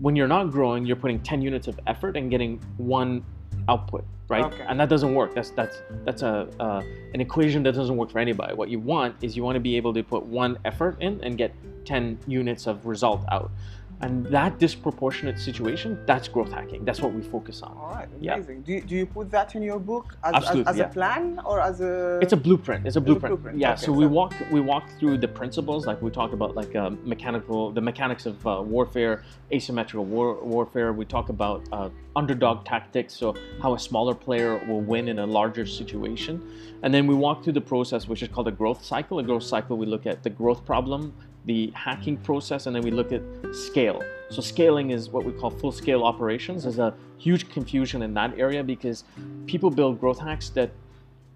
When 0.00 0.16
you're 0.16 0.28
not 0.28 0.50
growing, 0.50 0.84
you're 0.84 0.96
putting 0.96 1.20
10 1.20 1.42
units 1.42 1.68
of 1.68 1.78
effort 1.86 2.16
and 2.16 2.30
getting 2.30 2.60
one 2.76 3.24
output, 3.68 4.04
right? 4.28 4.44
Okay. 4.44 4.64
And 4.66 4.78
that 4.80 4.88
doesn't 4.88 5.14
work. 5.14 5.34
That's 5.34 5.50
that's 5.50 5.82
that's 6.04 6.22
a 6.22 6.48
uh, 6.58 6.82
an 7.14 7.20
equation 7.20 7.62
that 7.64 7.74
doesn't 7.74 7.96
work 7.96 8.10
for 8.10 8.18
anybody. 8.18 8.54
What 8.54 8.68
you 8.68 8.80
want 8.80 9.16
is 9.22 9.36
you 9.36 9.42
want 9.42 9.56
to 9.56 9.60
be 9.60 9.76
able 9.76 9.94
to 9.94 10.02
put 10.02 10.24
one 10.24 10.58
effort 10.64 10.96
in 11.00 11.20
and 11.22 11.38
get 11.38 11.54
10 11.84 12.18
units 12.26 12.66
of 12.66 12.86
result 12.86 13.24
out. 13.30 13.50
And 14.02 14.26
that 14.26 14.58
disproportionate 14.58 15.38
situation, 15.38 15.96
that's 16.06 16.26
growth 16.26 16.50
hacking. 16.50 16.84
That's 16.84 17.00
what 17.00 17.12
we 17.14 17.22
focus 17.22 17.62
on. 17.62 17.76
All 17.78 17.90
right. 17.94 18.08
Yeah. 18.20 18.34
Amazing. 18.34 18.62
Do, 18.62 18.72
you, 18.72 18.80
do 18.80 18.96
you 18.96 19.06
put 19.06 19.30
that 19.30 19.54
in 19.54 19.62
your 19.62 19.78
book 19.78 20.16
as, 20.24 20.44
as, 20.44 20.66
as 20.66 20.76
yeah. 20.76 20.84
a 20.84 20.88
plan 20.88 21.40
or 21.44 21.60
as 21.60 21.80
a? 21.80 22.18
It's 22.20 22.32
a 22.32 22.36
blueprint. 22.36 22.84
It's 22.84 22.96
a 22.96 23.00
blueprint. 23.00 23.36
blueprint, 23.36 23.58
Yeah. 23.58 23.74
okay, 23.74 23.86
so 23.86 23.92
we 23.92 24.06
walk 24.06 24.34
we 24.50 24.60
walk 24.60 24.84
through 24.98 25.18
the 25.18 25.28
principles, 25.28 25.86
like 25.86 26.02
we 26.02 26.10
talk 26.10 26.32
about, 26.32 26.56
like 26.56 26.74
uh, 26.74 26.90
mechanical, 27.04 27.70
the 27.70 27.80
mechanics 27.80 28.26
of 28.26 28.44
uh, 28.44 28.60
warfare, 28.60 29.22
asymmetrical 29.52 30.04
war, 30.04 30.42
warfare. 30.42 30.92
We 30.92 31.04
talk 31.04 31.28
about 31.28 31.62
uh, 31.70 31.90
underdog 32.16 32.64
tactics, 32.64 33.14
so 33.14 33.36
how 33.62 33.74
a 33.74 33.78
smaller 33.78 34.16
player 34.16 34.60
will 34.66 34.80
win 34.80 35.06
in 35.08 35.20
a 35.20 35.26
larger 35.26 35.64
situation, 35.64 36.42
and 36.82 36.92
then 36.92 37.06
we 37.06 37.14
walk 37.14 37.44
through 37.44 37.52
the 37.52 37.60
process, 37.60 38.08
which 38.08 38.22
is 38.24 38.28
called 38.30 38.48
a 38.48 38.52
growth 38.52 38.84
cycle. 38.84 39.20
A 39.20 39.22
growth 39.22 39.44
cycle, 39.44 39.76
we 39.76 39.86
look 39.86 40.06
at 40.06 40.24
the 40.24 40.30
growth 40.30 40.64
problem, 40.64 41.14
the 41.44 41.72
hacking 41.74 42.16
process, 42.18 42.66
and 42.66 42.74
then 42.74 42.82
we 42.82 42.90
look 42.90 43.12
at 43.12 43.22
scale. 43.52 44.00
So 44.30 44.40
scaling 44.40 44.90
is 44.90 45.10
what 45.10 45.24
we 45.24 45.32
call 45.32 45.50
full 45.50 45.72
scale 45.72 46.04
operations. 46.04 46.62
There's 46.62 46.78
a 46.78 46.94
huge 47.18 47.50
confusion 47.50 48.02
in 48.02 48.14
that 48.14 48.38
area 48.38 48.62
because 48.62 49.04
people 49.46 49.70
build 49.70 50.00
growth 50.00 50.18
hacks 50.18 50.48
that 50.50 50.70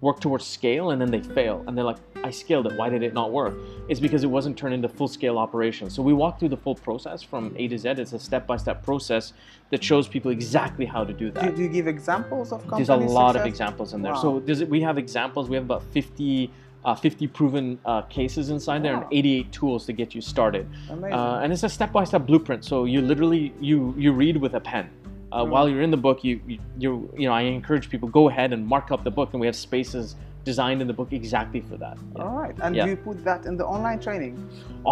work 0.01 0.19
towards 0.19 0.45
scale 0.45 0.91
and 0.91 1.01
then 1.01 1.09
they 1.09 1.21
fail 1.21 1.63
and 1.65 1.75
they're 1.75 1.83
like 1.83 1.97
i 2.23 2.29
scaled 2.29 2.67
it 2.67 2.77
why 2.77 2.87
did 2.87 3.01
it 3.01 3.15
not 3.15 3.31
work 3.31 3.55
it's 3.89 3.99
because 3.99 4.23
it 4.23 4.27
wasn't 4.27 4.55
turned 4.55 4.71
into 4.75 4.87
full 4.87 5.07
scale 5.07 5.39
operation 5.39 5.89
so 5.89 6.03
we 6.03 6.13
walk 6.13 6.37
through 6.37 6.49
the 6.49 6.57
full 6.57 6.75
process 6.75 7.23
from 7.23 7.51
a 7.57 7.67
to 7.67 7.75
z 7.79 7.89
it's 7.89 8.13
a 8.13 8.19
step 8.19 8.45
by 8.45 8.55
step 8.55 8.83
process 8.83 9.33
that 9.71 9.83
shows 9.83 10.07
people 10.07 10.29
exactly 10.29 10.85
how 10.85 11.03
to 11.03 11.13
do 11.13 11.31
that 11.31 11.55
do 11.55 11.63
you 11.63 11.67
give 11.67 11.87
examples 11.87 12.51
of 12.51 12.61
companies? 12.61 12.87
there's 12.87 13.01
a 13.01 13.05
lot 13.11 13.35
of 13.35 13.47
examples 13.47 13.95
in 13.95 14.03
there 14.03 14.13
Wow. 14.13 14.39
so 14.45 14.65
we 14.65 14.81
have 14.81 14.99
examples 14.99 15.49
we 15.49 15.55
have 15.55 15.65
about 15.65 15.81
50 15.91 16.51
uh, 16.85 16.95
50 16.95 17.27
proven 17.27 17.79
uh, 17.85 18.01
cases 18.03 18.49
inside 18.49 18.83
there 18.83 18.95
and 18.95 19.05
88 19.11 19.51
tools 19.51 19.85
to 19.85 19.93
get 19.93 20.15
you 20.15 20.21
started. 20.21 20.67
Uh, 20.89 21.39
and 21.41 21.51
it's 21.51 21.63
a 21.63 21.69
step-by-step 21.69 22.25
blueprint 22.25 22.63
so 22.63 22.85
you 22.85 23.01
literally 23.01 23.53
you 23.59 23.93
you 23.97 24.11
read 24.11 24.37
with 24.37 24.53
a 24.55 24.59
pen. 24.59 24.89
Uh, 25.29 25.43
while 25.43 25.67
you're 25.67 25.81
in 25.81 25.91
the 25.91 25.97
book 25.97 26.23
you, 26.23 26.39
you 26.47 26.57
you 26.79 27.13
you 27.17 27.27
know 27.27 27.33
i 27.33 27.41
encourage 27.41 27.89
people 27.89 28.07
go 28.07 28.29
ahead 28.29 28.53
and 28.53 28.65
mark 28.65 28.91
up 28.91 29.03
the 29.03 29.11
book 29.11 29.33
and 29.33 29.41
we 29.41 29.45
have 29.45 29.57
spaces 29.57 30.15
designed 30.47 30.79
in 30.83 30.87
the 30.91 30.97
book 30.99 31.11
exactly 31.21 31.61
for 31.69 31.75
that. 31.83 31.97
Yeah. 31.97 32.23
All 32.23 32.37
right. 32.43 32.55
And 32.63 32.71
Yeah. 32.75 32.85
do 32.85 32.89
you 32.93 32.99
put 33.09 33.17
that 33.29 33.41
in 33.49 33.53
the 33.61 33.65
online 33.75 33.99
training? 34.07 34.33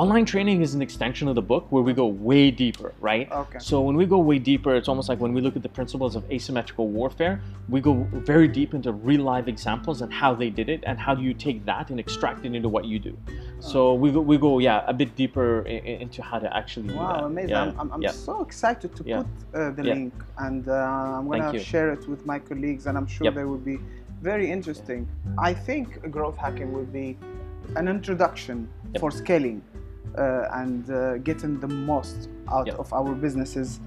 Online 0.04 0.26
training 0.34 0.58
is 0.66 0.72
an 0.78 0.82
extension 0.88 1.26
of 1.32 1.36
the 1.42 1.46
book 1.54 1.64
where 1.74 1.86
we 1.90 1.94
go 2.04 2.08
way 2.30 2.44
deeper, 2.64 2.90
right? 3.10 3.26
Okay. 3.44 3.60
So 3.70 3.76
when 3.88 3.96
we 4.02 4.06
go 4.16 4.20
way 4.32 4.40
deeper, 4.52 4.72
it's 4.80 4.90
almost 4.92 5.08
like 5.12 5.20
when 5.26 5.34
we 5.38 5.42
look 5.46 5.56
at 5.60 5.64
the 5.68 5.74
principles 5.80 6.12
of 6.18 6.22
asymmetrical 6.38 6.86
warfare, 7.00 7.36
we 7.76 7.80
go 7.90 7.94
very 8.32 8.50
deep 8.60 8.72
into 8.78 8.90
real 9.10 9.24
life 9.34 9.48
examples 9.56 9.98
and 10.04 10.10
how 10.22 10.32
they 10.42 10.50
did 10.60 10.68
it 10.76 10.82
and 10.88 10.96
how 11.06 11.14
do 11.18 11.24
you 11.30 11.34
take 11.48 11.60
that 11.72 11.86
and 11.92 11.98
extract 12.06 12.40
it 12.48 12.52
into 12.58 12.70
what 12.76 12.84
you 12.92 12.98
do. 13.10 13.14
So 13.72 13.78
we 14.04 14.08
go, 14.16 14.20
we 14.32 14.38
go 14.48 14.52
yeah, 14.68 14.94
a 14.94 14.96
bit 15.02 15.12
deeper 15.22 15.50
into 16.06 16.20
how 16.30 16.38
to 16.46 16.50
actually 16.60 16.88
do 16.90 16.96
that. 16.96 17.16
Wow, 17.22 17.26
amazing. 17.32 17.50
Yeah. 17.56 17.64
I'm, 17.64 17.80
I'm, 17.82 17.90
I'm 17.94 18.02
yeah. 18.06 18.28
so 18.30 18.34
excited 18.48 18.90
to 18.98 19.02
put 19.04 19.28
uh, 19.54 19.72
the 19.78 19.84
link 19.94 20.14
and 20.46 20.64
uh, 20.68 21.18
I'm 21.18 21.26
going 21.32 21.48
to 21.56 21.60
share 21.72 21.90
it 21.96 22.04
with 22.12 22.22
my 22.32 22.40
colleagues 22.50 22.84
and 22.88 22.94
I'm 23.00 23.10
sure 23.16 23.26
Yep. 23.26 23.36
they 23.38 23.46
will 23.52 23.66
be 23.74 23.78
very 24.22 24.50
interesting. 24.50 25.08
I 25.38 25.54
think 25.54 26.10
growth 26.12 26.38
hacking 26.38 26.72
will 26.74 26.86
be 26.86 27.18
an 27.76 27.88
introduction 27.88 28.68
Yep. 28.94 29.02
for 29.02 29.12
scaling 29.12 29.62
uh, 30.18 30.48
and 30.54 30.90
uh, 30.90 31.18
getting 31.18 31.60
the 31.60 31.68
most 31.68 32.30
out 32.52 32.68
Yep. 32.68 32.80
of 32.80 32.94
our 32.94 33.14
businesses. 33.14 33.80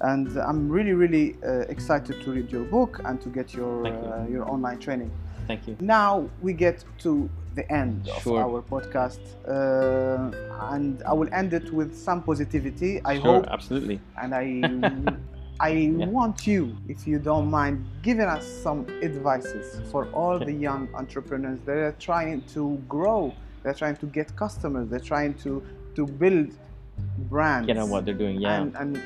And 0.00 0.36
I'm 0.38 0.68
really, 0.68 0.92
really 0.92 1.36
uh, 1.46 1.60
excited 1.74 2.20
to 2.24 2.30
read 2.32 2.50
your 2.52 2.64
book 2.64 3.00
and 3.04 3.20
to 3.22 3.28
get 3.28 3.54
your 3.54 3.86
you. 3.86 3.92
uh, 3.92 4.26
your 4.28 4.44
online 4.50 4.78
training. 4.78 5.10
Thank 5.46 5.66
you. 5.68 5.76
Now 5.80 6.28
we 6.42 6.52
get 6.52 6.84
to 7.04 7.30
the 7.54 7.64
end 7.72 8.08
of 8.08 8.26
our 8.26 8.60
podcast, 8.60 9.20
uh, 9.48 10.30
and 10.74 11.02
I 11.04 11.12
will 11.14 11.28
end 11.32 11.54
it 11.54 11.72
with 11.72 11.96
some 11.96 12.22
positivity. 12.22 13.00
I 13.04 13.14
sure, 13.14 13.22
hope, 13.36 13.46
absolutely. 13.48 13.98
and 14.20 14.34
I, 14.34 14.44
I 15.58 15.90
want 15.92 16.46
you, 16.46 16.76
if 16.88 17.06
you 17.06 17.18
don't 17.18 17.50
mind, 17.50 17.86
giving 18.02 18.26
us 18.26 18.46
some 18.46 18.86
advices 19.02 19.80
for 19.90 20.06
all 20.12 20.38
the 20.38 20.52
young 20.52 20.88
entrepreneurs 20.94 21.60
that 21.64 21.76
are 21.76 21.96
trying 21.98 22.42
to 22.54 22.76
grow, 22.88 23.34
they're 23.62 23.74
trying 23.74 23.96
to 23.96 24.06
get 24.06 24.34
customers, 24.36 24.88
they're 24.88 25.00
trying 25.00 25.34
to 25.44 25.62
to 25.94 26.06
build 26.06 26.50
brands, 27.30 27.68
You 27.68 27.74
know 27.74 27.86
what 27.86 28.04
they're 28.04 28.14
doing, 28.14 28.40
yeah. 28.40 28.60
and, 28.60 28.76
and 28.76 29.00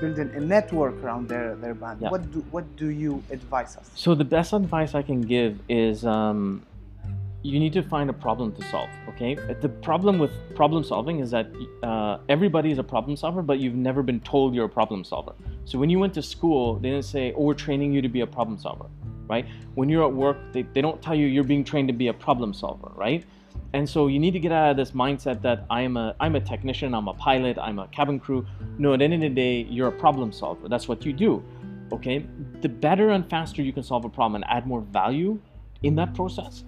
building 0.00 0.30
a 0.34 0.40
network 0.40 0.94
around 1.02 1.28
their 1.28 1.54
their 1.54 1.74
brand. 1.74 2.00
Yeah. 2.00 2.10
What 2.10 2.30
do 2.32 2.40
what 2.50 2.76
do 2.76 2.88
you 2.88 3.22
advise 3.30 3.76
us? 3.76 3.88
So 3.94 4.14
the 4.14 4.24
best 4.24 4.52
advice 4.52 4.94
I 4.94 5.02
can 5.02 5.20
give 5.22 5.60
is 5.68 6.04
um, 6.04 6.66
you 7.42 7.58
need 7.58 7.72
to 7.72 7.82
find 7.82 8.08
a 8.08 8.12
problem 8.12 8.52
to 8.52 8.64
solve. 8.68 8.88
Okay, 9.08 9.34
the 9.60 9.68
problem 9.68 10.18
with 10.18 10.30
problem 10.54 10.84
solving 10.84 11.20
is 11.20 11.30
that 11.32 11.48
uh, 11.82 12.18
everybody 12.28 12.70
is 12.70 12.78
a 12.78 12.84
problem 12.84 13.16
solver, 13.16 13.42
but 13.42 13.58
you've 13.58 13.74
never 13.74 14.02
been 14.02 14.20
told 14.20 14.54
you're 14.54 14.66
a 14.66 14.68
problem 14.68 15.02
solver. 15.04 15.32
So 15.64 15.78
when 15.78 15.90
you 15.90 15.98
went 15.98 16.14
to 16.14 16.22
school, 16.22 16.76
they 16.76 16.90
didn't 16.90 17.04
say, 17.04 17.32
"Oh, 17.36 17.42
we're 17.42 17.54
training 17.54 17.92
you 17.92 18.02
to 18.02 18.08
be 18.08 18.20
a 18.20 18.26
problem 18.26 18.58
solver," 18.58 18.86
right? 19.28 19.46
When 19.74 19.88
you're 19.88 20.04
at 20.04 20.12
work, 20.12 20.36
they, 20.52 20.62
they 20.62 20.80
don't 20.80 21.02
tell 21.02 21.14
you 21.14 21.26
you're 21.26 21.44
being 21.44 21.64
trained 21.64 21.88
to 21.88 21.94
be 21.94 22.08
a 22.08 22.14
problem 22.14 22.54
solver, 22.54 22.92
right? 22.94 23.24
And 23.74 23.88
so 23.88 24.06
you 24.06 24.18
need 24.18 24.32
to 24.32 24.38
get 24.38 24.52
out 24.52 24.70
of 24.72 24.76
this 24.76 24.92
mindset 24.92 25.42
that 25.42 25.64
I'm 25.70 25.96
a 25.96 26.14
I'm 26.20 26.36
a 26.36 26.40
technician, 26.40 26.94
I'm 26.94 27.08
a 27.08 27.14
pilot, 27.14 27.58
I'm 27.58 27.78
a 27.78 27.88
cabin 27.88 28.20
crew. 28.20 28.46
No, 28.78 28.92
at 28.92 28.98
the 28.98 29.04
end 29.04 29.14
of 29.14 29.20
the 29.20 29.28
day, 29.30 29.62
you're 29.62 29.88
a 29.88 29.98
problem 30.04 30.30
solver. 30.30 30.68
That's 30.68 30.88
what 30.88 31.04
you 31.04 31.12
do. 31.12 31.42
Okay, 31.92 32.24
the 32.60 32.68
better 32.68 33.10
and 33.10 33.28
faster 33.28 33.62
you 33.62 33.72
can 33.72 33.82
solve 33.82 34.04
a 34.04 34.08
problem 34.08 34.36
and 34.36 34.44
add 34.48 34.66
more 34.66 34.80
value 34.80 35.38
in 35.82 35.96
that 35.96 36.14
process, 36.14 36.64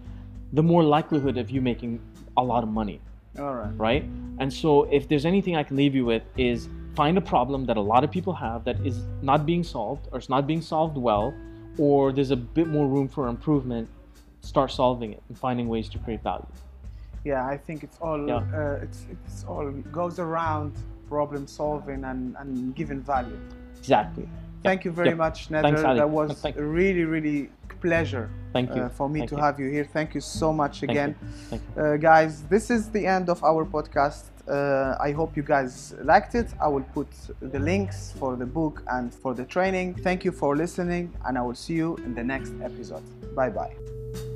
the 0.55 0.63
more 0.63 0.83
likelihood 0.85 1.37
of 1.37 1.51
you 1.51 1.61
making 1.61 2.01
a 2.37 2.43
lot 2.43 2.63
of 2.63 2.69
money, 2.71 3.01
All 3.39 3.55
right. 3.55 3.73
right? 3.77 4.05
And 4.39 4.53
so 4.53 4.85
if 4.85 5.09
there's 5.09 5.27
anything 5.27 5.57
I 5.57 5.65
can 5.65 5.77
leave 5.77 5.95
you 5.95 6.05
with 6.05 6.23
is 6.37 6.69
find 6.95 7.19
a 7.19 7.21
problem 7.21 7.67
that 7.67 7.77
a 7.77 7.81
lot 7.81 8.05
of 8.05 8.11
people 8.13 8.33
have 8.35 8.65
that 8.65 8.77
is 8.87 9.03
not 9.21 9.45
being 9.47 9.65
solved 9.65 10.09
or 10.13 10.19
it's 10.19 10.29
not 10.29 10.47
being 10.47 10.63
solved 10.63 10.97
well, 10.97 11.35
or 11.77 12.13
there's 12.13 12.31
a 12.31 12.37
bit 12.37 12.69
more 12.69 12.87
room 12.87 13.09
for 13.09 13.27
improvement. 13.27 13.89
Start 14.43 14.71
solving 14.71 15.13
it 15.13 15.23
and 15.29 15.37
finding 15.37 15.69
ways 15.69 15.89
to 15.89 15.99
create 15.99 16.23
value. 16.23 16.47
Yeah, 17.25 17.45
I 17.47 17.57
think 17.57 17.83
it's 17.83 17.99
all 18.01 18.21
Yeah. 18.29 18.43
uh, 18.55 18.85
it's 18.85 19.07
it's 19.11 19.45
all 19.45 19.69
goes 20.01 20.19
around 20.21 20.73
problem 21.09 21.47
solving 21.47 22.05
and, 22.05 22.37
and 22.39 22.75
giving 22.77 23.01
value. 23.01 23.39
Exactly. 23.79 24.29
Thank 24.65 24.85
you 24.85 24.93
very 24.93 25.09
Yep. 25.11 25.19
much, 25.19 25.39
Nader. 25.51 25.63
Thanks, 25.63 25.83
That 25.83 26.11
was 26.11 26.33
Thank- 26.43 26.57
a 26.57 26.65
really, 26.81 27.05
really 27.05 27.51
pleasure 27.81 28.27
Thank 28.57 28.75
you. 28.75 28.83
uh, 28.83 28.89
for 28.99 29.09
me 29.09 29.21
Thank 29.21 29.31
to 29.31 29.37
you. 29.37 29.43
have 29.43 29.57
you 29.61 29.69
here. 29.77 29.85
Thank 29.97 30.15
you 30.17 30.23
so 30.23 30.49
much 30.53 30.81
Thank 30.81 30.91
again. 30.93 31.11
you. 31.21 31.29
Thank 31.51 31.63
you. 31.77 31.83
Uh, 31.83 31.97
guys, 32.11 32.33
this 32.55 32.71
is 32.71 32.83
the 32.97 33.05
end 33.17 33.29
of 33.29 33.39
our 33.45 33.65
podcast. 33.77 34.23
Uh, 34.49 34.97
I 35.09 35.11
hope 35.13 35.31
you 35.39 35.43
guys 35.43 35.95
liked 36.03 36.35
it. 36.35 36.49
I 36.61 36.69
will 36.69 36.87
put 36.99 37.09
the 37.41 37.59
links 37.59 37.99
for 38.19 38.37
the 38.37 38.47
book 38.47 38.83
and 38.97 39.07
for 39.23 39.33
the 39.35 39.45
training. 39.45 39.95
Thank 40.07 40.25
you 40.27 40.33
for 40.33 40.51
listening, 40.57 41.05
and 41.27 41.39
I 41.39 41.43
will 41.47 41.55
see 41.67 41.75
you 41.83 41.97
in 42.07 42.15
the 42.15 42.25
next 42.25 42.53
episode. 42.63 43.05
Bye 43.35 43.51
bye. 43.51 44.34